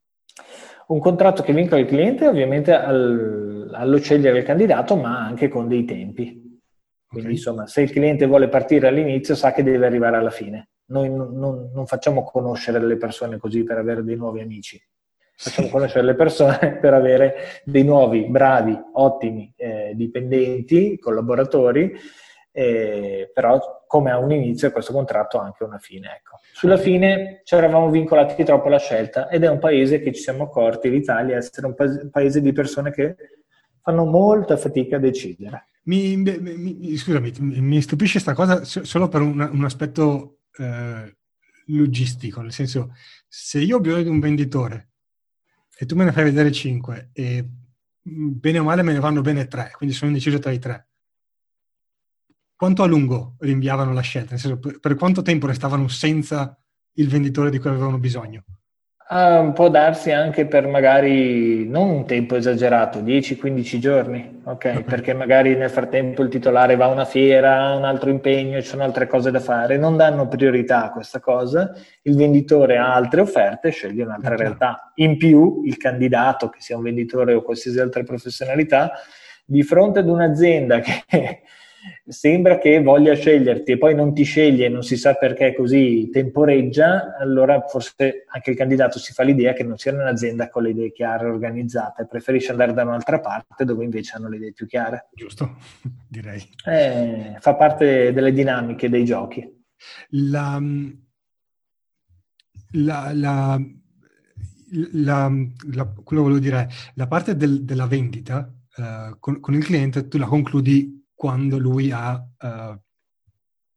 Un 0.86 0.98
contratto 0.98 1.42
che 1.42 1.54
vincola 1.54 1.80
il 1.80 1.86
cliente 1.86 2.26
ovviamente 2.26 2.74
al, 2.74 3.70
allo 3.72 3.98
scegliere 3.98 4.38
il 4.38 4.44
candidato, 4.44 4.96
ma 4.96 5.24
anche 5.24 5.48
con 5.48 5.66
dei 5.66 5.84
tempi. 5.84 6.42
Quindi 7.06 7.30
okay. 7.30 7.38
insomma, 7.38 7.66
se 7.66 7.80
il 7.80 7.90
cliente 7.90 8.26
vuole 8.26 8.48
partire 8.48 8.88
all'inizio 8.88 9.34
sa 9.34 9.52
che 9.52 9.62
deve 9.62 9.86
arrivare 9.86 10.16
alla 10.16 10.30
fine. 10.30 10.68
Noi 10.86 11.08
non, 11.08 11.32
non, 11.38 11.70
non 11.72 11.86
facciamo 11.86 12.22
conoscere 12.24 12.84
le 12.84 12.98
persone 12.98 13.38
così 13.38 13.62
per 13.62 13.78
avere 13.78 14.04
dei 14.04 14.16
nuovi 14.16 14.40
amici 14.40 14.78
facciamo 15.36 15.68
conoscere 15.68 16.04
le 16.04 16.14
persone 16.14 16.78
per 16.80 16.94
avere 16.94 17.34
dei 17.64 17.84
nuovi, 17.84 18.26
bravi, 18.26 18.78
ottimi 18.92 19.52
eh, 19.56 19.92
dipendenti, 19.94 20.98
collaboratori, 20.98 21.92
eh, 22.52 23.30
però 23.34 23.84
come 23.86 24.10
a 24.10 24.18
un 24.18 24.30
inizio 24.32 24.70
questo 24.70 24.92
contratto 24.92 25.38
ha 25.38 25.44
anche 25.44 25.64
una 25.64 25.78
fine. 25.78 26.16
Ecco. 26.16 26.38
Sulla 26.52 26.76
fine 26.76 27.40
ci 27.44 27.54
eravamo 27.54 27.90
vincolati 27.90 28.44
troppo 28.44 28.68
alla 28.68 28.78
scelta 28.78 29.28
ed 29.28 29.42
è 29.42 29.48
un 29.48 29.58
paese 29.58 30.00
che 30.00 30.12
ci 30.12 30.22
siamo 30.22 30.44
accorti, 30.44 30.88
l'Italia, 30.88 31.36
essere 31.36 31.66
un, 31.66 31.74
pa- 31.74 32.08
paese 32.10 32.40
di 32.40 32.52
persone 32.52 32.92
che 32.92 33.16
fanno 33.82 34.04
molta 34.04 34.56
fatica 34.56 34.96
a 34.96 35.00
decidere. 35.00 35.66
Mi, 35.84 36.16
mi, 36.16 36.96
scusami, 36.96 37.32
mi 37.40 37.82
stupisce 37.82 38.22
questa 38.22 38.32
cosa 38.32 38.64
solo 38.64 39.08
per 39.08 39.20
un, 39.20 39.50
un 39.52 39.64
aspetto 39.64 40.38
eh, 40.56 41.16
logistico, 41.66 42.40
nel 42.40 42.52
senso, 42.52 42.92
se 43.28 43.58
io 43.58 43.76
ho 43.76 43.80
bisogno 43.80 44.04
di 44.04 44.08
un 44.08 44.20
venditore 44.20 44.93
e 45.76 45.86
tu 45.86 45.96
me 45.96 46.04
ne 46.04 46.12
fai 46.12 46.24
vedere 46.24 46.52
5 46.52 47.10
e 47.12 47.48
mm, 48.08 48.30
bene 48.34 48.58
o 48.58 48.64
male 48.64 48.82
me 48.82 48.92
ne 48.92 49.00
vanno 49.00 49.20
bene 49.20 49.46
3, 49.46 49.72
quindi 49.76 49.94
sono 49.94 50.10
indeciso 50.10 50.38
tra 50.38 50.50
i 50.50 50.58
tre. 50.58 50.88
Quanto 52.56 52.82
a 52.82 52.86
lungo 52.86 53.34
rinviavano 53.40 53.92
la 53.92 54.00
scelta? 54.00 54.30
Nel 54.30 54.40
senso, 54.40 54.58
per, 54.58 54.78
per 54.78 54.94
quanto 54.94 55.22
tempo 55.22 55.46
restavano 55.46 55.88
senza 55.88 56.56
il 56.94 57.08
venditore 57.08 57.50
di 57.50 57.58
cui 57.58 57.70
avevano 57.70 57.98
bisogno? 57.98 58.44
Uh, 59.06 59.52
può 59.52 59.68
darsi 59.68 60.12
anche 60.12 60.46
per 60.46 60.66
magari 60.66 61.68
non 61.68 61.90
un 61.90 62.06
tempo 62.06 62.36
esagerato, 62.36 63.00
10-15 63.00 63.78
giorni, 63.78 64.40
okay? 64.44 64.76
ok? 64.76 64.82
Perché 64.82 65.12
magari 65.12 65.54
nel 65.56 65.68
frattempo 65.68 66.22
il 66.22 66.30
titolare 66.30 66.74
va 66.74 66.86
a 66.86 66.88
una 66.88 67.04
fiera, 67.04 67.66
ha 67.66 67.76
un 67.76 67.84
altro 67.84 68.08
impegno, 68.08 68.62
ci 68.62 68.66
sono 68.66 68.82
altre 68.82 69.06
cose 69.06 69.30
da 69.30 69.40
fare, 69.40 69.76
non 69.76 69.98
danno 69.98 70.26
priorità 70.26 70.84
a 70.84 70.90
questa 70.90 71.20
cosa, 71.20 71.70
il 72.00 72.16
venditore 72.16 72.78
ha 72.78 72.94
altre 72.94 73.20
offerte, 73.20 73.68
sceglie 73.68 74.04
un'altra 74.04 74.36
realtà. 74.36 74.90
In 74.94 75.18
più, 75.18 75.60
il 75.66 75.76
candidato, 75.76 76.48
che 76.48 76.62
sia 76.62 76.78
un 76.78 76.84
venditore 76.84 77.34
o 77.34 77.42
qualsiasi 77.42 77.78
altra 77.80 78.02
professionalità, 78.04 78.92
di 79.44 79.62
fronte 79.62 79.98
ad 79.98 80.08
un'azienda 80.08 80.80
che 80.80 81.42
sembra 82.06 82.58
che 82.58 82.82
voglia 82.82 83.14
sceglierti 83.14 83.72
e 83.72 83.78
poi 83.78 83.94
non 83.94 84.14
ti 84.14 84.22
sceglie, 84.24 84.68
non 84.68 84.82
si 84.82 84.96
sa 84.96 85.14
perché 85.14 85.54
così 85.54 86.08
temporeggia, 86.12 87.16
allora 87.18 87.60
forse 87.66 88.24
anche 88.28 88.50
il 88.50 88.56
candidato 88.56 88.98
si 88.98 89.12
fa 89.12 89.22
l'idea 89.22 89.52
che 89.52 89.64
non 89.64 89.76
sia 89.76 89.92
un'azienda 89.92 90.48
con 90.48 90.62
le 90.62 90.70
idee 90.70 90.92
chiare, 90.92 91.26
organizzate, 91.26 92.06
preferisce 92.06 92.50
andare 92.50 92.72
da 92.72 92.82
un'altra 92.82 93.20
parte 93.20 93.64
dove 93.64 93.84
invece 93.84 94.16
hanno 94.16 94.28
le 94.28 94.36
idee 94.36 94.52
più 94.52 94.66
chiare. 94.66 95.08
Giusto, 95.12 95.56
direi. 96.08 96.42
Eh, 96.64 97.36
fa 97.38 97.54
parte 97.54 98.12
delle 98.12 98.32
dinamiche 98.32 98.88
dei 98.88 99.04
giochi. 99.04 99.62
La, 100.10 100.60
la, 102.72 103.10
la, 103.12 103.60
la, 104.92 105.92
quello 106.02 106.22
volevo 106.22 106.40
dire, 106.40 106.68
la 106.94 107.06
parte 107.06 107.36
del, 107.36 107.64
della 107.64 107.86
vendita 107.86 108.50
uh, 108.76 109.18
con, 109.18 109.40
con 109.40 109.54
il 109.54 109.64
cliente 109.64 110.08
tu 110.08 110.18
la 110.18 110.26
concludi 110.26 111.03
quando 111.14 111.58
lui 111.58 111.90
ha 111.90 112.14
uh, 112.14 112.80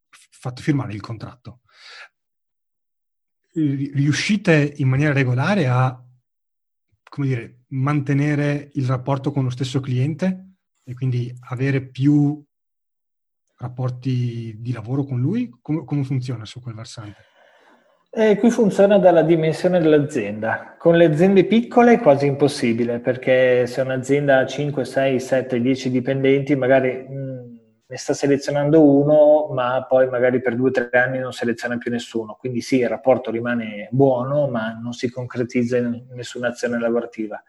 fatto 0.09 0.61
firmare 0.61 0.93
il 0.93 1.01
contratto. 1.01 1.61
Riuscite 3.53 4.73
in 4.77 4.87
maniera 4.87 5.13
regolare 5.13 5.67
a, 5.67 6.03
come 7.09 7.27
dire, 7.27 7.63
mantenere 7.69 8.69
il 8.73 8.85
rapporto 8.85 9.31
con 9.31 9.43
lo 9.43 9.49
stesso 9.49 9.79
cliente 9.79 10.57
e 10.83 10.93
quindi 10.93 11.35
avere 11.49 11.81
più 11.81 12.43
rapporti 13.57 14.55
di 14.59 14.71
lavoro 14.71 15.03
con 15.03 15.19
lui? 15.19 15.49
Come, 15.61 15.83
come 15.85 16.03
funziona 16.03 16.45
su 16.45 16.61
quel 16.61 16.75
versante? 16.75 17.26
Eh, 18.09 18.37
qui 18.37 18.49
funziona 18.49 18.97
dalla 18.97 19.21
dimensione 19.21 19.79
dell'azienda. 19.79 20.75
Con 20.79 20.95
le 20.97 21.05
aziende 21.05 21.45
piccole 21.45 21.93
è 21.93 21.99
quasi 21.99 22.25
impossibile 22.25 22.99
perché 22.99 23.67
se 23.67 23.81
un'azienda 23.81 24.39
ha 24.39 24.45
5, 24.45 24.85
6, 24.85 25.19
7, 25.19 25.61
10 25.61 25.91
dipendenti 25.91 26.55
magari 26.55 27.05
mh, 27.07 27.59
ne 27.85 27.97
sta 27.97 28.13
selezionando 28.13 28.81
uno, 28.83 29.47
ma 29.53 29.85
poi 29.87 30.09
magari 30.09 30.41
per 30.41 30.55
due 30.55 30.69
o 30.69 30.71
tre 30.71 30.89
anni 30.93 31.19
non 31.19 31.31
seleziona 31.33 31.77
più 31.77 31.91
nessuno. 31.91 32.35
Quindi 32.39 32.61
sì, 32.61 32.79
il 32.79 32.89
rapporto 32.89 33.29
rimane 33.29 33.87
buono, 33.91 34.47
ma 34.47 34.71
non 34.81 34.93
si 34.93 35.09
concretizza 35.11 35.77
in 35.77 36.05
nessuna 36.13 36.47
azione 36.47 36.79
lavorativa. 36.79 37.41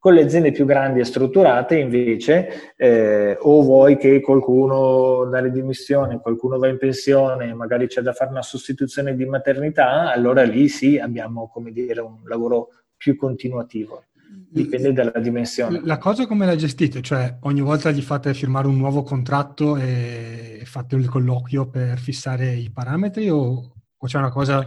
Con 0.00 0.14
le 0.14 0.22
aziende 0.22 0.50
più 0.50 0.64
grandi 0.64 1.00
e 1.00 1.04
strutturate 1.04 1.76
invece 1.76 2.72
eh, 2.74 3.36
o 3.38 3.62
vuoi 3.62 3.98
che 3.98 4.22
qualcuno 4.22 5.26
dà 5.26 5.40
le 5.40 5.52
dimissioni, 5.52 6.18
qualcuno 6.18 6.56
va 6.56 6.68
in 6.68 6.78
pensione, 6.78 7.52
magari 7.52 7.86
c'è 7.86 8.00
da 8.00 8.14
fare 8.14 8.30
una 8.30 8.40
sostituzione 8.40 9.14
di 9.14 9.26
maternità, 9.26 10.10
allora 10.10 10.42
lì 10.42 10.68
sì 10.68 10.98
abbiamo 10.98 11.50
come 11.52 11.70
dire 11.70 12.00
un 12.00 12.22
lavoro 12.24 12.68
più 12.96 13.14
continuativo 13.14 14.04
dipende 14.52 14.92
dalla 14.92 15.18
dimensione. 15.18 15.80
La 15.84 15.98
cosa 15.98 16.26
come 16.26 16.46
la 16.46 16.56
gestite? 16.56 17.00
Cioè 17.02 17.38
ogni 17.40 17.60
volta 17.60 17.90
gli 17.90 18.00
fate 18.00 18.34
firmare 18.34 18.66
un 18.66 18.76
nuovo 18.76 19.02
contratto 19.02 19.76
e 19.76 20.62
fate 20.64 20.96
il 20.96 21.08
colloquio 21.08 21.68
per 21.68 21.98
fissare 21.98 22.54
i 22.54 22.70
parametri 22.70 23.28
o, 23.28 23.72
o 23.96 24.06
c'è 24.06 24.18
una 24.18 24.30
cosa 24.30 24.66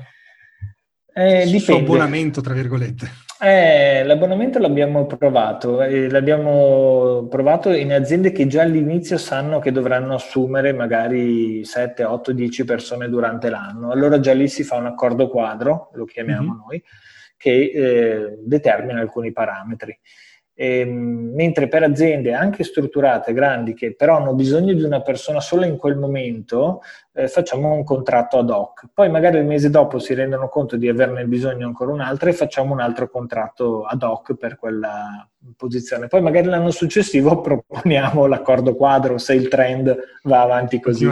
eh, 1.13 1.59
su 1.59 1.71
abbonamento, 1.71 2.41
tra 2.41 2.53
virgolette? 2.53 3.09
Eh, 3.45 4.05
l'abbonamento 4.05 4.57
l'abbiamo 4.57 5.05
provato, 5.05 5.81
eh, 5.81 6.09
l'abbiamo 6.09 7.27
provato 7.29 7.73
in 7.73 7.91
aziende 7.91 8.31
che 8.31 8.47
già 8.47 8.61
all'inizio 8.61 9.17
sanno 9.17 9.59
che 9.59 9.73
dovranno 9.73 10.13
assumere 10.13 10.71
magari 10.71 11.65
7, 11.65 12.05
8, 12.05 12.31
10 12.31 12.63
persone 12.63 13.09
durante 13.09 13.49
l'anno. 13.49 13.91
Allora 13.91 14.21
già 14.21 14.31
lì 14.33 14.47
si 14.47 14.63
fa 14.63 14.77
un 14.77 14.85
accordo 14.85 15.27
quadro, 15.27 15.89
lo 15.95 16.05
chiamiamo 16.05 16.53
mm-hmm. 16.53 16.63
noi, 16.65 16.83
che 17.35 17.71
eh, 17.75 18.37
determina 18.39 19.01
alcuni 19.01 19.33
parametri. 19.33 19.99
E, 20.55 20.79
ehm, 20.79 21.31
mentre 21.33 21.67
per 21.67 21.83
aziende 21.83 22.33
anche 22.33 22.63
strutturate, 22.63 23.33
grandi, 23.33 23.73
che 23.73 23.95
però 23.95 24.17
hanno 24.17 24.33
bisogno 24.33 24.73
di 24.73 24.83
una 24.83 25.01
persona 25.01 25.39
solo 25.39 25.65
in 25.65 25.77
quel 25.77 25.97
momento, 25.97 26.81
eh, 27.13 27.27
facciamo 27.27 27.73
un 27.73 27.83
contratto 27.83 28.37
ad 28.37 28.49
hoc. 28.49 28.87
Poi 28.93 29.09
magari 29.09 29.37
il 29.37 29.45
mese 29.45 29.69
dopo 29.69 29.99
si 29.99 30.13
rendono 30.13 30.47
conto 30.49 30.77
di 30.77 30.87
averne 30.87 31.25
bisogno 31.25 31.65
ancora 31.67 31.91
un'altra 31.91 32.29
e 32.29 32.33
facciamo 32.33 32.73
un 32.73 32.79
altro 32.79 33.09
contratto 33.09 33.83
ad 33.83 34.03
hoc 34.03 34.35
per 34.35 34.57
quella 34.57 35.27
posizione. 35.55 36.07
Poi 36.07 36.21
magari 36.21 36.47
l'anno 36.47 36.71
successivo 36.71 37.39
proponiamo 37.41 38.25
l'accordo 38.25 38.75
quadro 38.75 39.17
se 39.17 39.33
il 39.33 39.47
trend 39.47 39.95
va 40.23 40.41
avanti 40.41 40.79
così. 40.79 41.05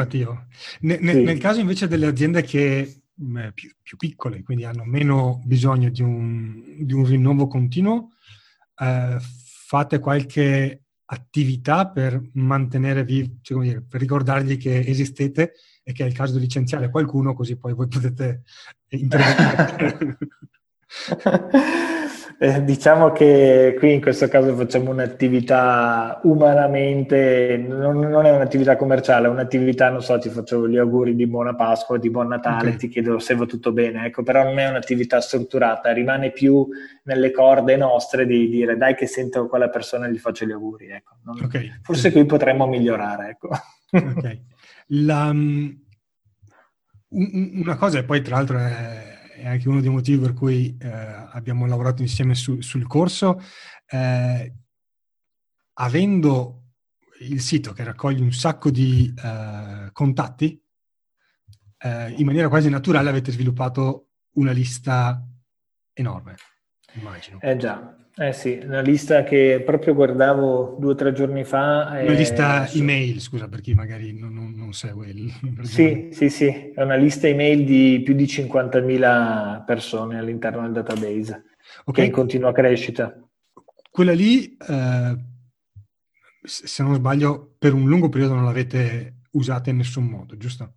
Ne, 0.82 0.98
ne, 1.00 1.14
sì. 1.14 1.24
Nel 1.24 1.40
caso 1.40 1.60
invece 1.60 1.88
delle 1.88 2.08
aziende 2.08 2.42
che 2.44 3.02
più, 3.54 3.70
più, 3.82 3.98
piccole, 3.98 4.42
quindi 4.42 4.66
hanno 4.66 4.84
meno 4.84 5.42
bisogno 5.46 5.90
di 5.90 6.02
un, 6.02 6.64
di 6.80 6.94
un 6.94 7.06
rinnovo 7.06 7.48
continuo, 7.48 8.10
eh, 8.82 9.18
fate 9.20 10.00
qualche 10.00 10.82
attività 11.06 11.88
per 11.90 12.22
mantenere 12.34 13.04
vivo, 13.04 13.36
cioè 13.42 13.62
dire, 13.62 13.82
per 13.82 14.00
ricordargli 14.00 14.58
che 14.58 14.80
esistete 14.80 15.54
e 15.84 15.94
che 15.94 16.04
è 16.04 16.08
il 16.08 16.14
caso 16.14 16.34
di 16.34 16.40
licenziare 16.40 16.90
qualcuno, 16.90 17.34
così 17.34 17.58
poi 17.58 17.74
voi 17.74 17.88
potete 17.90 18.44
intervenire. 18.90 20.18
Eh, 22.44 22.64
diciamo 22.64 23.12
che 23.12 23.76
qui 23.78 23.94
in 23.94 24.02
questo 24.02 24.28
caso 24.28 24.56
facciamo 24.56 24.90
un'attività 24.90 26.22
umanamente, 26.24 27.56
non, 27.56 28.00
non, 28.00 28.26
è 28.26 28.32
un'attività 28.32 28.76
commerciale, 28.76 29.28
è 29.28 29.30
un'attività, 29.30 29.92
non 29.92 30.02
so, 30.02 30.18
ti 30.18 30.30
faccio 30.30 30.68
gli 30.68 30.76
auguri 30.76 31.14
di 31.14 31.28
buona 31.28 31.54
Pasqua, 31.54 32.00
di 32.00 32.10
buon 32.10 32.30
Natale, 32.30 32.70
okay. 32.70 32.78
ti 32.78 32.88
chiedo 32.88 33.20
se 33.20 33.36
va 33.36 33.46
tutto 33.46 33.72
bene, 33.72 34.08
ecco, 34.08 34.24
però 34.24 34.44
non 34.44 34.58
è 34.58 34.68
un'attività 34.68 35.22
strutturata, 35.22 35.94
rimane 35.94 36.32
più 36.32 36.68
nelle 37.04 37.30
corde 37.30 37.78
nostre 37.78 38.26
di 38.26 38.50
dire 38.50 38.76
dai 38.76 38.96
che 38.96 39.06
sento 39.06 39.48
quella 39.48 39.70
persona 39.70 40.08
e 40.08 40.12
gli 40.12 40.18
faccio 40.18 40.44
gli 40.44 40.52
auguri, 40.52 40.88
ecco. 40.88 41.18
Non, 41.24 41.44
okay. 41.44 41.72
Forse 41.84 42.12
qui 42.12 42.26
potremmo 42.26 42.66
migliorare, 42.66 43.30
ecco. 43.30 43.50
La, 44.88 45.30
um, 45.30 45.80
una 47.10 47.76
cosa, 47.76 48.00
e 48.00 48.04
poi 48.04 48.24
tra 48.24 48.38
l'altro 48.38 48.58
è 48.58 49.12
è 49.42 49.48
anche 49.48 49.68
uno 49.68 49.82
dei 49.82 49.90
motivi 49.90 50.22
per 50.22 50.34
cui 50.34 50.78
eh, 50.80 50.88
abbiamo 50.88 51.66
lavorato 51.66 52.02
insieme 52.02 52.36
su, 52.36 52.62
sul 52.62 52.86
corso, 52.86 53.42
eh, 53.88 54.54
avendo 55.74 56.64
il 57.22 57.42
sito 57.42 57.74
che 57.74 57.84
raccoglie 57.84 58.22
un 58.22 58.32
sacco 58.32 58.70
di 58.70 59.14
eh, 59.16 59.90
contatti, 59.92 60.62
eh, 61.80 62.12
in 62.12 62.26
maniera 62.26 62.50
quasi 62.50 62.70
naturale 62.70 63.10
avete 63.10 63.32
sviluppato 63.32 64.10
una 64.34 64.52
lista 64.52 65.26
enorme, 65.94 66.36
immagino. 66.94 67.40
Eh 67.42 67.58
già, 67.58 67.96
eh 68.16 68.34
sì, 68.34 68.60
una 68.64 68.82
lista 68.82 69.24
che 69.24 69.62
proprio 69.66 69.94
guardavo 69.94 70.76
due 70.80 70.92
o 70.92 70.96
tre 70.96 71.14
giorni 71.14 71.44
fa. 71.44 71.88
Una 72.02 72.12
lista 72.12 72.66
su... 72.66 72.80
email, 72.80 73.20
scusa, 73.22 73.48
per 73.48 73.62
chi 73.62 73.74
magari 73.74 74.18
non, 74.18 74.34
non, 74.34 74.54
non 74.56 74.74
segue 74.74 75.08
il... 75.08 75.32
Sì, 75.64 76.10
sì, 76.12 76.30
sì, 76.30 76.48
è 76.76 76.82
una 76.82 76.96
lista 76.96 77.28
email 77.28 77.64
di 77.64 78.02
più 78.04 78.14
di 78.14 78.26
50.000 78.26 79.64
persone 79.66 80.20
all'interno 80.20 80.62
del 80.64 80.72
database, 80.72 81.44
okay. 81.86 81.94
che 81.94 82.02
è 82.02 82.06
in 82.06 82.12
continua 82.12 82.52
crescita. 82.52 83.18
Quella 83.90 84.14
lì, 84.14 84.58
eh, 84.58 85.18
se 86.44 86.84
non 86.84 86.96
sbaglio, 86.96 87.56
per 87.58 87.74
un 87.74 87.88
lungo 87.88 88.10
periodo 88.10 88.36
non 88.36 88.46
l'avete 88.46 89.22
usata 89.32 89.70
in 89.70 89.78
nessun 89.78 90.06
modo, 90.06 90.36
giusto? 90.36 90.76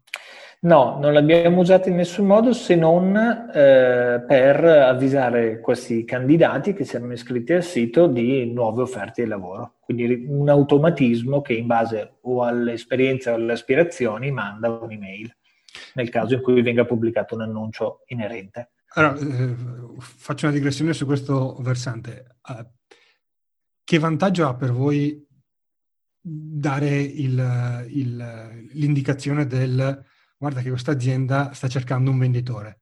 No, 0.65 0.99
non 0.99 1.12
l'abbiamo 1.12 1.61
usata 1.61 1.91
in 1.91 1.97
nessun 1.97 2.25
modo 2.25 2.55
se 2.55 2.75
non 2.75 3.15
eh, 3.15 4.25
per 4.27 4.65
avvisare 4.65 5.61
questi 5.61 6.07
candidati 6.07 6.73
che 6.73 6.85
si 6.85 6.97
erano 6.97 7.12
iscritti 7.12 7.53
al 7.53 7.62
sito 7.62 8.07
di 8.07 8.51
nuove 8.51 8.81
offerte 8.81 9.23
di 9.23 9.29
lavoro. 9.29 9.75
Quindi 9.81 10.25
un 10.27 10.49
automatismo 10.49 11.43
che 11.43 11.53
in 11.53 11.67
base 11.67 12.17
o 12.23 12.45
alle 12.45 12.73
esperienze 12.73 13.29
o 13.29 13.35
alle 13.35 13.53
aspirazioni 13.53 14.31
manda 14.31 14.71
un'email, 14.71 15.37
nel 15.95 16.09
caso 16.09 16.37
in 16.37 16.41
cui 16.41 16.62
venga 16.62 16.87
pubblicato 16.87 17.35
un 17.35 17.43
annuncio 17.43 18.01
inerente. 18.07 18.71
Allora, 18.95 19.19
eh, 19.19 19.55
faccio 19.99 20.47
una 20.47 20.55
digressione 20.55 20.95
su 20.95 21.05
questo 21.05 21.59
versante. 21.61 22.39
Uh, 22.49 22.65
che 23.85 23.99
vantaggio 23.99 24.49
ha 24.49 24.55
per 24.55 24.73
voi 24.73 25.23
dare 26.19 27.01
il, 27.01 27.87
il, 27.91 28.69
l'indicazione 28.73 29.47
del 29.47 30.12
guarda 30.45 30.61
che 30.61 30.68
questa 30.68 30.92
azienda 30.92 31.53
sta 31.55 31.68
cercando 31.68 32.11
un 32.11 32.18
venditore 32.18 32.80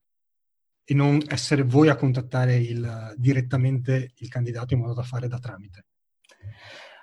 e 0.84 0.94
non 0.94 1.20
essere 1.28 1.62
voi 1.62 1.88
a 1.88 1.94
contattare 1.94 2.56
il, 2.56 3.14
direttamente 3.16 4.10
il 4.18 4.28
candidato 4.28 4.74
in 4.74 4.80
modo 4.80 4.94
da 4.94 5.02
fare 5.02 5.28
da 5.28 5.38
tramite. 5.38 5.84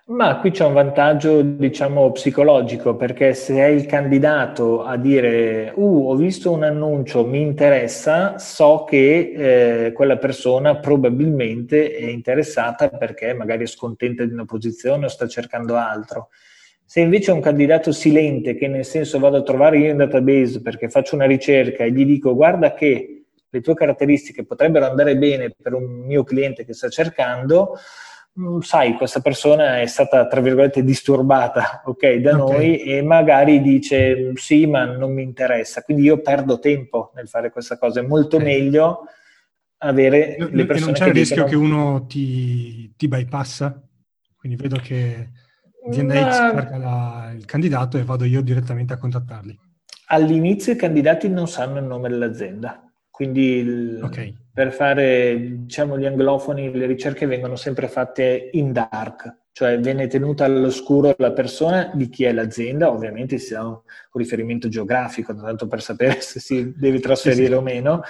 Ma 0.08 0.40
qui 0.40 0.52
c'è 0.52 0.66
un 0.66 0.74
vantaggio, 0.74 1.42
diciamo, 1.44 2.12
psicologico, 2.12 2.96
perché 2.96 3.36
se 3.36 3.58
è 3.58 3.68
il 3.68 3.86
candidato 3.86 4.84
a 4.84 4.98
dire, 4.98 5.72
uh, 5.74 6.10
ho 6.10 6.16
visto 6.16 6.52
un 6.52 6.64
annuncio, 6.64 7.26
mi 7.26 7.40
interessa, 7.42 8.38
so 8.40 8.86
che 8.90 9.86
eh, 9.86 9.92
quella 9.94 10.18
persona 10.18 10.78
probabilmente 10.78 11.96
è 11.96 12.08
interessata 12.08 12.90
perché 12.90 13.34
magari 13.34 13.64
è 13.64 13.68
scontenta 13.68 14.26
di 14.26 14.34
una 14.34 14.46
posizione 14.46 15.06
o 15.06 15.10
sta 15.10 15.28
cercando 15.28 15.76
altro. 15.76 16.30
Se 16.90 17.02
invece 17.02 17.30
è 17.30 17.36
un 17.36 17.40
candidato 17.40 17.92
silente, 17.92 18.56
che 18.56 18.68
nel 18.68 18.84
senso 18.84 19.20
vado 19.20 19.38
a 19.38 19.44
trovare 19.44 19.78
io 19.78 19.92
in 19.92 19.98
database 19.98 20.60
perché 20.60 20.90
faccio 20.90 21.14
una 21.14 21.28
ricerca 21.28 21.84
e 21.84 21.92
gli 21.92 22.04
dico 22.04 22.34
guarda 22.34 22.74
che 22.74 23.26
le 23.48 23.62
tue 23.62 23.76
caratteristiche 23.76 24.44
potrebbero 24.44 24.88
andare 24.88 25.16
bene 25.16 25.54
per 25.56 25.76
un 25.76 25.84
mio 25.84 26.24
cliente 26.24 26.66
che 26.66 26.74
sta 26.74 26.90
cercando, 26.90 27.78
mm, 28.40 28.62
sai, 28.62 28.94
questa 28.94 29.20
persona 29.20 29.80
è 29.82 29.86
stata, 29.86 30.26
tra 30.26 30.42
virgolette, 30.42 30.84
disturbata, 30.84 31.84
ok, 31.86 32.14
da 32.16 32.44
okay. 32.44 32.58
noi 32.58 32.82
e 32.82 33.04
magari 33.04 33.62
dice 33.62 34.32
sì, 34.34 34.66
ma 34.66 34.86
non 34.86 35.14
mi 35.14 35.22
interessa. 35.22 35.84
Quindi 35.84 36.06
io 36.06 36.22
perdo 36.22 36.58
tempo 36.58 37.12
nel 37.14 37.28
fare 37.28 37.52
questa 37.52 37.78
cosa. 37.78 38.00
È 38.00 38.04
molto 38.04 38.38
okay. 38.38 38.48
meglio 38.48 39.02
avere 39.78 40.38
le 40.40 40.66
persone 40.66 40.94
che... 40.94 41.00
non 41.02 41.08
c'è 41.08 41.08
il 41.10 41.14
rischio 41.14 41.44
dicono... 41.44 41.68
che 41.68 41.72
uno 41.72 42.06
ti, 42.08 42.92
ti 42.98 43.08
bypassa? 43.08 43.80
Quindi 44.36 44.60
vedo 44.60 44.78
che 44.78 45.30
Azienda 45.90 46.32
X 46.32 46.36
cerca 46.36 46.78
la, 46.78 47.32
il 47.36 47.46
candidato 47.46 47.98
e 47.98 48.04
vado 48.04 48.26
io 48.26 48.42
direttamente 48.42 48.94
a 48.94 48.98
contattarli. 48.98 49.60
All'inizio 50.08 50.74
i 50.74 50.76
candidati 50.76 51.30
non 51.30 51.48
sanno 51.48 51.80
il 51.80 51.86
nome 51.86 52.10
dell'azienda, 52.10 52.82
quindi 53.12 53.58
il, 53.58 54.00
okay. 54.02 54.36
per 54.52 54.72
fare 54.72 55.38
diciamo, 55.64 56.00
gli 56.00 56.06
anglofoni 56.06 56.72
le 56.72 56.86
ricerche 56.88 57.28
vengono 57.28 57.56
sempre 57.56 57.88
fatte 57.88 58.50
in 58.54 58.72
dark, 58.72 59.42
cioè 59.52 59.80
viene 59.80 60.08
tenuta 60.08 60.46
all'oscuro 60.46 61.14
la 61.18 61.32
persona 61.32 61.92
di 61.94 62.10
chi 62.10 62.24
è 62.24 62.32
l'azienda, 62.32 62.90
ovviamente 62.90 63.38
si 63.38 63.54
ha 63.54 63.66
un 63.68 63.82
riferimento 64.14 64.68
geografico, 64.68 65.36
tanto 65.36 65.68
per 65.68 65.82
sapere 65.82 66.22
se 66.22 66.40
si 66.40 66.74
deve 66.76 67.00
trasferire 67.00 67.46
sì, 67.46 67.52
sì. 67.52 67.58
o 67.58 67.62
meno, 67.62 68.02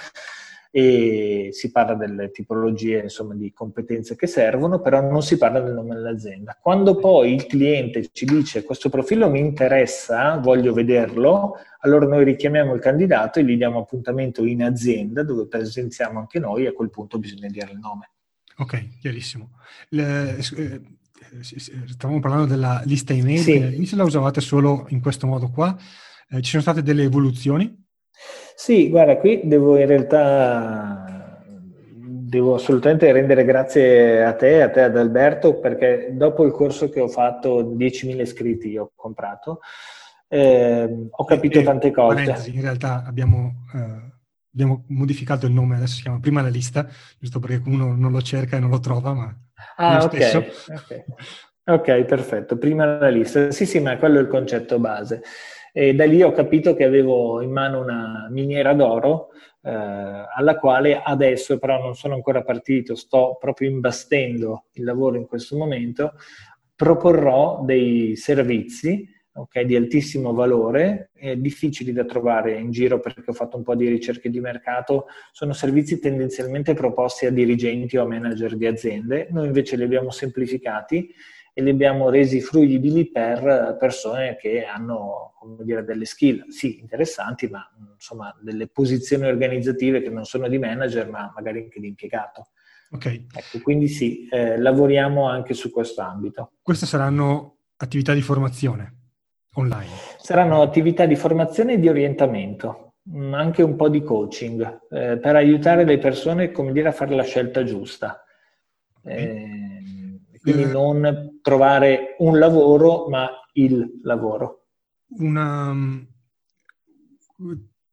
e 0.72 1.48
si 1.52 1.72
parla 1.72 1.94
delle 1.94 2.30
tipologie 2.30 3.00
insomma, 3.00 3.34
di 3.34 3.52
competenze 3.52 4.14
che 4.14 4.26
servono, 4.26 4.80
però 4.80 5.00
non 5.00 5.22
si 5.22 5.36
parla 5.36 5.60
del 5.60 5.74
nome 5.74 5.94
dell'azienda. 5.94 6.56
Quando 6.60 6.94
poi 6.94 7.34
il 7.34 7.46
cliente 7.46 8.08
ci 8.12 8.24
dice 8.24 8.62
questo 8.62 8.88
profilo 8.88 9.28
mi 9.28 9.40
interessa, 9.40 10.38
voglio 10.38 10.72
vederlo, 10.72 11.56
allora 11.80 12.06
noi 12.06 12.24
richiamiamo 12.24 12.74
il 12.74 12.80
candidato 12.80 13.40
e 13.40 13.44
gli 13.44 13.56
diamo 13.56 13.80
appuntamento 13.80 14.44
in 14.44 14.62
azienda 14.62 15.24
dove 15.24 15.46
presenziamo 15.46 16.20
anche 16.20 16.38
noi 16.38 16.64
e 16.64 16.68
a 16.68 16.72
quel 16.72 16.90
punto 16.90 17.18
bisogna 17.18 17.48
dire 17.48 17.72
il 17.72 17.78
nome. 17.78 18.10
Ok, 18.58 18.98
chiarissimo. 19.00 19.50
Le, 19.88 20.36
eh, 20.36 20.80
stavamo 21.86 22.20
parlando 22.20 22.46
della 22.46 22.82
lista 22.84 23.12
email, 23.12 23.40
sì. 23.40 23.56
all'inizio 23.56 23.96
la 23.96 24.04
usavate 24.04 24.40
solo 24.40 24.86
in 24.90 25.00
questo 25.00 25.26
modo 25.26 25.50
qua, 25.50 25.76
eh, 26.28 26.42
ci 26.42 26.50
sono 26.50 26.62
state 26.62 26.82
delle 26.82 27.02
evoluzioni? 27.02 27.88
Sì, 28.54 28.88
guarda, 28.88 29.16
qui 29.16 29.40
devo 29.44 29.78
in 29.78 29.86
realtà 29.86 31.10
devo 32.30 32.54
assolutamente 32.54 33.10
rendere 33.10 33.44
grazie 33.44 34.24
a 34.24 34.32
te, 34.34 34.62
a 34.62 34.70
te 34.70 34.82
ad 34.82 34.96
Alberto, 34.96 35.58
perché 35.58 36.10
dopo 36.12 36.44
il 36.44 36.52
corso 36.52 36.88
che 36.88 37.00
ho 37.00 37.08
fatto, 37.08 37.62
10.000 37.62 38.20
iscritti 38.20 38.76
ho 38.76 38.92
comprato, 38.94 39.60
eh, 40.28 41.08
ho 41.10 41.24
capito 41.24 41.58
e, 41.58 41.62
tante 41.64 41.90
cose. 41.90 42.50
In 42.52 42.60
realtà 42.60 43.02
abbiamo, 43.04 43.64
eh, 43.74 44.12
abbiamo, 44.52 44.84
modificato 44.88 45.46
il 45.46 45.52
nome, 45.52 45.76
adesso 45.76 45.96
si 45.96 46.02
chiama 46.02 46.20
Prima 46.20 46.40
la 46.40 46.48
lista, 46.48 46.86
giusto 47.18 47.40
perché 47.40 47.60
uno 47.68 47.96
non 47.96 48.12
lo 48.12 48.22
cerca 48.22 48.56
e 48.56 48.60
non 48.60 48.70
lo 48.70 48.78
trova, 48.78 49.12
ma 49.12 49.34
ah, 49.76 50.04
okay. 50.04 50.36
Okay. 50.68 51.04
ok, 51.64 52.04
perfetto, 52.04 52.56
Prima 52.58 52.84
la 52.84 53.08
lista. 53.08 53.50
Sì, 53.50 53.66
sì, 53.66 53.80
ma 53.80 53.96
quello 53.96 54.18
è 54.18 54.22
il 54.22 54.28
concetto 54.28 54.78
base. 54.78 55.20
E 55.72 55.94
da 55.94 56.04
lì 56.04 56.22
ho 56.22 56.32
capito 56.32 56.74
che 56.74 56.84
avevo 56.84 57.40
in 57.40 57.50
mano 57.50 57.80
una 57.80 58.26
miniera 58.30 58.72
d'oro 58.74 59.28
eh, 59.62 59.70
alla 59.70 60.56
quale 60.58 61.00
adesso 61.02 61.58
però 61.58 61.80
non 61.80 61.94
sono 61.94 62.14
ancora 62.14 62.42
partito, 62.42 62.94
sto 62.94 63.36
proprio 63.38 63.70
imbastendo 63.70 64.66
il 64.72 64.84
lavoro 64.84 65.16
in 65.16 65.26
questo 65.26 65.56
momento, 65.56 66.14
proporrò 66.74 67.62
dei 67.64 68.16
servizi 68.16 69.06
okay, 69.32 69.64
di 69.64 69.76
altissimo 69.76 70.32
valore, 70.32 71.10
eh, 71.14 71.40
difficili 71.40 71.92
da 71.92 72.04
trovare 72.04 72.58
in 72.58 72.70
giro 72.70 73.00
perché 73.00 73.22
ho 73.26 73.32
fatto 73.32 73.56
un 73.56 73.62
po' 73.62 73.74
di 73.74 73.88
ricerche 73.88 74.30
di 74.30 74.40
mercato, 74.40 75.06
sono 75.32 75.52
servizi 75.52 75.98
tendenzialmente 75.98 76.74
proposti 76.74 77.26
a 77.26 77.30
dirigenti 77.30 77.96
o 77.96 78.02
a 78.02 78.06
manager 78.06 78.56
di 78.56 78.66
aziende, 78.66 79.28
noi 79.30 79.46
invece 79.46 79.76
li 79.76 79.84
abbiamo 79.84 80.10
semplificati 80.10 81.12
e 81.52 81.62
li 81.62 81.70
abbiamo 81.70 82.10
resi 82.10 82.40
fruibili 82.40 83.10
per 83.10 83.76
persone 83.78 84.36
che 84.36 84.64
hanno 84.64 85.30
come 85.40 85.64
dire, 85.64 85.84
delle 85.84 86.04
skill, 86.04 86.48
sì, 86.48 86.80
interessanti, 86.80 87.48
ma 87.48 87.66
insomma 87.94 88.34
delle 88.40 88.68
posizioni 88.68 89.26
organizzative 89.26 90.02
che 90.02 90.10
non 90.10 90.24
sono 90.24 90.48
di 90.48 90.58
manager, 90.58 91.08
ma 91.08 91.32
magari 91.34 91.62
anche 91.62 91.80
di 91.80 91.88
impiegato. 91.88 92.48
Ok. 92.90 93.06
Ecco, 93.06 93.60
quindi 93.62 93.88
sì, 93.88 94.28
eh, 94.28 94.58
lavoriamo 94.58 95.28
anche 95.28 95.54
su 95.54 95.70
questo 95.70 96.02
ambito. 96.02 96.52
Queste 96.60 96.86
saranno 96.86 97.56
attività 97.76 98.12
di 98.12 98.20
formazione 98.20 98.96
online? 99.54 99.90
Saranno 100.18 100.60
attività 100.60 101.06
di 101.06 101.16
formazione 101.16 101.74
e 101.74 101.80
di 101.80 101.88
orientamento, 101.88 102.94
mm, 103.08 103.32
anche 103.32 103.62
un 103.62 103.76
po' 103.76 103.88
di 103.88 104.02
coaching, 104.02 104.80
eh, 104.90 105.18
per 105.18 105.36
aiutare 105.36 105.84
le 105.84 105.98
persone, 105.98 106.50
come 106.50 106.72
dire, 106.72 106.88
a 106.88 106.92
fare 106.92 107.14
la 107.14 107.22
scelta 107.22 107.64
giusta. 107.64 108.22
Okay. 109.02 109.24
Eh, 109.24 110.38
quindi 110.42 110.62
eh, 110.62 110.66
non 110.66 111.29
trovare 111.42 112.16
un 112.18 112.38
lavoro, 112.38 113.08
ma 113.08 113.28
il 113.54 114.00
lavoro. 114.02 114.66
Una... 115.18 115.74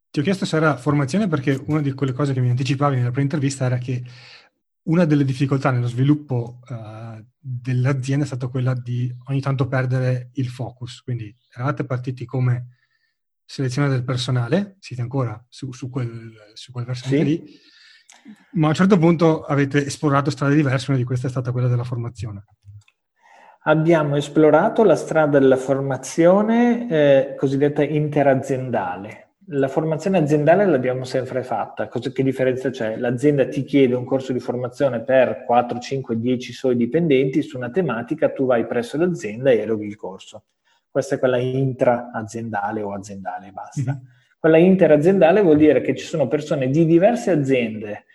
Ti 0.10 0.20
ho 0.20 0.24
chiesto 0.24 0.46
se 0.46 0.56
era 0.58 0.78
formazione 0.78 1.28
perché 1.28 1.62
una 1.68 1.82
di 1.82 1.94
quelle 1.94 2.14
cose 2.14 2.34
che 2.34 2.42
mi 2.42 2.50
anticipavi 2.50 2.96
nella 2.96 3.12
pre-intervista 3.12 3.66
era 3.66 3.78
che 3.78 4.04
una 4.84 5.06
delle 5.06 5.26
difficoltà 5.26 5.72
nello 5.72 5.88
sviluppo 5.88 6.60
uh, 6.68 7.24
dell'azienda 7.38 8.24
è 8.24 8.28
stata 8.28 8.48
quella 8.48 8.74
di 8.74 9.14
ogni 9.26 9.42
tanto 9.42 9.68
perdere 9.68 10.30
il 10.34 10.48
focus. 10.48 11.02
Quindi 11.02 11.36
eravate 11.54 11.86
partiti 11.86 12.26
come 12.26 12.78
selezione 13.46 13.90
del 13.90 14.04
personale, 14.04 14.76
siete 14.80 15.02
ancora 15.02 15.44
su, 15.48 15.72
su 15.72 15.90
quel, 15.90 16.34
su 16.54 16.72
quel 16.72 16.86
versante 16.86 17.18
sì. 17.18 17.24
lì, 17.24 17.60
ma 18.54 18.68
a 18.68 18.70
un 18.70 18.76
certo 18.76 18.98
punto 18.98 19.44
avete 19.44 19.86
esplorato 19.86 20.30
strade 20.30 20.56
diverse, 20.56 20.92
una 20.92 21.00
di 21.00 21.06
queste 21.06 21.28
è 21.28 21.30
stata 21.30 21.52
quella 21.52 21.68
della 21.68 21.84
formazione. 21.86 22.44
Abbiamo 23.68 24.16
esplorato 24.16 24.86
la 24.86 24.96
strada 24.96 25.40
della 25.40 25.58
formazione 25.58 26.88
eh, 26.90 27.36
cosiddetta 27.36 27.84
interaziendale. 27.84 29.32
La 29.48 29.68
formazione 29.68 30.20
aziendale 30.20 30.66
l'abbiamo 30.66 31.04
sempre 31.04 31.44
fatta. 31.44 31.90
Cosa, 31.90 32.12
che 32.12 32.24
differenza 32.24 32.70
c'è? 32.70 32.96
L'azienda 32.96 33.46
ti 33.46 33.66
chiede 33.66 33.94
un 33.94 34.06
corso 34.06 34.32
di 34.32 34.40
formazione 34.40 35.02
per 35.02 35.44
4, 35.46 35.80
5, 35.80 36.18
10 36.18 36.54
suoi 36.54 36.78
dipendenti 36.78 37.42
su 37.42 37.58
una 37.58 37.70
tematica, 37.70 38.30
tu 38.30 38.46
vai 38.46 38.66
presso 38.66 38.98
l'azienda 38.98 39.52
e 39.52 39.58
eroghi 39.58 39.88
il 39.88 39.98
corso. 39.98 40.46
Questa 40.90 41.16
è 41.16 41.20
quella 41.20 41.38
intra-aziendale 41.38 42.82
o 42.82 42.94
aziendale, 42.94 43.52
basta. 43.52 43.92
Mm-hmm. 43.92 44.02
Quella 44.40 44.58
interaziendale 44.60 45.42
vuol 45.42 45.58
dire 45.58 45.82
che 45.82 45.94
ci 45.94 46.06
sono 46.06 46.30
persone 46.30 46.70
di 46.70 46.86
diverse 46.86 47.32
aziende 47.32 48.06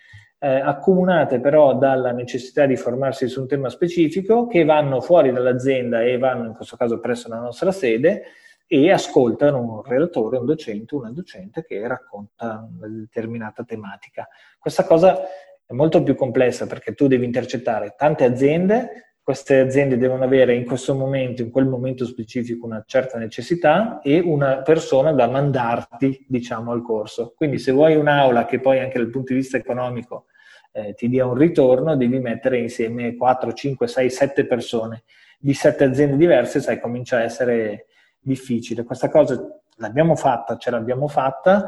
eh, 0.43 0.59
accomunate 0.59 1.39
però 1.39 1.73
dalla 1.73 2.11
necessità 2.11 2.65
di 2.65 2.75
formarsi 2.75 3.29
su 3.29 3.39
un 3.39 3.47
tema 3.47 3.69
specifico 3.69 4.45
che 4.45 4.65
vanno 4.65 4.99
fuori 4.99 5.31
dall'azienda 5.31 6.01
e 6.01 6.17
vanno 6.17 6.47
in 6.47 6.53
questo 6.53 6.75
caso 6.75 6.99
presso 6.99 7.29
la 7.29 7.39
nostra 7.39 7.71
sede 7.71 8.23
e 8.67 8.91
ascoltano 8.91 9.61
un 9.61 9.81
relatore, 9.83 10.37
un 10.37 10.45
docente, 10.45 10.95
una 10.95 11.11
docente 11.11 11.63
che 11.63 11.87
racconta 11.87 12.67
una 12.75 12.87
determinata 12.89 13.63
tematica. 13.63 14.27
Questa 14.59 14.83
cosa 14.83 15.21
è 15.65 15.71
molto 15.71 16.03
più 16.03 16.13
complessa 16.13 16.67
perché 16.67 16.93
tu 16.93 17.07
devi 17.07 17.23
intercettare 17.23 17.95
tante 17.97 18.25
aziende 18.25 19.13
queste 19.23 19.61
aziende 19.61 19.95
devono 19.95 20.25
avere 20.25 20.53
in 20.53 20.65
questo 20.65 20.93
momento, 20.93 21.41
in 21.41 21.49
quel 21.49 21.65
momento 21.65 22.05
specifico, 22.05 22.65
una 22.65 22.83
certa 22.85 23.17
necessità 23.17 24.01
e 24.01 24.19
una 24.19 24.57
persona 24.57 25.13
da 25.13 25.29
mandarti, 25.29 26.25
diciamo, 26.27 26.73
al 26.73 26.81
corso. 26.81 27.31
Quindi 27.33 27.57
se 27.57 27.71
vuoi 27.71 27.95
un'aula 27.95 28.43
che 28.43 28.59
poi 28.59 28.79
anche 28.79 28.97
dal 28.97 29.09
punto 29.09 29.31
di 29.31 29.39
vista 29.39 29.55
economico 29.55 30.25
eh, 30.73 30.93
ti 30.95 31.07
dia 31.07 31.25
un 31.25 31.35
ritorno, 31.35 31.95
devi 31.95 32.19
mettere 32.19 32.57
insieme 32.57 33.15
4, 33.15 33.53
5, 33.53 33.87
6, 33.87 34.09
7 34.09 34.45
persone 34.45 35.03
di 35.39 35.53
sette 35.53 35.83
aziende 35.83 36.15
diverse, 36.15 36.61
sai, 36.61 36.79
comincia 36.79 37.17
a 37.17 37.23
essere 37.23 37.87
difficile. 38.19 38.83
Questa 38.83 39.09
cosa 39.09 39.41
l'abbiamo 39.77 40.15
fatta, 40.15 40.57
ce 40.57 40.71
l'abbiamo 40.71 41.07
fatta, 41.07 41.67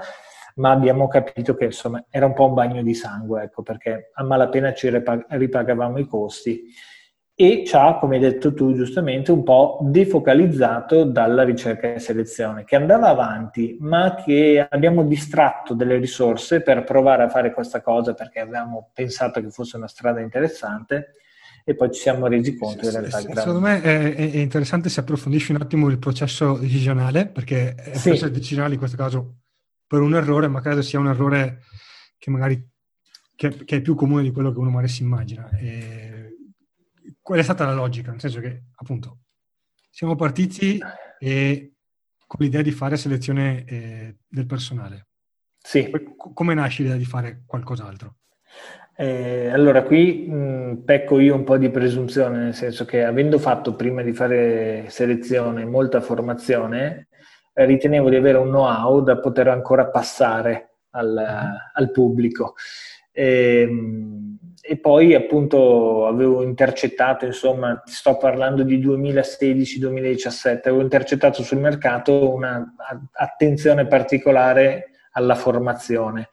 ma 0.56 0.72
abbiamo 0.72 1.08
capito 1.08 1.56
che 1.56 1.66
insomma 1.66 2.06
era 2.10 2.26
un 2.26 2.34
po' 2.34 2.48
un 2.48 2.54
bagno 2.54 2.82
di 2.82 2.94
sangue, 2.94 3.44
ecco, 3.44 3.64
perché 3.64 4.12
a 4.14 4.24
malapena 4.24 4.74
ci 4.74 4.90
ripagavamo 4.90 5.98
i 5.98 6.08
costi 6.08 6.64
e 7.38 7.64
ci 7.66 7.76
ha, 7.76 7.98
come 8.00 8.16
hai 8.16 8.22
detto 8.22 8.54
tu 8.54 8.74
giustamente, 8.74 9.34
un 9.34 9.44
po' 9.44 9.80
defocalizzato 9.82 11.04
dalla 11.04 11.44
ricerca 11.44 11.94
e 11.94 12.00
selezione, 12.00 12.64
che 12.64 12.78
andava 12.78 13.10
avanti, 13.10 13.76
ma 13.82 14.16
che 14.16 14.66
abbiamo 14.70 15.04
distratto 15.04 15.74
delle 15.74 15.98
risorse 15.98 16.62
per 16.62 16.86
provare 16.86 17.24
a 17.24 17.30
fare 17.30 17.52
questa 17.54 17.82
cosa 17.82 18.14
perché 18.14 18.40
avevamo 18.40 18.90
pensato 18.94 19.42
che 19.42 19.50
fosse 19.50 19.76
una 19.76 19.90
strada 19.90 20.22
interessante 20.22 21.16
e 21.66 21.76
poi 21.76 21.92
ci 21.92 22.00
siamo 22.00 22.28
resi 22.28 22.56
conto 22.56 22.86
in 22.86 22.92
realtà 22.92 23.22
che 23.22 23.36
Secondo 23.36 23.60
me 23.60 23.82
è, 23.82 24.16
è, 24.16 24.38
interessante 24.38 24.88
se 24.88 25.02
approfondisci 25.02 25.52
un 25.52 25.60
attimo 25.60 25.90
il 25.90 26.00
processo 26.00 26.58
decisionale, 26.58 27.28
perché 27.28 27.76
il 27.76 27.98
sì. 27.98 28.10
processo 28.10 28.30
decisionale 28.30 28.74
in 28.74 28.80
questo 28.80 28.96
caso 28.96 29.40
per 29.86 30.00
un 30.00 30.16
errore, 30.16 30.48
ma 30.48 30.62
credo 30.62 30.82
sia 30.82 31.00
un 31.00 31.08
errore 31.08 31.64
che 32.18 32.30
magari 32.30 32.66
che, 33.36 33.66
che 33.66 33.76
è 33.76 33.82
più 33.82 33.94
comune 33.96 34.24
di 34.24 34.32
quello 34.32 34.54
che 34.54 34.60
uno 34.60 34.70
magari 34.70 34.88
si 34.88 35.04
immagina. 35.04 35.50
E 35.60 36.15
qual 37.22 37.40
è 37.40 37.44
stata 37.44 37.66
la 37.66 37.74
logica? 37.74 38.12
Nel 38.12 38.20
senso 38.20 38.40
che, 38.40 38.64
appunto, 38.76 39.20
siamo 39.90 40.16
partiti 40.16 40.80
e 41.20 41.74
con 42.28 42.46
l'idea 42.46 42.62
di 42.62 42.72
fare 42.72 42.98
selezione 42.98 43.64
eh, 43.66 44.16
del 44.28 44.46
personale. 44.46 45.08
Sì. 45.58 45.90
Come 46.34 46.54
nasce 46.54 46.84
l'idea 46.84 46.98
di 46.98 47.06
fare 47.06 47.44
qualcos'altro? 47.46 48.18
Eh, 48.98 49.50
allora, 49.50 49.84
qui 49.84 50.28
mh, 50.28 50.84
pecco 50.86 51.20
io 51.20 51.36
un 51.36 51.44
po' 51.44 51.58
di 51.58 51.70
presunzione, 51.70 52.38
nel 52.38 52.54
senso 52.54 52.86
che 52.86 53.04
avendo 53.04 53.38
fatto 53.40 53.76
prima 53.76 54.02
di 54.02 54.14
fare 54.14 54.86
selezione 54.90 55.66
molta 55.66 56.02
formazione, 56.02 57.08
eh, 57.54 57.66
ritenevo 57.66 58.10
di 58.10 58.16
avere 58.16 58.38
un 58.38 58.50
know-how 58.50 59.02
da 59.02 59.20
poter 59.20 59.50
ancora 59.50 59.88
passare 59.88 60.76
al, 60.92 61.14
uh-huh. 61.14 61.58
al 61.74 61.92
pubblico. 61.92 62.56
E, 63.12 63.62
ehm, 63.62 64.35
e 64.68 64.78
poi 64.78 65.14
appunto 65.14 66.08
avevo 66.08 66.42
intercettato, 66.42 67.26
insomma, 67.26 67.84
sto 67.86 68.18
parlando 68.18 68.64
di 68.64 68.80
2016-2017, 68.80 70.60
avevo 70.64 70.82
intercettato 70.82 71.44
sul 71.44 71.60
mercato 71.60 72.34
un'attenzione 72.34 73.86
particolare 73.86 74.90
alla 75.12 75.36
formazione. 75.36 76.30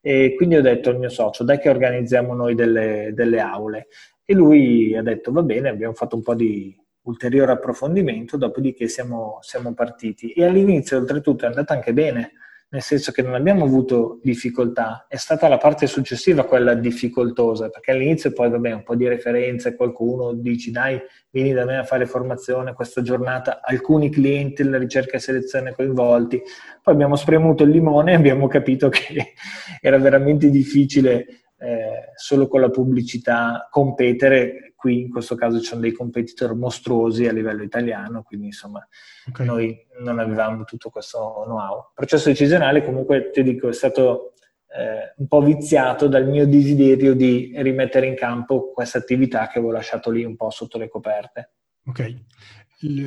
E 0.00 0.34
quindi 0.34 0.56
ho 0.56 0.62
detto 0.62 0.88
al 0.88 0.98
mio 0.98 1.10
socio, 1.10 1.44
dai 1.44 1.58
che 1.58 1.68
organizziamo 1.68 2.34
noi 2.34 2.54
delle, 2.54 3.10
delle 3.12 3.40
aule. 3.40 3.88
E 4.24 4.32
lui 4.32 4.96
ha 4.96 5.02
detto, 5.02 5.30
va 5.30 5.42
bene, 5.42 5.68
abbiamo 5.68 5.92
fatto 5.92 6.16
un 6.16 6.22
po' 6.22 6.34
di 6.34 6.74
ulteriore 7.02 7.52
approfondimento, 7.52 8.38
dopodiché 8.38 8.88
siamo, 8.88 9.38
siamo 9.42 9.74
partiti. 9.74 10.32
E 10.32 10.44
all'inizio, 10.44 10.96
oltretutto, 10.96 11.44
è 11.44 11.48
andata 11.48 11.74
anche 11.74 11.92
bene 11.92 12.32
nel 12.68 12.82
senso 12.82 13.12
che 13.12 13.22
non 13.22 13.34
abbiamo 13.34 13.64
avuto 13.64 14.18
difficoltà, 14.22 15.06
è 15.08 15.16
stata 15.16 15.46
la 15.48 15.58
parte 15.58 15.86
successiva 15.86 16.44
quella 16.44 16.74
difficoltosa, 16.74 17.68
perché 17.68 17.92
all'inizio 17.92 18.32
poi 18.32 18.50
vabbè 18.50 18.72
un 18.72 18.82
po' 18.82 18.96
di 18.96 19.06
referenze, 19.06 19.76
qualcuno 19.76 20.32
dici 20.32 20.70
dai 20.70 21.00
vieni 21.30 21.52
da 21.52 21.64
me 21.64 21.78
a 21.78 21.84
fare 21.84 22.06
formazione 22.06 22.72
questa 22.72 23.02
giornata, 23.02 23.60
alcuni 23.62 24.10
clienti 24.10 24.62
la 24.64 24.78
ricerca 24.78 25.16
e 25.16 25.20
selezione 25.20 25.72
coinvolti, 25.72 26.42
poi 26.82 26.94
abbiamo 26.94 27.16
spremuto 27.16 27.62
il 27.62 27.70
limone 27.70 28.12
e 28.12 28.16
abbiamo 28.16 28.48
capito 28.48 28.88
che 28.88 29.34
era 29.80 29.98
veramente 29.98 30.50
difficile 30.50 31.43
eh, 31.64 32.12
solo 32.14 32.46
con 32.46 32.60
la 32.60 32.68
pubblicità 32.68 33.68
competere 33.70 34.74
qui 34.76 35.00
in 35.00 35.10
questo 35.10 35.34
caso 35.34 35.60
ci 35.60 35.64
sono 35.64 35.80
dei 35.80 35.92
competitor 35.92 36.54
mostruosi 36.54 37.26
a 37.26 37.32
livello 37.32 37.62
italiano, 37.62 38.22
quindi 38.22 38.48
insomma 38.48 38.86
okay. 39.28 39.46
noi 39.46 39.86
non 40.00 40.18
avevamo 40.18 40.64
tutto 40.64 40.90
questo 40.90 41.42
know-how. 41.46 41.78
Il 41.78 41.92
processo 41.94 42.28
decisionale 42.28 42.84
comunque, 42.84 43.30
ti 43.30 43.42
dico, 43.42 43.68
è 43.68 43.72
stato 43.72 44.34
eh, 44.76 45.14
un 45.16 45.26
po' 45.26 45.40
viziato 45.40 46.06
dal 46.06 46.26
mio 46.28 46.46
desiderio 46.46 47.14
di 47.14 47.54
rimettere 47.56 48.06
in 48.06 48.14
campo 48.14 48.72
questa 48.72 48.98
attività 48.98 49.46
che 49.46 49.58
avevo 49.58 49.72
lasciato 49.72 50.10
lì 50.10 50.22
un 50.22 50.36
po' 50.36 50.50
sotto 50.50 50.76
le 50.76 50.90
coperte. 50.90 51.52
Ok, 51.86 52.14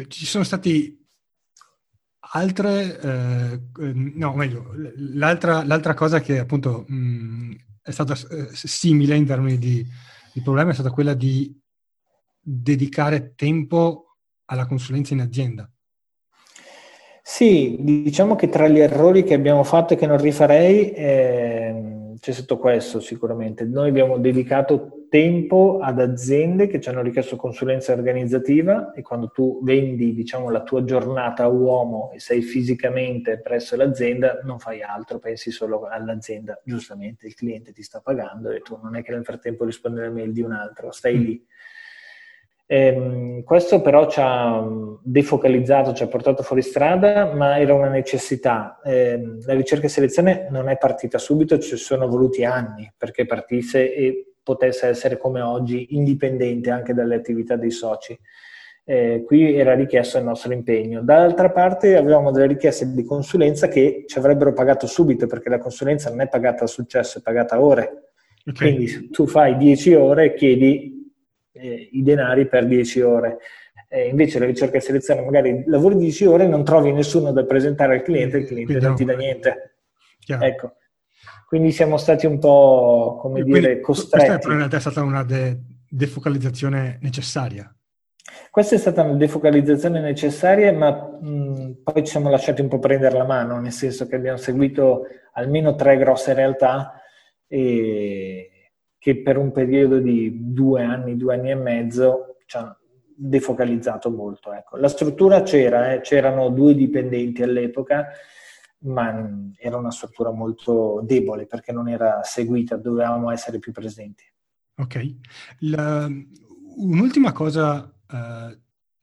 ci 0.08 0.26
sono 0.26 0.44
stati 0.44 1.06
altre, 2.32 3.00
eh, 3.00 3.62
no 3.94 4.34
meglio, 4.34 4.74
l'altra, 5.14 5.64
l'altra, 5.64 5.94
cosa 5.94 6.20
che 6.22 6.40
appunto 6.40 6.86
mh, 6.88 7.56
è 7.88 7.92
stata 7.92 8.14
eh, 8.14 8.50
simile 8.52 9.16
in 9.16 9.26
termini 9.26 9.58
di, 9.58 9.86
di 10.34 10.42
problema 10.42 10.72
è 10.72 10.74
stata 10.74 10.92
quella 10.92 11.14
di 11.14 11.58
dedicare 12.42 13.34
tempo 13.34 14.18
alla 14.46 14.66
consulenza 14.66 15.14
in 15.14 15.22
azienda. 15.22 15.70
Sì, 17.24 17.78
diciamo 17.80 18.36
che 18.36 18.50
tra 18.50 18.68
gli 18.68 18.80
errori 18.80 19.24
che 19.24 19.34
abbiamo 19.34 19.64
fatto 19.64 19.94
e 19.94 19.98
che 19.98 20.06
non 20.06 20.18
rifarei 20.18 20.92
eh, 20.92 21.97
c'è 22.20 22.32
stato 22.32 22.58
questo 22.58 23.00
sicuramente. 23.00 23.64
Noi 23.66 23.90
abbiamo 23.90 24.18
dedicato 24.18 25.06
tempo 25.10 25.80
ad 25.82 26.00
aziende 26.00 26.68
che 26.68 26.80
ci 26.80 26.90
hanno 26.90 27.02
richiesto 27.02 27.36
consulenza 27.36 27.94
organizzativa 27.94 28.92
e 28.92 29.02
quando 29.02 29.30
tu 29.30 29.60
vendi 29.64 30.14
diciamo, 30.14 30.50
la 30.50 30.64
tua 30.64 30.84
giornata 30.84 31.44
a 31.44 31.48
uomo 31.48 32.12
e 32.14 32.20
sei 32.20 32.42
fisicamente 32.42 33.40
presso 33.40 33.76
l'azienda 33.76 34.40
non 34.44 34.60
fai 34.60 34.82
altro, 34.82 35.20
pensi 35.20 35.52
solo 35.52 35.86
all'azienda. 35.86 36.60
Giustamente 36.64 37.28
il 37.28 37.36
cliente 37.36 37.72
ti 37.72 37.84
sta 37.84 38.02
pagando 38.02 38.52
e 38.52 38.60
tu 38.60 38.78
non 38.82 38.96
è 38.96 39.04
che 39.04 39.12
nel 39.12 39.24
frattempo 39.24 39.64
rispondi 39.64 40.00
alle 40.00 40.10
mail 40.10 40.32
di 40.34 40.42
un 40.42 40.52
altro, 40.52 40.92
stai 40.92 41.18
lì 41.18 41.46
Ehm, 42.70 43.44
questo 43.44 43.82
però 43.82 44.10
ci 44.10 44.20
ha 44.22 44.62
defocalizzato, 45.02 45.94
ci 45.94 46.04
ha 46.04 46.08
portato 46.08 46.44
fuori 46.44 46.62
strada, 46.62 47.34
ma 47.34 47.58
era 47.60 47.74
una 47.74 47.88
necessità. 47.88 48.82
Ehm, 48.84 49.40
la 49.46 49.54
ricerca 49.54 49.86
e 49.86 49.90
selezione 49.90 50.48
non 50.52 50.68
è 50.68 50.78
partita 50.78 51.18
subito, 51.18 51.58
ci 51.60 51.78
sono 51.78 52.08
voluti 52.08 52.44
anni 52.44 52.92
perché 52.96 53.26
partisse 53.26 53.94
e 53.94 54.34
potesse 54.44 54.88
essere 54.88 55.18
come 55.18 55.42
oggi 55.42 55.96
indipendente 55.96 56.70
anche 56.70 56.94
dalle 56.94 57.16
attività 57.16 57.56
dei 57.56 57.72
soci. 57.72 58.18
Eh, 58.84 59.24
qui 59.26 59.56
era 59.56 59.74
richiesto 59.74 60.18
il 60.18 60.24
nostro 60.26 60.54
impegno. 60.54 61.02
Dall'altra 61.02 61.50
parte 61.52 61.96
avevamo 61.96 62.32
delle 62.32 62.48
richieste 62.48 62.94
di 62.94 63.04
consulenza 63.04 63.68
che 63.68 64.04
ci 64.08 64.18
avrebbero 64.18 64.54
pagato 64.54 64.88
subito 64.88 65.28
perché 65.28 65.50
la 65.50 65.58
consulenza 65.58 66.10
non 66.10 66.22
è 66.22 66.30
pagata 66.30 66.64
a 66.66 66.68
successo, 66.68 67.20
è 67.20 67.22
pagata 67.22 67.56
a 67.56 67.62
ore. 67.62 68.12
Okay. 68.46 68.76
Quindi 68.76 69.10
tu 69.10 69.28
fai 69.28 69.58
10 69.58 69.94
ore 69.94 70.26
e 70.26 70.34
chiedi 70.36 70.97
eh, 71.60 71.90
i 71.92 72.04
denari 72.04 72.48
per 72.48 72.66
10 72.66 73.02
ore. 73.02 73.38
Eh, 73.90 74.08
invece 74.08 74.40
la 74.40 74.46
ricerca 74.46 74.78
e 74.78 74.82
selezione, 74.82 75.22
magari 75.22 75.64
lavori 75.66 75.96
10 75.96 76.26
ore 76.26 76.44
e 76.44 76.48
non 76.48 76.64
trovi 76.64 76.92
nessuno 76.92 77.32
da 77.32 77.46
presentare 77.46 77.96
al 77.96 78.02
cliente, 78.02 78.38
il 78.38 78.46
cliente 78.46 78.74
Quindi 78.74 78.86
non 78.86 78.96
ti 78.96 79.06
dà 79.06 79.16
niente. 79.16 79.76
Ecco. 80.28 80.74
Quindi 81.48 81.72
siamo 81.72 81.96
stati 81.96 82.26
un 82.26 82.40
po', 82.40 83.18
come 83.22 83.42
Quindi 83.42 83.60
dire, 83.60 83.80
costretti. 83.80 84.28
Questa 84.28 84.50
è 84.50 84.52
in 84.52 84.58
realtà 84.58 84.80
stata 84.82 85.02
una 85.02 85.24
de- 85.24 85.58
defocalizzazione 85.90 87.00
necessaria. 87.02 87.74
Questa 88.52 88.76
è 88.76 88.78
stata 88.78 89.04
una 89.04 89.16
defocalizzazione 89.16 90.02
necessaria, 90.02 90.74
ma 90.74 90.92
mh, 90.92 91.84
poi 91.84 92.04
ci 92.04 92.12
siamo 92.12 92.30
lasciati 92.30 92.62
un 92.62 92.68
po' 92.68 92.80
prendere 92.80 93.18
la 93.18 93.24
mano, 93.24 93.60
nel 93.62 93.72
senso 93.72 94.08
che 94.08 94.16
abbiamo 94.16 94.38
seguito 94.38 95.06
almeno 95.34 95.76
tre 95.76 95.98
grosse 95.98 96.34
realtà 96.34 97.02
e, 97.48 98.50
che 98.98 99.22
per 99.22 99.38
un 99.38 99.52
periodo 99.52 100.00
di 100.00 100.54
due 100.54 100.84
anni, 100.84 101.18
due 101.18 101.36
anni 101.36 101.52
e 101.52 101.56
mezzo 101.56 102.38
ci 102.46 102.58
ha 102.58 102.78
defocalizzato 103.16 104.10
molto. 104.10 104.54
Ecco. 104.54 104.78
La 104.78 104.88
struttura 104.88 105.42
c'era, 105.42 105.94
eh, 105.94 106.02
c'erano 106.02 106.50
due 106.50 106.76
dipendenti 106.76 107.42
all'epoca, 107.42 108.08
ma 108.80 109.30
era 109.58 109.78
una 109.78 109.92
struttura 109.92 110.32
molto 110.32 111.02
debole 111.04 111.48
perché 111.48 111.72
non 111.72 111.90
era 111.90 112.22
seguita, 112.24 112.78
dovevamo 112.78 113.32
essere 113.32 113.60
più 113.60 113.72
presenti. 113.72 114.24
Ok. 114.76 115.16
La, 115.60 116.08
un'ultima 116.76 117.32
cosa 117.32 117.92
uh, 118.12 118.56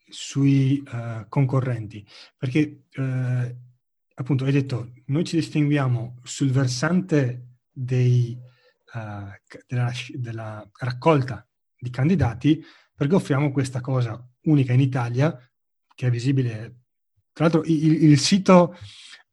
sui 0.08 0.82
uh, 0.86 1.26
concorrenti, 1.28 2.06
perché 2.36 2.84
uh, 2.96 3.56
appunto 4.14 4.44
hai 4.44 4.52
detto 4.52 4.92
noi 5.06 5.24
ci 5.24 5.36
distinguiamo 5.36 6.20
sul 6.22 6.52
versante 6.52 7.46
dei 7.72 8.38
della, 9.66 9.90
della, 10.12 10.70
raccolta 10.78 11.46
di 11.78 11.90
candidati 11.90 12.64
perché 12.94 13.14
offriamo 13.14 13.50
questa 13.50 13.80
cosa 13.80 14.22
unica 14.42 14.72
in 14.72 14.80
Italia 14.80 15.36
che 15.94 16.06
è 16.06 16.10
visibile. 16.10 16.82
Tra 17.32 17.44
l'altro 17.44 17.62
il, 17.64 18.04
il 18.04 18.18
sito 18.18 18.76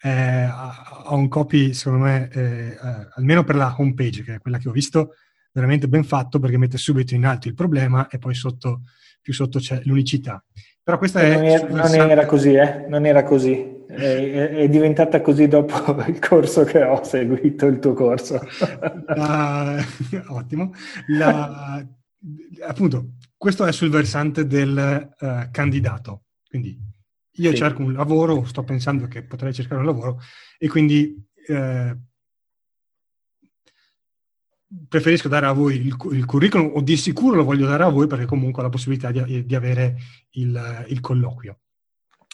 eh, 0.02 0.10
ha, 0.10 1.06
un 1.10 1.28
copy, 1.28 1.74
secondo 1.74 2.06
me, 2.06 2.30
eh, 2.32 2.42
eh, 2.42 2.78
almeno 3.16 3.44
per 3.44 3.56
la 3.56 3.76
home 3.78 3.94
page, 3.94 4.24
che 4.24 4.36
è 4.36 4.40
quella 4.40 4.58
che 4.58 4.70
ho 4.70 4.72
visto, 4.72 5.16
veramente 5.52 5.88
ben 5.88 6.04
fatto 6.04 6.40
perché 6.40 6.58
mette 6.58 6.78
subito 6.78 7.14
in 7.14 7.26
alto 7.26 7.48
il 7.48 7.54
problema 7.54 8.08
e 8.08 8.18
poi 8.18 8.34
sotto, 8.34 8.82
più 9.22 9.34
sotto 9.34 9.60
c'è 9.60 9.82
l'unicità. 9.84 10.44
Però 10.84 10.98
questa 10.98 11.22
non 11.22 11.44
è... 11.44 11.68
Non 11.70 12.10
era 12.10 12.26
così, 12.26 12.54
eh? 12.54 12.86
Non 12.88 13.06
era 13.06 13.24
così 13.24 13.80
è, 13.96 14.50
è, 14.50 14.70
diventata 14.70 15.22
così 15.22 15.48
dopo 15.48 16.02
il 16.08 16.20
corso 16.20 16.64
che 16.64 16.84
ho 16.84 17.04
seguito, 17.04 17.66
il 17.66 17.80
tuo 17.80 17.94
corso. 17.94 18.40
La, 19.08 19.78
ottimo. 20.28 20.72
La, 21.08 21.86
appunto, 22.66 23.14
questo 23.38 23.66
è 23.66 23.72
sul 23.72 23.90
versante 23.90 24.46
del 24.46 25.10
uh, 25.20 25.50
candidato. 25.52 26.24
Quindi 26.48 26.80
io 27.36 27.50
sì. 27.52 27.56
cerco 27.56 27.82
un 27.82 27.94
lavoro, 27.94 28.46
sto 28.46 28.64
pensando 28.64 29.08
che 29.08 29.24
potrei 29.24 29.54
cercare 29.54 29.80
un 29.80 29.86
lavoro 29.86 30.20
e 30.58 30.68
quindi 30.68 31.16
eh, 31.48 31.98
preferisco 34.88 35.28
dare 35.28 35.46
a 35.46 35.52
voi 35.54 35.76
il, 35.76 35.98
il, 36.12 36.26
curriculum 36.26 36.72
o 36.76 36.82
di 36.82 36.96
sicuro 36.98 37.38
lo 37.38 37.44
voglio 37.44 37.68
dare 37.68 37.84
a 37.84 37.90
voi 37.90 38.08
perché 38.08 38.26
comunque 38.26 38.62
ho 38.62 38.66
la 38.66 38.72
possibilità 38.72 39.12
di, 39.12 39.46
di 39.46 39.56
avere 39.56 39.98
il, 40.32 40.86
il 40.90 41.00
colloquio 41.00 41.60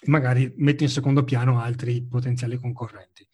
magari 0.06 0.54
metto 0.58 0.84
in 0.84 0.89
secondo 0.89 1.24
piano 1.24 1.60
altri 1.60 2.04
potenziali 2.04 2.58
concorrenti. 2.58 3.28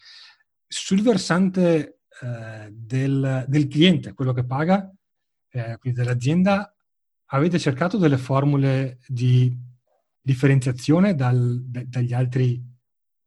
Sul 0.68 1.01
versante 1.01 1.99
eh, 2.22 2.70
del, 2.72 3.45
del, 3.47 3.68
cliente, 3.68 4.14
quello 4.14 4.34
che 4.34 4.45
paga, 4.45 4.91
eh, 5.49 5.78
quindi 5.78 5.99
dell'azienda, 5.99 6.74
avete 7.28 7.59
cercato 7.59 7.97
delle 7.97 8.18
formule 8.18 8.99
di 9.07 9.55
differenziazione 10.22 11.16
dal, 11.16 11.61
d- 11.64 11.86
dagli 11.86 12.14
altri 12.14 12.64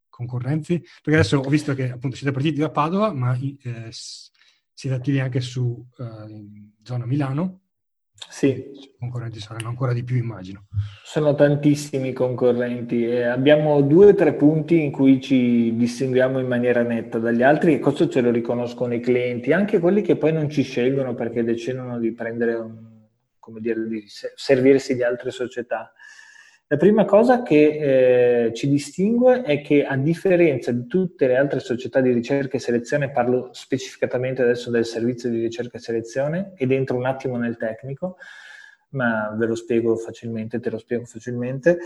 concorrenti? 0.08 0.78
Perché 0.78 1.18
adesso 1.20 1.38
ho 1.38 1.48
visto 1.48 1.74
che 1.74 1.90
appunto 1.90 2.16
siete 2.16 2.32
partiti 2.32 2.58
da 2.58 2.70
Padova, 2.70 3.12
ma 3.12 3.36
eh, 3.36 3.88
siete 3.90 4.96
attivi 4.96 5.20
anche 5.20 5.40
su 5.40 5.86
eh, 5.98 6.72
zona 6.82 7.06
Milano. 7.06 7.65
Sì. 8.28 8.48
I 8.48 8.94
concorrenti 8.98 9.40
saranno 9.40 9.68
ancora 9.68 9.92
di 9.92 10.02
più, 10.02 10.16
immagino. 10.16 10.66
Sono 11.04 11.34
tantissimi 11.34 12.12
concorrenti 12.12 13.06
e 13.06 13.24
abbiamo 13.24 13.80
due 13.82 14.06
o 14.06 14.14
tre 14.14 14.34
punti 14.34 14.82
in 14.82 14.90
cui 14.90 15.20
ci 15.20 15.74
distinguiamo 15.76 16.38
in 16.38 16.46
maniera 16.46 16.82
netta 16.82 17.18
dagli 17.18 17.42
altri 17.42 17.74
e 17.74 17.78
questo 17.78 18.08
ce 18.08 18.20
lo 18.20 18.30
riconoscono 18.30 18.94
i 18.94 19.00
clienti, 19.00 19.52
anche 19.52 19.78
quelli 19.78 20.02
che 20.02 20.16
poi 20.16 20.32
non 20.32 20.48
ci 20.50 20.62
scelgono 20.62 21.14
perché 21.14 21.44
decidono 21.44 21.98
di 21.98 22.12
prendere 22.12 22.54
un, 22.54 22.76
come 23.38 23.60
dire, 23.60 23.86
di 23.86 24.04
servirsi 24.06 24.94
di 24.94 25.02
altre 25.02 25.30
società. 25.30 25.92
La 26.68 26.78
prima 26.78 27.04
cosa 27.04 27.42
che 27.42 28.46
eh, 28.46 28.52
ci 28.52 28.68
distingue 28.68 29.42
è 29.42 29.62
che 29.62 29.84
a 29.84 29.96
differenza 29.96 30.72
di 30.72 30.88
tutte 30.88 31.28
le 31.28 31.36
altre 31.36 31.60
società 31.60 32.00
di 32.00 32.10
ricerca 32.10 32.56
e 32.56 32.60
selezione, 32.60 33.12
parlo 33.12 33.50
specificatamente 33.52 34.42
adesso 34.42 34.68
del 34.72 34.84
servizio 34.84 35.30
di 35.30 35.40
ricerca 35.40 35.76
e 35.76 35.80
selezione 35.80 36.54
ed 36.56 36.72
entro 36.72 36.96
un 36.96 37.06
attimo 37.06 37.36
nel 37.36 37.56
tecnico, 37.56 38.16
ma 38.90 39.32
ve 39.38 39.46
lo 39.46 39.54
spiego 39.54 39.94
facilmente, 39.94 40.58
te 40.58 40.70
lo 40.70 40.78
spiego 40.78 41.04
facilmente. 41.04 41.78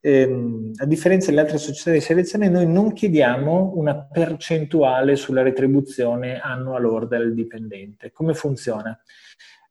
Ehm, 0.00 0.70
a 0.76 0.86
differenza 0.86 1.30
delle 1.30 1.40
altre 1.40 1.58
società 1.58 1.90
di 1.90 2.00
selezione, 2.00 2.48
noi 2.48 2.68
non 2.68 2.92
chiediamo 2.92 3.72
una 3.74 3.96
percentuale 3.96 5.16
sulla 5.16 5.42
retribuzione 5.42 6.38
annua 6.38 6.78
lorda 6.78 7.18
del 7.18 7.34
dipendente. 7.34 8.12
Come 8.12 8.34
funziona? 8.34 8.96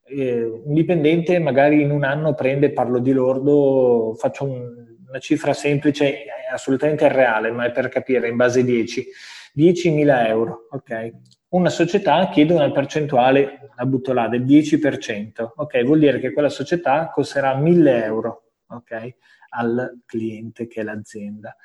Eh, 0.08 0.44
un 0.44 0.74
dipendente 0.74 1.38
magari 1.38 1.82
in 1.82 1.90
un 1.90 2.04
anno 2.04 2.34
prende, 2.34 2.72
parlo 2.72 2.98
di 2.98 3.12
lordo, 3.12 4.14
faccio 4.18 4.44
un, 4.44 4.86
una 5.08 5.18
cifra 5.18 5.52
semplice, 5.52 6.24
assolutamente 6.52 7.08
reale, 7.08 7.50
ma 7.50 7.64
è 7.64 7.72
per 7.72 7.88
capire, 7.88 8.28
in 8.28 8.36
base 8.36 8.64
10, 8.64 9.06
10.000 9.56 10.26
euro, 10.26 10.68
ok? 10.70 11.10
Una 11.50 11.70
società 11.70 12.28
chiede 12.28 12.52
una 12.52 12.70
percentuale, 12.70 13.70
la 13.74 13.86
butto 13.86 14.12
là, 14.12 14.28
del 14.28 14.44
10%, 14.44 15.52
ok? 15.56 15.82
Vuol 15.84 15.98
dire 15.98 16.20
che 16.20 16.32
quella 16.32 16.50
società 16.50 17.10
costerà 17.10 17.58
1.000 17.58 18.04
euro, 18.04 18.50
ok? 18.68 19.14
Al 19.50 20.02
cliente 20.04 20.66
che 20.66 20.82
è 20.82 20.84
l'azienda. 20.84 21.56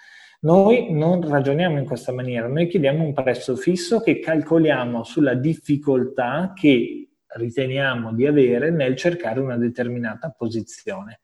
Noi 0.41 0.91
non 0.91 1.25
ragioniamo 1.27 1.77
in 1.77 1.85
questa 1.85 2.11
maniera, 2.11 2.47
noi 2.47 2.67
chiediamo 2.67 3.03
un 3.03 3.13
prezzo 3.13 3.55
fisso 3.55 4.01
che 4.01 4.19
calcoliamo 4.19 5.03
sulla 5.03 5.35
difficoltà 5.35 6.51
che 6.53 7.12
riteniamo 7.36 8.13
di 8.13 8.25
avere 8.25 8.69
nel 8.69 8.95
cercare 8.95 9.39
una 9.39 9.57
determinata 9.57 10.29
posizione. 10.29 11.19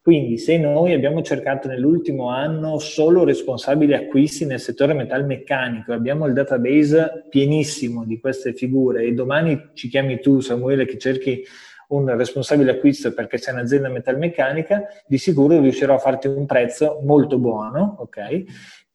Quindi 0.00 0.38
se 0.38 0.56
noi 0.56 0.94
abbiamo 0.94 1.20
cercato 1.20 1.68
nell'ultimo 1.68 2.30
anno 2.30 2.78
solo 2.78 3.24
responsabili 3.24 3.92
acquisti 3.92 4.46
nel 4.46 4.60
settore 4.60 4.94
metalmeccanico, 4.94 5.92
abbiamo 5.92 6.26
il 6.26 6.32
database 6.32 7.26
pienissimo 7.28 8.04
di 8.04 8.18
queste 8.18 8.54
figure 8.54 9.02
e 9.02 9.12
domani 9.12 9.70
ci 9.74 9.88
chiami 9.88 10.18
tu 10.20 10.40
Samuele 10.40 10.86
che 10.86 10.96
cerchi 10.96 11.44
un 11.88 12.16
responsabile 12.16 12.72
acquisto 12.72 13.12
perché 13.12 13.38
sei 13.38 13.54
un'azienda 13.54 13.88
metalmeccanica, 13.88 14.86
di 15.06 15.18
sicuro 15.18 15.60
riuscirò 15.60 15.94
a 15.94 15.98
farti 15.98 16.26
un 16.26 16.46
prezzo 16.46 17.00
molto 17.02 17.38
buono, 17.38 17.96
ok? 18.00 18.44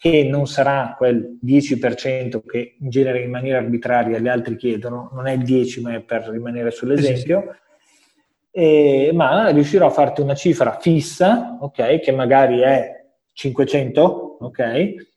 Che 0.04 0.24
non 0.26 0.47
sarà 0.47 0.95
quel 0.97 1.39
10% 1.41 2.41
che 2.45 2.76
in 2.78 2.89
genere 2.89 3.22
in 3.22 3.30
maniera 3.30 3.60
arbitraria 3.60 4.20
gli 4.20 4.28
altri 4.28 4.58
chiedono, 4.58 5.10
non 5.14 5.28
è 5.28 5.32
il 5.32 5.43
10 5.43 5.80
ma 5.80 5.95
è 5.95 6.01
per 6.01 6.28
rimanere 6.28 6.72
sull'esempio, 6.72 7.56
eh, 8.51 9.12
ma 9.14 9.47
riuscirò 9.47 9.86
a 9.86 9.91
farti 9.91 10.20
una 10.20 10.36
cifra 10.36 10.78
fissa, 10.78 11.58
ok, 11.58 12.01
che 12.01 12.12
magari 12.12 12.60
è 12.60 13.06
500, 13.32 14.39
ok, 14.41 15.12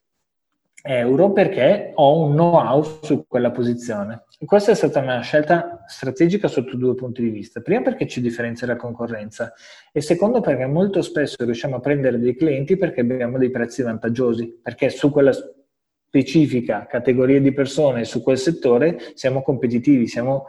euro 0.86 1.32
perché 1.32 1.92
ho 1.94 2.24
un 2.24 2.32
know-how 2.32 2.82
su 3.02 3.26
quella 3.26 3.50
posizione. 3.50 4.24
E 4.38 4.44
questa 4.44 4.72
è 4.72 4.74
stata 4.74 5.00
una 5.00 5.20
scelta 5.20 5.84
strategica 5.86 6.48
sotto 6.48 6.76
due 6.76 6.94
punti 6.94 7.22
di 7.22 7.30
vista. 7.30 7.60
Prima 7.60 7.82
perché 7.82 8.06
ci 8.06 8.20
differenzia 8.20 8.66
la 8.66 8.76
concorrenza 8.76 9.52
e 9.92 10.00
secondo 10.00 10.40
perché 10.40 10.66
molto 10.66 11.02
spesso 11.02 11.36
riusciamo 11.38 11.76
a 11.76 11.80
prendere 11.80 12.18
dei 12.18 12.36
clienti 12.36 12.76
perché 12.76 13.00
abbiamo 13.00 13.38
dei 13.38 13.50
prezzi 13.50 13.82
vantaggiosi, 13.82 14.60
perché 14.62 14.90
su 14.90 15.10
quella 15.10 15.32
specifica 15.32 16.86
categoria 16.86 17.40
di 17.40 17.52
persone, 17.52 18.04
su 18.04 18.22
quel 18.22 18.38
settore, 18.38 18.98
siamo 19.14 19.42
competitivi, 19.42 20.06
siamo 20.06 20.46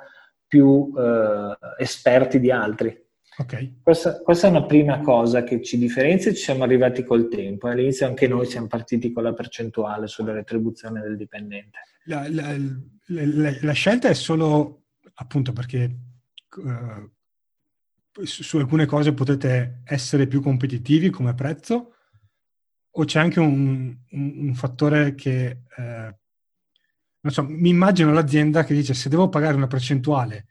più 0.47 0.93
eh, 0.97 1.57
esperti 1.77 2.39
di 2.39 2.51
altri. 2.51 3.05
Okay. 3.39 3.81
Questa, 3.83 4.19
questa, 4.21 4.47
è 4.47 4.49
una 4.49 4.65
prima 4.65 4.99
cosa 5.01 5.43
che 5.43 5.61
ci 5.61 5.77
differenzia 5.77 6.31
e 6.31 6.33
ci 6.33 6.41
siamo 6.41 6.63
arrivati 6.63 7.03
col 7.03 7.27
tempo. 7.27 7.67
All'inizio 7.67 8.07
anche 8.07 8.27
noi 8.27 8.47
siamo 8.47 8.65
partiti 8.65 9.11
con 9.11 9.21
la 9.21 9.33
percentuale 9.33 10.07
sulla 10.07 10.33
retribuzione 10.33 11.01
del 11.01 11.15
dipendente. 11.15 11.77
La, 12.05 12.27
la, 12.29 12.55
la, 13.07 13.57
la 13.61 13.71
scelta 13.73 14.09
è 14.09 14.15
solo 14.15 14.85
appunto 15.13 15.53
perché 15.53 15.97
uh, 16.55 18.23
su, 18.23 18.41
su, 18.41 18.57
alcune 18.57 18.88
cose 18.88 19.13
potete 19.13 19.81
essere 19.83 20.25
più 20.25 20.41
competitivi 20.41 21.11
come 21.11 21.35
prezzo 21.35 21.93
o 22.89 23.05
c'è 23.05 23.19
anche 23.19 23.39
un, 23.39 23.95
un, 24.11 24.33
un 24.47 24.53
fattore 24.55 25.13
che 25.13 25.61
uh, 25.77 26.15
non 27.19 27.33
so, 27.33 27.43
mi 27.43 27.69
immagino 27.69 28.11
l'azienda 28.13 28.63
che 28.63 28.73
dice 28.73 28.95
se 28.95 29.09
devo 29.09 29.29
pagare 29.29 29.55
una 29.55 29.67
percentuale 29.67 30.47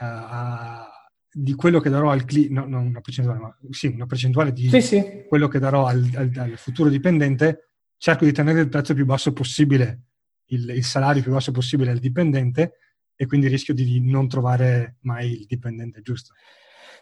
uh, 0.00 0.94
di 1.38 1.52
quello 1.52 1.80
che 1.80 1.90
darò 1.90 2.10
al 2.10 2.24
cliente, 2.24 2.54
no, 2.54 2.66
non 2.66 2.86
una 2.86 3.02
percentuale, 3.02 3.38
ma 3.38 3.54
sì, 3.68 3.88
una 3.88 4.06
percentuale 4.06 4.52
di 4.54 4.70
sì, 4.70 4.80
sì. 4.80 5.24
quello 5.28 5.48
che 5.48 5.58
darò 5.58 5.84
al, 5.84 6.08
al, 6.14 6.30
al, 6.34 6.56
futuro 6.56 6.88
dipendente, 6.88 7.72
cerco 7.98 8.24
di 8.24 8.32
tenere 8.32 8.60
il 8.60 8.70
prezzo 8.70 8.94
più 8.94 9.04
basso 9.04 9.34
possibile, 9.34 10.04
il, 10.46 10.70
il 10.70 10.82
salario 10.82 11.22
più 11.22 11.32
basso 11.32 11.52
possibile 11.52 11.90
al 11.90 11.98
dipendente 11.98 12.78
e 13.14 13.26
quindi 13.26 13.48
rischio 13.48 13.74
di 13.74 14.00
non 14.00 14.28
trovare 14.28 14.96
mai 15.00 15.40
il 15.40 15.46
dipendente 15.46 16.00
giusto. 16.00 16.32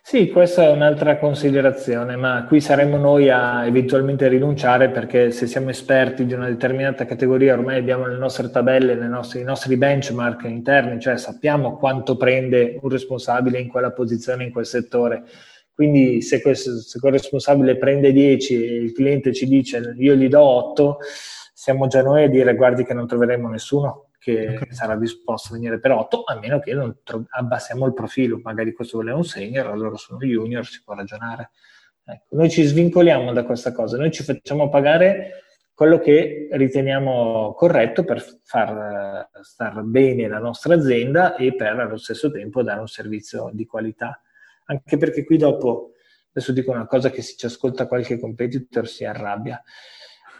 Sì, 0.07 0.29
questa 0.29 0.65
è 0.65 0.71
un'altra 0.71 1.19
considerazione, 1.19 2.17
ma 2.17 2.45
qui 2.47 2.61
saremmo 2.61 2.99
noi 2.99 3.31
a 3.31 3.65
eventualmente 3.65 4.29
rinunciare 4.29 4.91
perché 4.91 5.31
se 5.31 5.47
siamo 5.47 5.71
esperti 5.71 6.27
di 6.27 6.35
una 6.35 6.47
determinata 6.47 7.07
categoria, 7.07 7.55
ormai 7.55 7.79
abbiamo 7.79 8.07
le 8.07 8.19
nostre 8.19 8.51
tabelle, 8.51 8.97
le 8.97 9.09
nostre, 9.09 9.41
i 9.41 9.45
nostri 9.45 9.79
benchmark 9.79 10.45
interni, 10.45 11.01
cioè 11.01 11.17
sappiamo 11.17 11.79
quanto 11.79 12.19
prende 12.19 12.79
un 12.83 12.91
responsabile 12.91 13.59
in 13.59 13.69
quella 13.69 13.93
posizione, 13.93 14.45
in 14.45 14.53
quel 14.53 14.67
settore. 14.67 15.23
Quindi 15.73 16.21
se, 16.21 16.43
questo, 16.43 16.79
se 16.81 16.99
quel 17.01 17.13
responsabile 17.13 17.79
prende 17.79 18.13
10 18.13 18.55
e 18.63 18.75
il 18.77 18.93
cliente 18.93 19.33
ci 19.33 19.47
dice 19.47 19.95
io 19.97 20.15
gli 20.15 20.29
do 20.29 20.43
8, 20.43 20.99
siamo 21.55 21.87
già 21.87 22.03
noi 22.03 22.25
a 22.25 22.29
dire 22.29 22.55
guardi 22.55 22.85
che 22.85 22.93
non 22.93 23.07
troveremo 23.07 23.49
nessuno 23.49 24.04
che 24.25 24.59
sarà 24.71 24.97
disposto 24.97 25.53
a 25.53 25.57
venire 25.57 25.79
per 25.79 25.91
8, 25.91 26.25
a 26.25 26.39
meno 26.39 26.59
che 26.59 26.73
non 26.73 27.01
tro- 27.03 27.27
abbassiamo 27.29 27.85
il 27.85 27.93
profilo, 27.93 28.41
magari 28.43 28.73
questo 28.73 28.97
vuole 28.97 29.13
un 29.13 29.25
senior, 29.25 29.67
allora 29.67 29.97
sono 29.97 30.19
junior, 30.21 30.65
si 30.65 30.83
può 30.83 30.95
ragionare. 30.95 31.51
Ecco, 32.07 32.37
noi 32.37 32.49
ci 32.49 32.63
svincoliamo 32.63 33.35
da 33.35 33.45
questa 33.45 33.73
cosa, 33.73 33.99
noi 33.99 34.11
ci 34.11 34.23
facciamo 34.23 34.71
pagare 34.71 35.43
quello 35.75 35.99
che 35.99 36.49
riteniamo 36.53 37.53
corretto 37.53 38.05
per 38.05 38.25
far 38.45 39.29
star 39.43 39.83
bene 39.83 40.27
la 40.27 40.39
nostra 40.39 40.75
azienda 40.75 41.37
e 41.37 41.55
per 41.55 41.79
allo 41.79 41.99
stesso 41.99 42.31
tempo 42.31 42.63
dare 42.63 42.81
un 42.81 42.89
servizio 42.89 43.51
di 43.53 43.67
qualità. 43.67 44.23
Anche 44.67 44.97
perché 44.97 45.25
qui 45.25 45.37
dopo, 45.37 45.93
adesso 46.31 46.53
dico 46.53 46.71
una 46.71 46.87
cosa 46.87 47.11
che 47.11 47.21
se 47.21 47.35
ci 47.37 47.45
ascolta 47.45 47.87
qualche 47.87 48.19
competitor 48.19 48.89
si 48.89 49.05
arrabbia. 49.05 49.63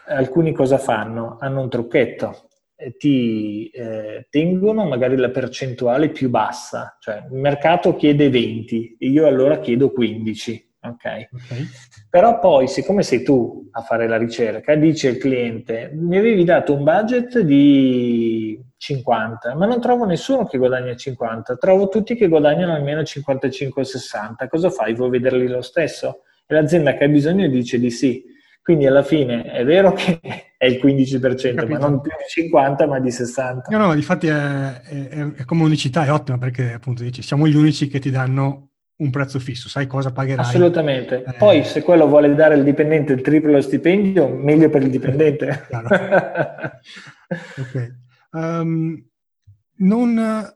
Alcuni 0.07 0.53
cosa 0.53 0.79
fanno? 0.79 1.37
Hanno 1.39 1.61
un 1.61 1.69
trucchetto, 1.69 2.49
ti 2.97 3.69
eh, 3.69 4.27
tengono 4.29 4.85
magari 4.85 5.15
la 5.15 5.29
percentuale 5.29 6.09
più 6.09 6.29
bassa, 6.29 6.97
cioè 6.99 7.23
il 7.31 7.37
mercato 7.37 7.95
chiede 7.95 8.29
20 8.29 8.97
e 8.99 9.07
io 9.07 9.27
allora 9.27 9.59
chiedo 9.59 9.91
15. 9.91 10.63
Okay. 10.85 11.27
ok. 11.31 12.07
Però 12.09 12.37
poi, 12.39 12.67
siccome 12.67 13.01
sei 13.01 13.23
tu 13.23 13.67
a 13.71 13.81
fare 13.81 14.07
la 14.07 14.17
ricerca, 14.17 14.75
dice 14.75 15.09
il 15.09 15.17
cliente: 15.17 15.89
Mi 15.93 16.17
avevi 16.17 16.43
dato 16.43 16.75
un 16.75 16.83
budget 16.83 17.39
di 17.39 18.59
50, 18.77 19.55
ma 19.55 19.65
non 19.65 19.81
trovo 19.81 20.05
nessuno 20.05 20.45
che 20.45 20.59
guadagna 20.59 20.95
50, 20.95 21.55
trovo 21.55 21.89
tutti 21.89 22.13
che 22.13 22.27
guadagnano 22.27 22.73
almeno 22.73 23.01
55-60. 23.01 24.47
Cosa 24.47 24.69
fai? 24.69 24.93
Vuoi 24.93 25.09
vederli 25.09 25.47
lo 25.47 25.61
stesso? 25.61 26.21
E 26.45 26.53
l'azienda 26.53 26.93
che 26.93 27.05
ha 27.05 27.07
bisogno 27.07 27.47
dice 27.47 27.79
di 27.79 27.89
sì. 27.89 28.23
Quindi 28.65 28.87
alla 28.87 29.03
fine 29.03 29.43
è 29.43 29.63
vero 29.63 29.93
che 29.93 30.19
è 30.57 30.65
il 30.65 30.79
15%, 30.83 31.69
ma 31.69 31.77
non 31.77 32.01
più 32.01 32.09
di 32.09 32.23
50, 32.27 32.87
ma 32.87 32.99
di 32.99 33.11
60. 33.11 33.67
No, 33.69 33.77
no, 33.77 33.93
infatti 33.93 34.25
è, 34.25 34.81
è, 34.81 35.33
è, 35.33 35.45
come 35.45 35.61
unicità, 35.61 36.03
è 36.03 36.11
ottima 36.11 36.39
perché 36.39 36.73
appunto 36.73 37.03
dici, 37.03 37.21
siamo 37.21 37.47
gli 37.47 37.55
unici 37.55 37.87
che 37.87 37.99
ti 37.99 38.09
danno 38.09 38.69
un 38.95 39.11
prezzo 39.11 39.37
fisso, 39.37 39.69
sai 39.69 39.85
cosa 39.85 40.11
pagherai. 40.11 40.43
Assolutamente. 40.43 41.23
Eh, 41.27 41.33
Poi 41.33 41.63
se 41.63 41.83
quello 41.83 42.07
vuole 42.07 42.33
dare 42.33 42.55
al 42.55 42.63
dipendente 42.63 43.13
il 43.13 43.21
triplo 43.21 43.61
stipendio, 43.61 44.29
meglio 44.29 44.67
per 44.71 44.81
il 44.81 44.89
dipendente. 44.89 45.67
ok. 47.59 47.95
Um, 48.31 48.99
non, 49.75 50.55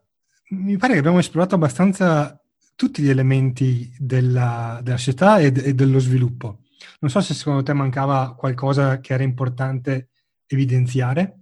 mi 0.49 0.77
pare 0.77 0.93
che 0.93 0.99
abbiamo 0.99 1.19
esplorato 1.19 1.53
abbastanza 1.53 2.41
tutti 2.75 3.03
gli 3.03 3.09
elementi 3.09 3.93
della, 3.99 4.79
della 4.81 4.97
società 4.97 5.37
e, 5.37 5.53
e 5.55 5.75
dello 5.75 5.99
sviluppo. 5.99 6.61
Non 6.99 7.09
so 7.09 7.21
se 7.21 7.33
secondo 7.33 7.63
te 7.63 7.73
mancava 7.73 8.35
qualcosa 8.37 8.99
che 8.99 9.13
era 9.13 9.23
importante 9.23 10.09
evidenziare. 10.47 11.35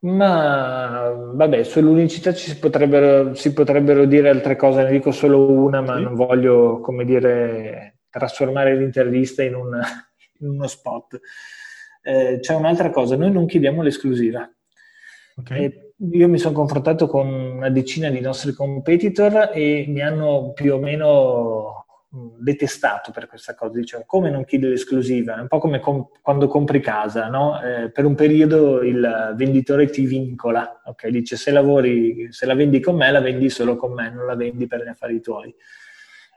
Ma 0.00 1.10
vabbè, 1.10 1.62
sull'unicità 1.62 2.34
ci 2.34 2.50
si 2.50 2.58
potrebbero, 2.58 3.34
si 3.34 3.52
potrebbero 3.52 4.04
dire 4.04 4.30
altre 4.30 4.56
cose, 4.56 4.82
ne 4.82 4.90
dico 4.90 5.12
solo 5.12 5.48
una, 5.48 5.80
ma 5.80 5.96
sì. 5.96 6.02
non 6.02 6.14
voglio, 6.14 6.80
come 6.80 7.04
dire, 7.04 7.98
trasformare 8.10 8.76
l'intervista 8.76 9.44
in, 9.44 9.54
un, 9.54 9.80
in 10.40 10.48
uno 10.48 10.66
spot. 10.66 11.20
Eh, 12.02 12.38
c'è 12.40 12.54
un'altra 12.54 12.90
cosa, 12.90 13.16
noi 13.16 13.30
non 13.30 13.46
chiediamo 13.46 13.82
l'esclusiva. 13.82 14.50
Okay. 15.34 15.94
io 16.10 16.28
mi 16.28 16.36
sono 16.36 16.54
confrontato 16.54 17.06
con 17.06 17.26
una 17.26 17.70
decina 17.70 18.10
di 18.10 18.20
nostri 18.20 18.52
competitor 18.52 19.50
e 19.54 19.86
mi 19.88 20.02
hanno 20.02 20.52
più 20.52 20.74
o 20.74 20.78
meno 20.78 21.86
detestato 22.38 23.10
per 23.10 23.26
questa 23.26 23.54
cosa, 23.54 23.78
diceva 23.78 24.04
come 24.04 24.28
non 24.28 24.44
chiedi 24.44 24.66
l'esclusiva, 24.66 25.38
è 25.38 25.40
un 25.40 25.48
po' 25.48 25.58
come 25.58 25.80
com- 25.80 26.08
quando 26.20 26.46
compri 26.46 26.80
casa, 26.80 27.28
no? 27.28 27.60
eh, 27.62 27.90
per 27.90 28.04
un 28.04 28.14
periodo 28.14 28.82
il 28.82 29.32
venditore 29.34 29.86
ti 29.86 30.04
vincola, 30.04 30.82
ok? 30.84 31.08
dice 31.08 31.36
se 31.36 31.50
lavori, 31.50 32.30
se 32.30 32.44
la 32.44 32.54
vendi 32.54 32.80
con 32.80 32.96
me 32.96 33.10
la 33.10 33.20
vendi 33.20 33.48
solo 33.48 33.76
con 33.76 33.94
me, 33.94 34.10
non 34.10 34.26
la 34.26 34.34
vendi 34.34 34.66
per 34.66 34.82
gli 34.84 34.88
affari 34.88 35.20
tuoi. 35.22 35.54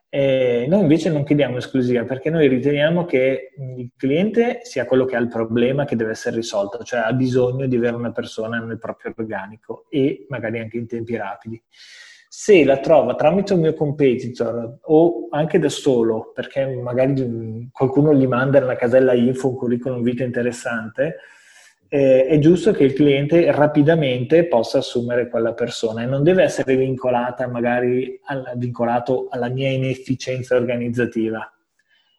E 0.08 0.66
noi 0.70 0.80
invece 0.80 1.10
non 1.10 1.26
chiediamo 1.26 1.58
esclusiva 1.58 2.06
perché 2.06 2.30
noi 2.30 2.48
riteniamo 2.48 3.04
che 3.04 3.52
il 3.58 3.92
cliente 3.98 4.60
sia 4.64 4.86
quello 4.86 5.04
che 5.04 5.18
ha 5.18 5.20
il 5.20 5.28
problema 5.28 5.84
che 5.84 5.98
deve 5.98 6.12
essere 6.12 6.38
risolto, 6.38 6.86
cioè 6.86 7.02
ha 7.02 7.12
bisogno 7.12 7.68
di 7.68 7.76
avere 7.76 7.98
una 7.98 8.14
persona 8.14 8.60
nel 8.60 8.80
proprio 8.80 9.14
organico 9.18 9.88
e 9.90 10.26
magari 10.30 10.60
anche 10.60 10.78
in 10.78 10.88
tempi 10.88 11.18
rapidi 11.18 11.62
se 12.38 12.66
la 12.66 12.80
trova 12.80 13.16
tramite 13.16 13.54
un 13.54 13.62
mio 13.62 13.74
competitor 13.74 14.80
o 14.82 15.28
anche 15.30 15.58
da 15.58 15.70
solo, 15.70 16.34
perché 16.34 16.66
magari 16.76 17.70
qualcuno 17.72 18.14
gli 18.14 18.28
manda 18.28 18.60
nella 18.60 18.76
casella 18.76 19.14
info 19.14 19.48
un 19.48 19.56
curriculum 19.56 20.04
vita 20.04 20.26
interessante, 20.26 21.16
eh, 21.88 22.26
è 22.26 22.38
giusto 22.40 22.74
che 22.74 22.84
il 22.84 22.94
cliente 22.94 23.50
rapidamente 23.54 24.48
possa 24.48 24.80
assumere 24.80 25.30
quella 25.30 25.54
persona 25.54 26.04
e 26.04 26.08
non 26.08 26.24
deve 26.24 26.44
essere 26.44 26.76
vincolata 26.76 27.48
magari 27.48 28.20
al, 28.26 28.52
vincolato 28.58 29.28
alla 29.30 29.48
mia 29.48 29.70
inefficienza 29.70 30.58
organizzativa. 30.58 31.50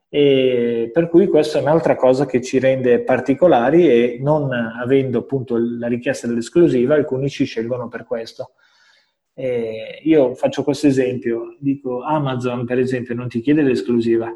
E 0.09 0.91
per 0.95 1.11
cui 1.11 1.27
questa 1.27 1.59
è 1.59 1.61
un'altra 1.61 1.95
cosa 1.95 2.25
che 2.25 2.41
ci 2.41 2.59
rende 2.59 3.01
particolari 3.01 3.87
e 3.87 4.19
non 4.23 4.51
avendo 4.51 5.19
appunto 5.19 5.59
la 5.59 5.89
richiesta 5.89 6.27
dell'esclusiva, 6.27 6.95
alcuni 6.95 7.29
ci 7.29 7.45
scelgono 7.45 7.89
per 7.89 8.07
questo. 8.07 8.53
Eh, 9.39 10.01
io 10.05 10.34
faccio 10.34 10.62
questo 10.62 10.87
esempio, 10.87 11.57
dico 11.59 12.03
Amazon 12.03 12.64
per 12.64 12.78
esempio 12.78 13.14
non 13.14 13.28
ti 13.28 13.43
chiede 13.43 13.61
l'esclusiva, 13.61 14.34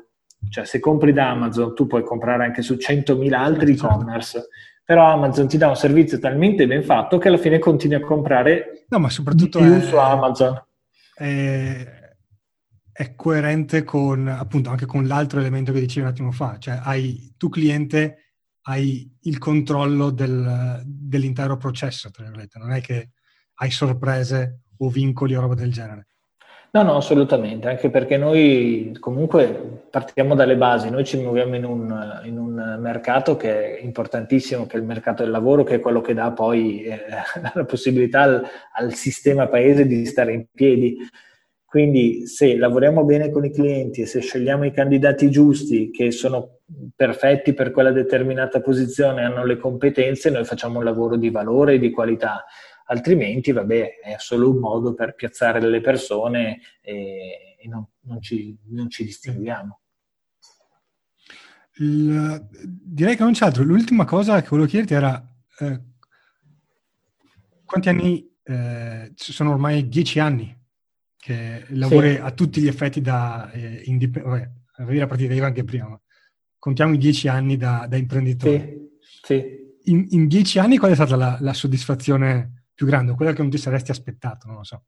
Cioè 0.50 0.66
se 0.66 0.78
compri 0.78 1.14
da 1.14 1.30
Amazon 1.30 1.74
tu 1.74 1.86
puoi 1.86 2.02
comprare 2.02 2.44
anche 2.44 2.60
su 2.60 2.74
100.000 2.74 3.32
altri 3.32 3.74
certo. 3.74 3.86
e-commerce, 3.86 4.48
però 4.84 5.06
Amazon 5.06 5.48
ti 5.48 5.56
dà 5.56 5.68
un 5.68 5.76
servizio 5.76 6.18
talmente 6.18 6.66
ben 6.66 6.82
fatto 6.82 7.16
che 7.16 7.28
alla 7.28 7.38
fine 7.38 7.58
continui 7.58 7.96
a 7.96 8.04
comprare 8.04 8.84
no, 8.88 8.98
ma 8.98 9.08
soprattutto 9.08 9.58
più 9.58 9.72
è, 9.72 9.80
su 9.80 9.96
Amazon. 9.96 10.62
È, 11.14 11.86
è, 12.92 13.14
coerente 13.14 13.82
con 13.82 14.28
appunto 14.28 14.68
anche 14.68 14.84
con 14.84 15.06
l'altro 15.06 15.40
elemento 15.40 15.72
che 15.72 15.80
dicevi 15.80 16.04
un 16.04 16.12
attimo 16.12 16.30
fa, 16.30 16.58
cioè 16.58 16.78
hai 16.82 17.32
tu 17.38 17.48
cliente 17.48 18.34
hai 18.64 19.10
il 19.22 19.38
controllo 19.38 20.10
del, 20.10 20.82
dell'intero 20.84 21.56
processo, 21.56 22.10
tra 22.10 22.24
virgolette, 22.24 22.58
non 22.58 22.72
è 22.72 22.82
che 22.82 23.12
hai 23.54 23.70
sorprese 23.70 24.60
o 24.80 24.88
vincoli 24.88 25.34
o 25.34 25.40
roba 25.40 25.54
del 25.54 25.72
genere. 25.72 26.06
No, 26.72 26.82
no, 26.84 26.94
assolutamente, 26.94 27.68
anche 27.68 27.90
perché 27.90 28.16
noi 28.16 28.96
comunque 29.00 29.88
partiamo 29.90 30.36
dalle 30.36 30.56
basi, 30.56 30.88
noi 30.88 31.04
ci 31.04 31.18
muoviamo 31.18 31.56
in 31.56 31.64
un, 31.64 32.20
in 32.24 32.38
un 32.38 32.78
mercato 32.78 33.36
che 33.36 33.78
è 33.78 33.82
importantissimo, 33.82 34.66
che 34.66 34.76
è 34.76 34.78
il 34.78 34.86
mercato 34.86 35.24
del 35.24 35.32
lavoro, 35.32 35.64
che 35.64 35.76
è 35.76 35.80
quello 35.80 36.00
che 36.00 36.14
dà 36.14 36.30
poi 36.30 36.84
eh, 36.84 37.00
la 37.54 37.64
possibilità 37.64 38.22
al, 38.22 38.46
al 38.74 38.94
sistema 38.94 39.48
paese 39.48 39.84
di 39.84 40.06
stare 40.06 40.32
in 40.32 40.46
piedi. 40.52 40.96
Quindi 41.64 42.26
se 42.28 42.56
lavoriamo 42.56 43.04
bene 43.04 43.30
con 43.30 43.44
i 43.44 43.52
clienti 43.52 44.02
e 44.02 44.06
se 44.06 44.20
scegliamo 44.20 44.64
i 44.64 44.72
candidati 44.72 45.28
giusti 45.28 45.90
che 45.90 46.12
sono 46.12 46.58
perfetti 46.94 47.52
per 47.52 47.72
quella 47.72 47.90
determinata 47.90 48.60
posizione, 48.60 49.24
hanno 49.24 49.44
le 49.44 49.56
competenze, 49.56 50.30
noi 50.30 50.44
facciamo 50.44 50.78
un 50.78 50.84
lavoro 50.84 51.16
di 51.16 51.30
valore 51.30 51.74
e 51.74 51.78
di 51.80 51.90
qualità 51.90 52.44
altrimenti 52.90 53.52
vabbè 53.52 54.00
è 54.00 54.16
solo 54.18 54.50
un 54.50 54.58
modo 54.58 54.94
per 54.94 55.14
piazzare 55.14 55.60
delle 55.60 55.80
persone 55.80 56.60
e, 56.82 57.56
e 57.58 57.68
non, 57.68 57.86
non, 58.02 58.20
ci, 58.20 58.56
non, 58.66 58.90
ci, 58.90 59.04
distinguiamo. 59.04 59.80
Il, 61.76 62.48
direi 62.50 63.16
che 63.16 63.22
non 63.22 63.32
c'è 63.32 63.46
altro. 63.46 63.62
L'ultima 63.62 64.04
cosa 64.04 64.42
che 64.42 64.48
volevo 64.50 64.68
chiederti 64.68 64.94
era 64.94 65.24
eh, 65.60 65.80
quanti 67.64 67.88
anni, 67.88 68.28
eh, 68.42 69.12
sono 69.14 69.50
ormai 69.50 69.88
dieci 69.88 70.18
anni 70.18 70.58
che 71.16 71.64
lavori 71.68 72.14
sì. 72.14 72.20
a 72.20 72.30
tutti 72.32 72.60
gli 72.60 72.66
effetti 72.66 73.00
da 73.00 73.50
eh, 73.52 73.82
indipendente, 73.84 74.64
avevi 74.76 74.98
la 74.98 75.06
partita 75.06 75.34
IVA 75.34 75.46
anche 75.46 75.64
prima, 75.64 75.88
ma 75.88 76.00
contiamo 76.58 76.94
i 76.94 76.98
dieci 76.98 77.28
anni 77.28 77.56
da, 77.56 77.86
da 77.88 77.96
imprenditore. 77.96 78.90
Sì, 79.00 79.22
sì. 79.22 79.58
In, 79.84 80.06
in, 80.10 80.26
dieci 80.26 80.58
anni 80.58 80.76
qual 80.76 80.90
è 80.90 80.94
stata 80.94 81.16
la, 81.16 81.36
la 81.40 81.52
soddisfazione 81.52 82.59
più 82.80 82.88
grande, 82.88 83.12
quella 83.12 83.34
che 83.34 83.42
non 83.42 83.50
ti 83.50 83.58
saresti 83.58 83.90
aspettato, 83.90 84.46
non 84.46 84.56
lo 84.56 84.64
so. 84.64 84.84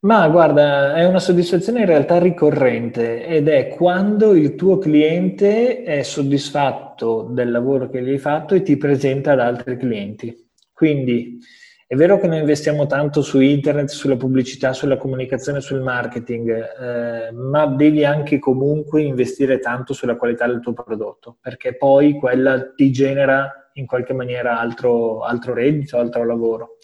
Ma 0.00 0.26
guarda, 0.28 0.96
è 0.96 1.06
una 1.06 1.20
soddisfazione 1.20 1.80
in 1.80 1.86
realtà 1.86 2.18
ricorrente 2.18 3.24
ed 3.24 3.46
è 3.46 3.68
quando 3.68 4.34
il 4.34 4.56
tuo 4.56 4.78
cliente 4.78 5.84
è 5.84 6.02
soddisfatto 6.02 7.28
del 7.30 7.52
lavoro 7.52 7.88
che 7.88 8.02
gli 8.02 8.10
hai 8.10 8.18
fatto 8.18 8.56
e 8.56 8.62
ti 8.62 8.76
presenta 8.76 9.32
ad 9.32 9.38
altri 9.38 9.76
clienti. 9.76 10.50
Quindi 10.72 11.38
è 11.86 11.94
vero 11.94 12.18
che 12.18 12.26
noi 12.26 12.40
investiamo 12.40 12.86
tanto 12.86 13.22
su 13.22 13.38
internet, 13.40 13.88
sulla 13.88 14.16
pubblicità, 14.16 14.72
sulla 14.72 14.96
comunicazione, 14.96 15.60
sul 15.60 15.82
marketing, 15.82 16.50
eh, 16.50 17.32
ma 17.32 17.66
devi 17.66 18.04
anche 18.04 18.40
comunque 18.40 19.02
investire 19.02 19.60
tanto 19.60 19.92
sulla 19.92 20.16
qualità 20.16 20.48
del 20.48 20.58
tuo 20.58 20.72
prodotto, 20.72 21.38
perché 21.40 21.76
poi 21.76 22.14
quella 22.14 22.72
ti 22.74 22.90
genera 22.90 23.65
in 23.76 23.86
qualche 23.86 24.12
maniera 24.12 24.58
altro, 24.58 25.22
altro 25.22 25.54
reddito, 25.54 25.98
altro 25.98 26.24
lavoro. 26.24 26.76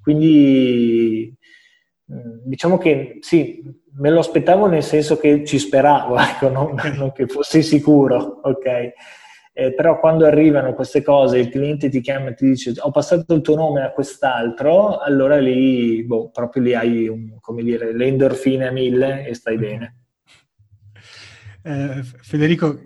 Quindi 0.00 1.34
mm, 2.12 2.38
diciamo 2.44 2.78
che 2.78 3.18
sì, 3.20 3.62
me 3.96 4.10
lo 4.10 4.20
aspettavo 4.20 4.66
nel 4.66 4.82
senso 4.82 5.16
che 5.16 5.44
ci 5.44 5.58
speravo, 5.58 6.16
ecco, 6.18 6.48
non, 6.48 6.74
non 6.96 7.12
che 7.12 7.26
fossi 7.26 7.62
sicuro, 7.62 8.40
ok? 8.42 8.92
Eh, 9.56 9.72
però 9.72 10.00
quando 10.00 10.26
arrivano 10.26 10.74
queste 10.74 11.02
cose, 11.02 11.38
il 11.38 11.48
cliente 11.48 11.88
ti 11.88 12.00
chiama 12.00 12.30
e 12.30 12.34
ti 12.34 12.44
dice 12.44 12.72
ho 12.76 12.90
passato 12.90 13.34
il 13.34 13.40
tuo 13.40 13.54
nome 13.54 13.82
a 13.82 13.92
quest'altro, 13.92 14.98
allora 14.98 15.38
lì, 15.38 16.04
boh, 16.04 16.30
proprio 16.30 16.62
lì 16.62 16.74
hai, 16.74 17.06
un, 17.06 17.38
come 17.40 17.62
dire, 17.62 17.94
le 17.94 18.06
endorfine 18.06 18.66
a 18.66 18.72
mille 18.72 19.24
e 19.24 19.34
stai 19.34 19.56
bene. 19.56 19.98
Eh, 21.62 22.02
Federico, 22.20 22.78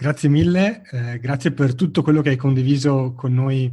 Grazie 0.00 0.28
mille, 0.28 0.82
eh, 0.92 1.18
grazie 1.18 1.50
per 1.50 1.74
tutto 1.74 2.02
quello 2.02 2.22
che 2.22 2.28
hai 2.28 2.36
condiviso 2.36 3.14
con 3.14 3.34
noi 3.34 3.64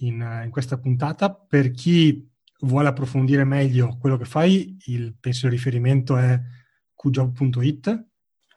in, 0.00 0.42
in, 0.44 0.50
questa 0.50 0.76
puntata. 0.76 1.32
Per 1.32 1.70
chi 1.70 2.30
vuole 2.60 2.88
approfondire 2.88 3.42
meglio 3.44 3.96
quello 3.98 4.18
che 4.18 4.26
fai, 4.26 4.76
il, 4.88 5.16
penso 5.18 5.46
il 5.46 5.52
riferimento 5.52 6.18
è 6.18 6.38
qjob.it. 6.94 8.06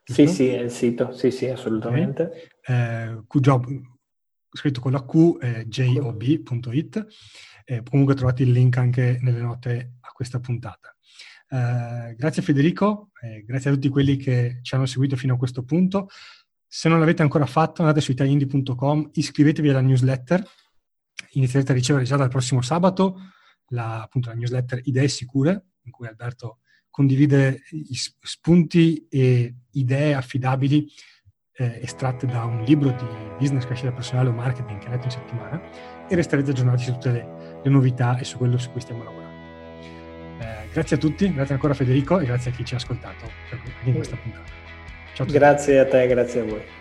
Sì, 0.04 0.28
sì, 0.28 0.48
è 0.48 0.60
il 0.60 0.72
sito, 0.72 1.14
sì, 1.14 1.32
sì, 1.32 1.46
assolutamente. 1.46 2.50
Okay. 2.60 3.08
Eh, 3.14 3.24
qjob, 3.26 3.66
scritto 4.52 4.82
con 4.82 4.92
la 4.92 5.06
Q, 5.06 5.38
eh, 5.42 5.68
job.it. 5.68 7.08
Eh, 7.64 7.82
comunque 7.90 8.14
trovate 8.14 8.44
il 8.44 8.52
link 8.52 8.76
anche 8.76 9.20
nelle 9.22 9.40
note 9.40 9.94
a 10.02 10.12
questa 10.12 10.42
puntata. 10.42 10.94
Eh, 11.52 12.14
grazie 12.16 12.44
Federico, 12.44 13.10
eh, 13.22 13.44
grazie 13.46 13.70
a 13.70 13.74
tutti 13.74 13.88
quelli 13.88 14.18
che 14.18 14.60
ci 14.62 14.76
hanno 14.76 14.86
seguito 14.86 15.16
fino 15.16 15.36
a 15.36 15.38
questo 15.38 15.64
punto. 15.64 16.10
Se 16.72 16.88
non 16.88 17.00
l'avete 17.00 17.24
ancora 17.24 17.48
fatto, 17.48 17.82
andate 17.82 18.00
su 18.00 18.12
italiindi.com, 18.12 19.10
iscrivetevi 19.14 19.70
alla 19.70 19.82
newsletter, 19.82 20.48
inizierete 21.32 21.72
a 21.72 21.76
ricevere 21.76 22.06
già 22.06 22.16
dal 22.16 22.30
prossimo 22.30 22.62
sabato 22.62 23.18
la, 23.70 24.04
appunto, 24.04 24.30
la 24.30 24.36
newsletter 24.36 24.80
Idee 24.84 25.08
Sicure, 25.08 25.64
in 25.82 25.92
cui 25.92 26.06
Alberto 26.06 26.60
condivide 26.92 27.64
spunti 28.22 29.08
e 29.10 29.56
idee 29.72 30.14
affidabili 30.14 30.88
eh, 31.54 31.80
estratte 31.82 32.28
da 32.28 32.44
un 32.44 32.64
libro 32.64 32.92
di 32.92 33.06
business, 33.40 33.66
crescita 33.66 33.92
personale 33.92 34.30
o 34.30 34.34
marketing 34.34 34.80
che 34.80 34.88
ha 34.88 34.92
letto 34.92 35.06
in 35.06 35.12
settimana 35.12 35.62
e 36.08 36.16
resterete 36.16 36.52
aggiornati 36.52 36.84
su 36.84 36.92
tutte 36.92 37.12
le, 37.12 37.62
le 37.64 37.70
novità 37.72 38.20
e 38.20 38.24
su 38.24 38.38
quello 38.38 38.60
su 38.60 38.70
cui 38.72 38.82
stiamo 38.82 39.04
lavorando. 39.04 39.38
Eh, 40.40 40.70
grazie 40.72 40.98
a 40.98 41.00
tutti, 41.00 41.34
grazie 41.34 41.56
ancora 41.56 41.74
Federico 41.74 42.20
e 42.20 42.26
grazie 42.26 42.52
a 42.52 42.54
chi 42.54 42.64
ci 42.64 42.76
ha 42.76 42.78
ascoltato 42.78 43.28
in 43.86 43.96
questa 43.96 44.16
puntata. 44.16 44.59
Ciao 45.20 45.28
Grazie 45.28 45.80
a 45.80 45.86
te, 45.86 46.08
grazie 46.08 46.40
a 46.40 46.44
voi. 46.46 46.79